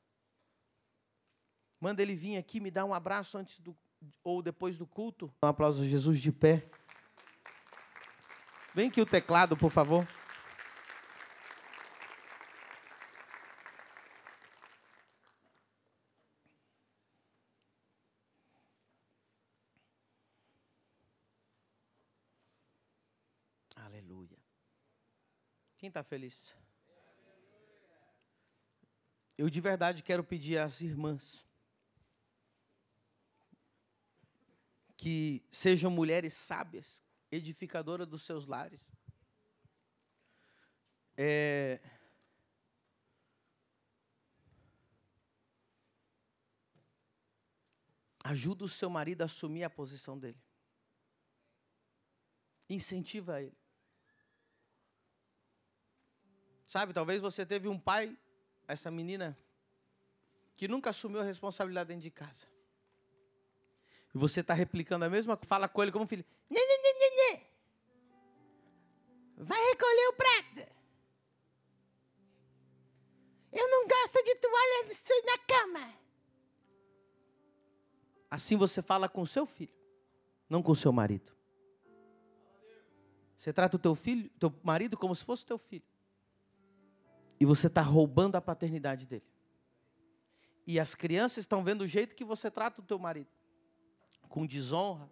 Manda 1.78 2.00
ele 2.00 2.14
vir 2.14 2.38
aqui, 2.38 2.58
me 2.58 2.70
dá 2.70 2.84
um 2.84 2.94
abraço 2.94 3.36
antes 3.36 3.58
do 3.58 3.76
ou 4.24 4.42
depois 4.42 4.76
do 4.76 4.86
culto. 4.86 5.32
Um 5.42 5.46
aplauso 5.46 5.82
a 5.82 5.86
Jesus 5.86 6.20
de 6.20 6.32
pé. 6.32 6.68
Vem 8.74 8.88
aqui 8.88 9.00
o 9.00 9.06
teclado, 9.06 9.56
por 9.56 9.70
favor. 9.70 10.06
Quem 25.81 25.81
está 25.92 26.02
feliz? 26.02 26.56
Eu 29.36 29.50
de 29.50 29.60
verdade 29.60 30.02
quero 30.02 30.24
pedir 30.24 30.58
às 30.58 30.80
irmãs 30.80 31.46
que 34.96 35.44
sejam 35.50 35.90
mulheres 35.90 36.32
sábias, 36.32 37.02
edificadoras 37.30 38.08
dos 38.08 38.22
seus 38.22 38.46
lares. 38.46 38.90
É, 41.16 41.80
ajuda 48.24 48.64
o 48.64 48.68
seu 48.68 48.88
marido 48.88 49.22
a 49.22 49.26
assumir 49.26 49.64
a 49.64 49.70
posição 49.70 50.18
dele. 50.18 50.40
Incentiva 52.68 53.42
ele. 53.42 53.61
Sabe, 56.72 56.94
talvez 56.94 57.20
você 57.20 57.44
teve 57.44 57.68
um 57.68 57.78
pai, 57.78 58.16
essa 58.66 58.90
menina, 58.90 59.36
que 60.56 60.66
nunca 60.66 60.88
assumiu 60.88 61.20
a 61.20 61.22
responsabilidade 61.22 61.88
dentro 61.88 62.04
de 62.04 62.10
casa. 62.10 62.46
E 64.14 64.16
você 64.16 64.40
está 64.40 64.54
replicando 64.54 65.04
a 65.04 65.10
mesma 65.10 65.38
fala 65.42 65.68
com 65.68 65.82
ele 65.82 65.92
como 65.92 66.06
filho. 66.06 66.24
Nhê, 66.48 66.58
nhê, 66.58 66.92
nhê, 66.98 67.10
nhê. 67.10 67.40
Vai 69.36 69.60
recolher 69.68 70.08
o 70.08 70.12
prato. 70.14 70.72
Eu 73.52 73.68
não 73.68 73.86
gosto 73.86 74.24
de 74.24 74.34
toalha 74.36 74.88
na 75.26 75.38
cama. 75.46 75.94
Assim 78.30 78.56
você 78.56 78.80
fala 78.80 79.10
com 79.10 79.26
seu 79.26 79.44
filho, 79.44 79.74
não 80.48 80.62
com 80.62 80.74
seu 80.74 80.90
marido. 80.90 81.36
Você 83.36 83.52
trata 83.52 83.76
o 83.76 83.78
teu 83.78 83.94
filho, 83.94 84.30
teu 84.40 84.50
marido 84.62 84.96
como 84.96 85.14
se 85.14 85.22
fosse 85.22 85.44
teu 85.44 85.58
filho. 85.58 85.91
E 87.42 87.44
você 87.44 87.66
está 87.66 87.82
roubando 87.82 88.36
a 88.36 88.40
paternidade 88.40 89.04
dele. 89.04 89.26
E 90.64 90.78
as 90.78 90.94
crianças 90.94 91.38
estão 91.38 91.64
vendo 91.64 91.80
o 91.80 91.86
jeito 91.88 92.14
que 92.14 92.24
você 92.24 92.48
trata 92.48 92.80
o 92.80 92.84
teu 92.84 93.00
marido. 93.00 93.26
Com 94.28 94.46
desonra. 94.46 95.10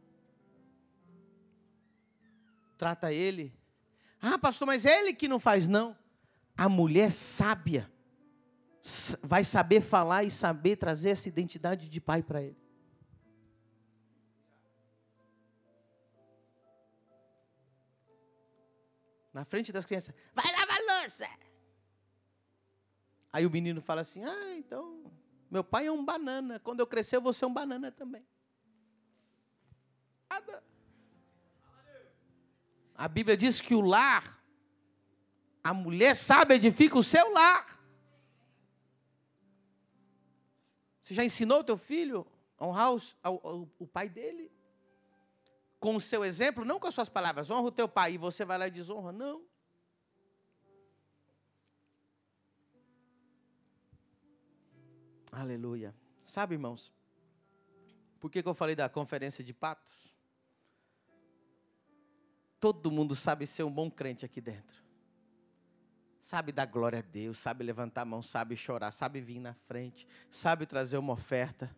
Trata 2.78 3.12
ele. 3.12 3.52
Ah, 4.22 4.38
pastor, 4.38 4.64
mas 4.64 4.84
é 4.86 5.00
ele 5.00 5.12
que 5.12 5.26
não 5.26 5.40
faz, 5.40 5.66
não. 5.66 5.98
A 6.56 6.68
mulher 6.68 7.10
sábia 7.10 7.90
vai 9.24 9.42
saber 9.42 9.80
falar 9.80 10.22
e 10.22 10.30
saber 10.30 10.76
trazer 10.76 11.10
essa 11.10 11.28
identidade 11.28 11.88
de 11.88 12.00
pai 12.00 12.22
para 12.22 12.40
ele. 12.40 12.56
Na 19.32 19.44
frente 19.44 19.72
das 19.72 19.84
crianças, 19.84 20.14
vai 20.32 20.46
lavar 20.52 20.78
louça. 21.02 21.26
Aí 23.32 23.46
o 23.46 23.50
menino 23.50 23.80
fala 23.80 24.00
assim: 24.00 24.24
Ah, 24.24 24.54
então, 24.56 25.10
meu 25.50 25.64
pai 25.64 25.86
é 25.86 25.92
um 25.92 26.04
banana. 26.04 26.58
Quando 26.60 26.80
eu 26.80 26.86
crescer, 26.86 27.16
eu 27.16 27.22
vou 27.22 27.32
ser 27.32 27.46
um 27.46 27.52
banana 27.52 27.90
também. 27.90 28.24
A 33.00 33.08
Bíblia 33.08 33.34
diz 33.34 33.62
que 33.62 33.74
o 33.74 33.80
lar, 33.80 34.44
a 35.64 35.72
mulher 35.72 36.14
sabe 36.14 36.54
edifica 36.54 36.98
o 36.98 37.02
seu 37.02 37.32
lar. 37.32 37.80
Você 41.02 41.14
já 41.14 41.24
ensinou 41.24 41.60
o 41.60 41.64
teu 41.64 41.78
filho 41.78 42.26
a 42.58 42.66
honrar 42.66 42.94
o, 42.94 43.00
ao, 43.22 43.68
o 43.78 43.86
pai 43.86 44.06
dele? 44.06 44.52
Com 45.78 45.96
o 45.96 46.00
seu 46.00 46.22
exemplo, 46.22 46.62
não 46.62 46.78
com 46.78 46.86
as 46.86 46.94
suas 46.94 47.08
palavras. 47.08 47.50
Honra 47.50 47.68
o 47.68 47.72
teu 47.72 47.88
pai 47.88 48.12
e 48.12 48.18
você 48.18 48.44
vai 48.44 48.58
lá 48.58 48.68
e 48.68 48.70
desonra. 48.70 49.10
Não. 49.12 49.49
Aleluia. 55.32 55.94
Sabe, 56.24 56.54
irmãos, 56.54 56.92
por 58.18 58.30
que, 58.30 58.42
que 58.42 58.48
eu 58.48 58.54
falei 58.54 58.74
da 58.74 58.88
conferência 58.88 59.42
de 59.42 59.54
patos? 59.54 60.14
Todo 62.58 62.90
mundo 62.90 63.16
sabe 63.16 63.46
ser 63.46 63.62
um 63.62 63.72
bom 63.72 63.90
crente 63.90 64.24
aqui 64.24 64.40
dentro. 64.40 64.84
Sabe 66.20 66.52
dar 66.52 66.66
glória 66.66 66.98
a 66.98 67.02
Deus, 67.02 67.38
sabe 67.38 67.64
levantar 67.64 68.02
a 68.02 68.04
mão, 68.04 68.22
sabe 68.22 68.54
chorar, 68.54 68.90
sabe 68.90 69.20
vir 69.20 69.40
na 69.40 69.54
frente, 69.54 70.06
sabe 70.30 70.66
trazer 70.66 70.98
uma 70.98 71.14
oferta. 71.14 71.74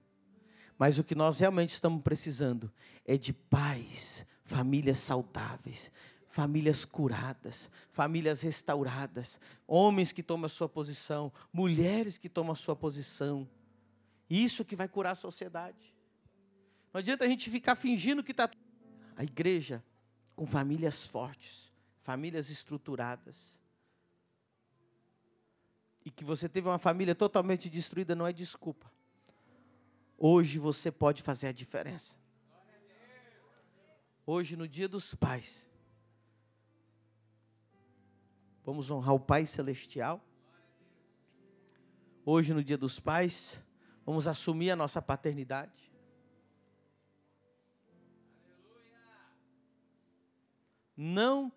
Mas 0.76 0.98
o 0.98 1.05
que 1.05 1.14
nós 1.14 1.38
realmente 1.38 1.70
estamos 1.70 2.03
precisando 2.03 2.72
é 3.07 3.16
de 3.16 3.32
paz, 3.32 4.26
famílias 4.44 4.98
saudáveis, 4.98 5.92
famílias 6.32 6.86
curadas, 6.86 7.70
famílias 7.90 8.40
restauradas, 8.40 9.38
homens 9.66 10.12
que 10.12 10.22
tomam 10.22 10.46
a 10.46 10.48
sua 10.48 10.66
posição, 10.66 11.30
mulheres 11.52 12.16
que 12.16 12.26
tomam 12.26 12.54
a 12.54 12.56
sua 12.56 12.74
posição. 12.74 13.46
Isso 14.30 14.64
que 14.64 14.74
vai 14.74 14.88
curar 14.88 15.12
a 15.12 15.14
sociedade. 15.14 15.94
Não 16.90 17.00
adianta 17.00 17.26
a 17.26 17.28
gente 17.28 17.50
ficar 17.50 17.76
fingindo 17.76 18.24
que 18.24 18.30
está. 18.30 18.50
A 19.14 19.22
igreja 19.22 19.84
com 20.34 20.46
famílias 20.46 21.04
fortes, 21.04 21.70
famílias 22.00 22.48
estruturadas. 22.48 23.58
E 26.02 26.10
que 26.10 26.24
você 26.24 26.48
teve 26.48 26.66
uma 26.66 26.78
família 26.78 27.14
totalmente 27.14 27.68
destruída 27.68 28.14
não 28.14 28.26
é 28.26 28.32
desculpa. 28.32 28.90
Hoje 30.16 30.58
você 30.58 30.90
pode 30.90 31.20
fazer 31.20 31.48
a 31.48 31.52
diferença. 31.52 32.16
Hoje, 34.24 34.56
no 34.56 34.66
dia 34.66 34.88
dos 34.88 35.14
pais, 35.14 35.66
vamos 38.64 38.90
honrar 38.90 39.14
o 39.14 39.20
Pai 39.20 39.46
Celestial. 39.46 40.24
Hoje, 42.24 42.54
no 42.54 42.62
dia 42.62 42.78
dos 42.78 43.00
pais, 43.00 43.60
vamos 44.06 44.26
assumir 44.26 44.70
a 44.70 44.76
nossa 44.76 45.02
paternidade. 45.02 45.92
Não 50.96 51.50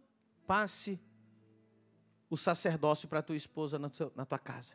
passe 0.48 1.00
o 2.30 2.36
sacerdócio 2.36 3.08
para 3.08 3.22
tua 3.22 3.36
esposa 3.36 3.78
na 3.78 3.90
tua, 3.90 4.40
casa. 4.40 4.74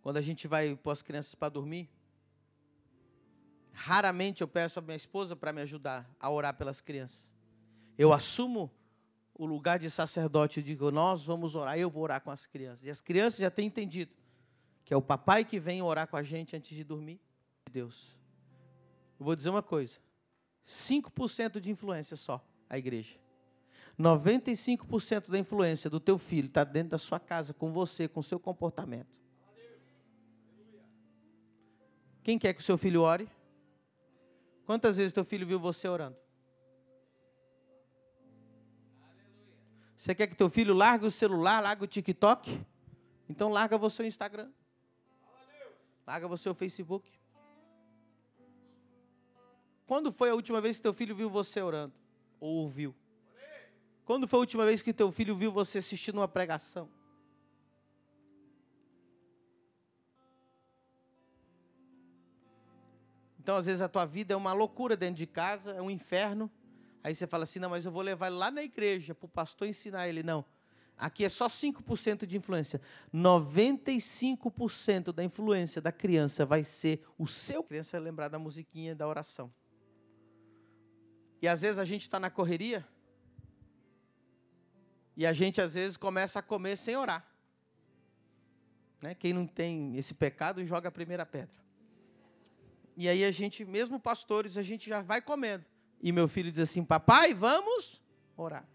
Quando 0.00 0.16
a 0.16 0.22
gente 0.22 0.48
vai 0.48 0.74
pôr 0.76 0.92
as 0.92 1.02
crianças 1.02 1.34
para 1.34 1.50
dormir, 1.50 1.90
raramente 3.72 4.40
eu 4.40 4.48
peço 4.48 4.78
a 4.78 4.82
minha 4.82 4.96
esposa 4.96 5.36
para 5.36 5.52
me 5.52 5.60
ajudar 5.60 6.08
a 6.18 6.30
orar 6.30 6.54
pelas 6.54 6.80
crianças. 6.80 7.35
Eu 7.98 8.12
assumo 8.12 8.70
o 9.34 9.44
lugar 9.46 9.78
de 9.78 9.90
sacerdote 9.90 10.60
e 10.60 10.62
digo, 10.62 10.90
nós 10.90 11.24
vamos 11.24 11.54
orar, 11.54 11.78
eu 11.78 11.90
vou 11.90 12.02
orar 12.02 12.20
com 12.20 12.30
as 12.30 12.46
crianças. 12.46 12.84
E 12.84 12.90
as 12.90 13.00
crianças 13.00 13.40
já 13.40 13.50
têm 13.50 13.66
entendido 13.66 14.12
que 14.86 14.94
é 14.94 14.96
o 14.96 15.02
papai 15.02 15.44
que 15.44 15.58
vem 15.58 15.82
orar 15.82 16.06
com 16.06 16.16
a 16.16 16.22
gente 16.22 16.54
antes 16.54 16.74
de 16.74 16.84
dormir. 16.84 17.20
Deus. 17.70 18.16
Eu 19.18 19.26
vou 19.26 19.34
dizer 19.34 19.50
uma 19.50 19.62
coisa: 19.62 19.98
5% 20.64 21.58
de 21.58 21.70
influência 21.70 22.16
só 22.16 22.42
a 22.70 22.78
igreja. 22.78 23.16
95% 23.98 25.28
da 25.28 25.38
influência 25.38 25.90
do 25.90 25.98
teu 25.98 26.18
filho 26.18 26.46
está 26.46 26.62
dentro 26.62 26.90
da 26.90 26.98
sua 26.98 27.18
casa, 27.18 27.52
com 27.52 27.72
você, 27.72 28.06
com 28.06 28.20
o 28.20 28.22
seu 28.22 28.38
comportamento. 28.38 29.16
Quem 32.22 32.38
quer 32.38 32.54
que 32.54 32.60
o 32.60 32.64
seu 32.64 32.78
filho 32.78 33.02
ore? 33.02 33.28
Quantas 34.64 34.98
vezes 34.98 35.12
teu 35.12 35.24
filho 35.24 35.46
viu 35.46 35.58
você 35.58 35.88
orando? 35.88 36.16
Você 39.96 40.14
quer 40.14 40.26
que 40.26 40.34
teu 40.36 40.50
filho 40.50 40.74
largue 40.74 41.06
o 41.06 41.10
celular, 41.10 41.62
largue 41.62 41.84
o 41.84 41.86
TikTok? 41.86 42.64
Então 43.28 43.48
larga 43.48 43.78
você 43.78 44.02
o 44.02 44.06
Instagram. 44.06 44.50
Larga 46.06 46.28
você 46.28 46.48
o 46.48 46.54
Facebook. 46.54 47.10
Quando 49.86 50.12
foi 50.12 50.30
a 50.30 50.34
última 50.34 50.60
vez 50.60 50.76
que 50.76 50.82
teu 50.82 50.92
filho 50.92 51.14
viu 51.14 51.30
você 51.30 51.60
orando? 51.62 51.94
Ou 52.40 52.56
ouviu? 52.56 52.94
Quando 54.04 54.28
foi 54.28 54.36
a 54.38 54.40
última 54.40 54.64
vez 54.64 54.82
que 54.82 54.92
teu 54.92 55.10
filho 55.10 55.34
viu 55.34 55.50
você 55.50 55.78
assistindo 55.78 56.18
uma 56.18 56.28
pregação? 56.28 56.88
Então, 63.40 63.56
às 63.56 63.66
vezes, 63.66 63.80
a 63.80 63.88
tua 63.88 64.04
vida 64.04 64.34
é 64.34 64.36
uma 64.36 64.52
loucura 64.52 64.96
dentro 64.96 65.14
de 65.14 65.26
casa, 65.26 65.72
é 65.72 65.80
um 65.80 65.88
inferno. 65.88 66.50
Aí 67.06 67.14
você 67.14 67.24
fala 67.24 67.44
assim: 67.44 67.60
não, 67.60 67.70
mas 67.70 67.84
eu 67.86 67.92
vou 67.92 68.02
levar 68.02 68.26
ele 68.26 68.34
lá 68.34 68.50
na 68.50 68.64
igreja 68.64 69.14
para 69.14 69.26
o 69.26 69.28
pastor 69.28 69.68
ensinar 69.68 70.08
ele. 70.08 70.24
Não. 70.24 70.44
Aqui 70.98 71.24
é 71.24 71.28
só 71.28 71.46
5% 71.46 72.26
de 72.26 72.36
influência. 72.36 72.80
95% 73.14 75.12
da 75.12 75.22
influência 75.22 75.80
da 75.80 75.92
criança 75.92 76.44
vai 76.44 76.64
ser 76.64 77.06
o 77.16 77.24
seu. 77.28 77.60
A 77.60 77.62
criança 77.62 77.96
lembrar 77.96 78.26
da 78.26 78.40
musiquinha 78.40 78.92
da 78.92 79.06
oração. 79.06 79.54
E 81.40 81.46
às 81.46 81.60
vezes 81.60 81.78
a 81.78 81.84
gente 81.84 82.02
está 82.02 82.18
na 82.18 82.28
correria 82.28 82.84
e 85.16 85.24
a 85.24 85.32
gente 85.32 85.60
às 85.60 85.74
vezes 85.74 85.96
começa 85.96 86.40
a 86.40 86.42
comer 86.42 86.76
sem 86.76 86.96
orar. 86.96 87.24
Né? 89.00 89.14
Quem 89.14 89.32
não 89.32 89.46
tem 89.46 89.96
esse 89.96 90.12
pecado 90.12 90.64
joga 90.64 90.88
a 90.88 90.92
primeira 90.92 91.24
pedra. 91.24 91.56
E 92.96 93.08
aí 93.08 93.22
a 93.22 93.30
gente, 93.30 93.64
mesmo 93.64 94.00
pastores, 94.00 94.56
a 94.56 94.62
gente 94.64 94.88
já 94.88 95.02
vai 95.02 95.22
comendo. 95.22 95.64
E 96.00 96.12
meu 96.12 96.28
filho 96.28 96.50
diz 96.50 96.60
assim: 96.60 96.84
Papai, 96.84 97.34
vamos 97.34 98.00
orar. 98.36 98.68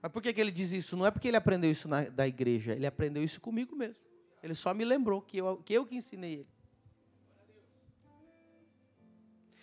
Mas 0.00 0.12
por 0.12 0.22
que, 0.22 0.32
que 0.32 0.40
ele 0.40 0.52
diz 0.52 0.72
isso? 0.72 0.96
Não 0.96 1.04
é 1.04 1.10
porque 1.10 1.28
ele 1.28 1.36
aprendeu 1.36 1.70
isso 1.70 1.88
na, 1.88 2.04
da 2.04 2.26
igreja, 2.26 2.72
ele 2.72 2.86
aprendeu 2.86 3.22
isso 3.22 3.40
comigo 3.40 3.74
mesmo. 3.74 4.04
Ele 4.42 4.54
só 4.54 4.72
me 4.72 4.84
lembrou 4.84 5.20
que 5.20 5.38
eu 5.38 5.56
que, 5.58 5.72
eu 5.72 5.84
que 5.84 5.96
ensinei 5.96 6.34
ele. 6.34 6.48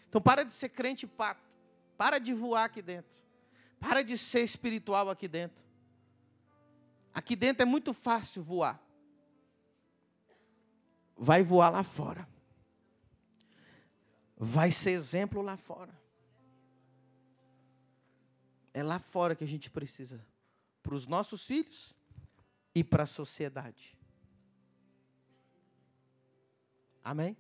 Então 0.10 0.22
para 0.22 0.44
de 0.44 0.52
ser 0.52 0.70
crente 0.70 1.08
pato. 1.08 1.50
Para 1.98 2.20
de 2.20 2.34
voar 2.34 2.66
aqui 2.66 2.82
dentro. 2.82 3.22
Para 3.80 4.04
de 4.04 4.18
ser 4.18 4.42
espiritual 4.42 5.10
aqui 5.10 5.28
dentro. 5.28 5.64
Aqui 7.14 7.36
dentro 7.36 7.64
é 7.64 7.66
muito 7.66 7.94
fácil 7.94 8.44
voar. 8.44 8.82
Vai 11.16 11.44
voar 11.44 11.70
lá 11.70 11.84
fora. 11.84 12.28
Vai 14.36 14.72
ser 14.72 14.92
exemplo 14.92 15.42
lá 15.42 15.56
fora. 15.56 16.03
É 18.74 18.82
lá 18.82 19.00
fora 19.00 19.36
que 19.36 19.44
a 19.44 19.48
gente 19.48 19.70
precisa. 19.70 20.26
Para 20.82 20.96
os 20.96 21.06
nossos 21.06 21.46
filhos 21.46 21.94
e 22.74 22.84
para 22.84 23.04
a 23.04 23.08
sociedade. 23.08 23.98
Amém? 27.04 27.38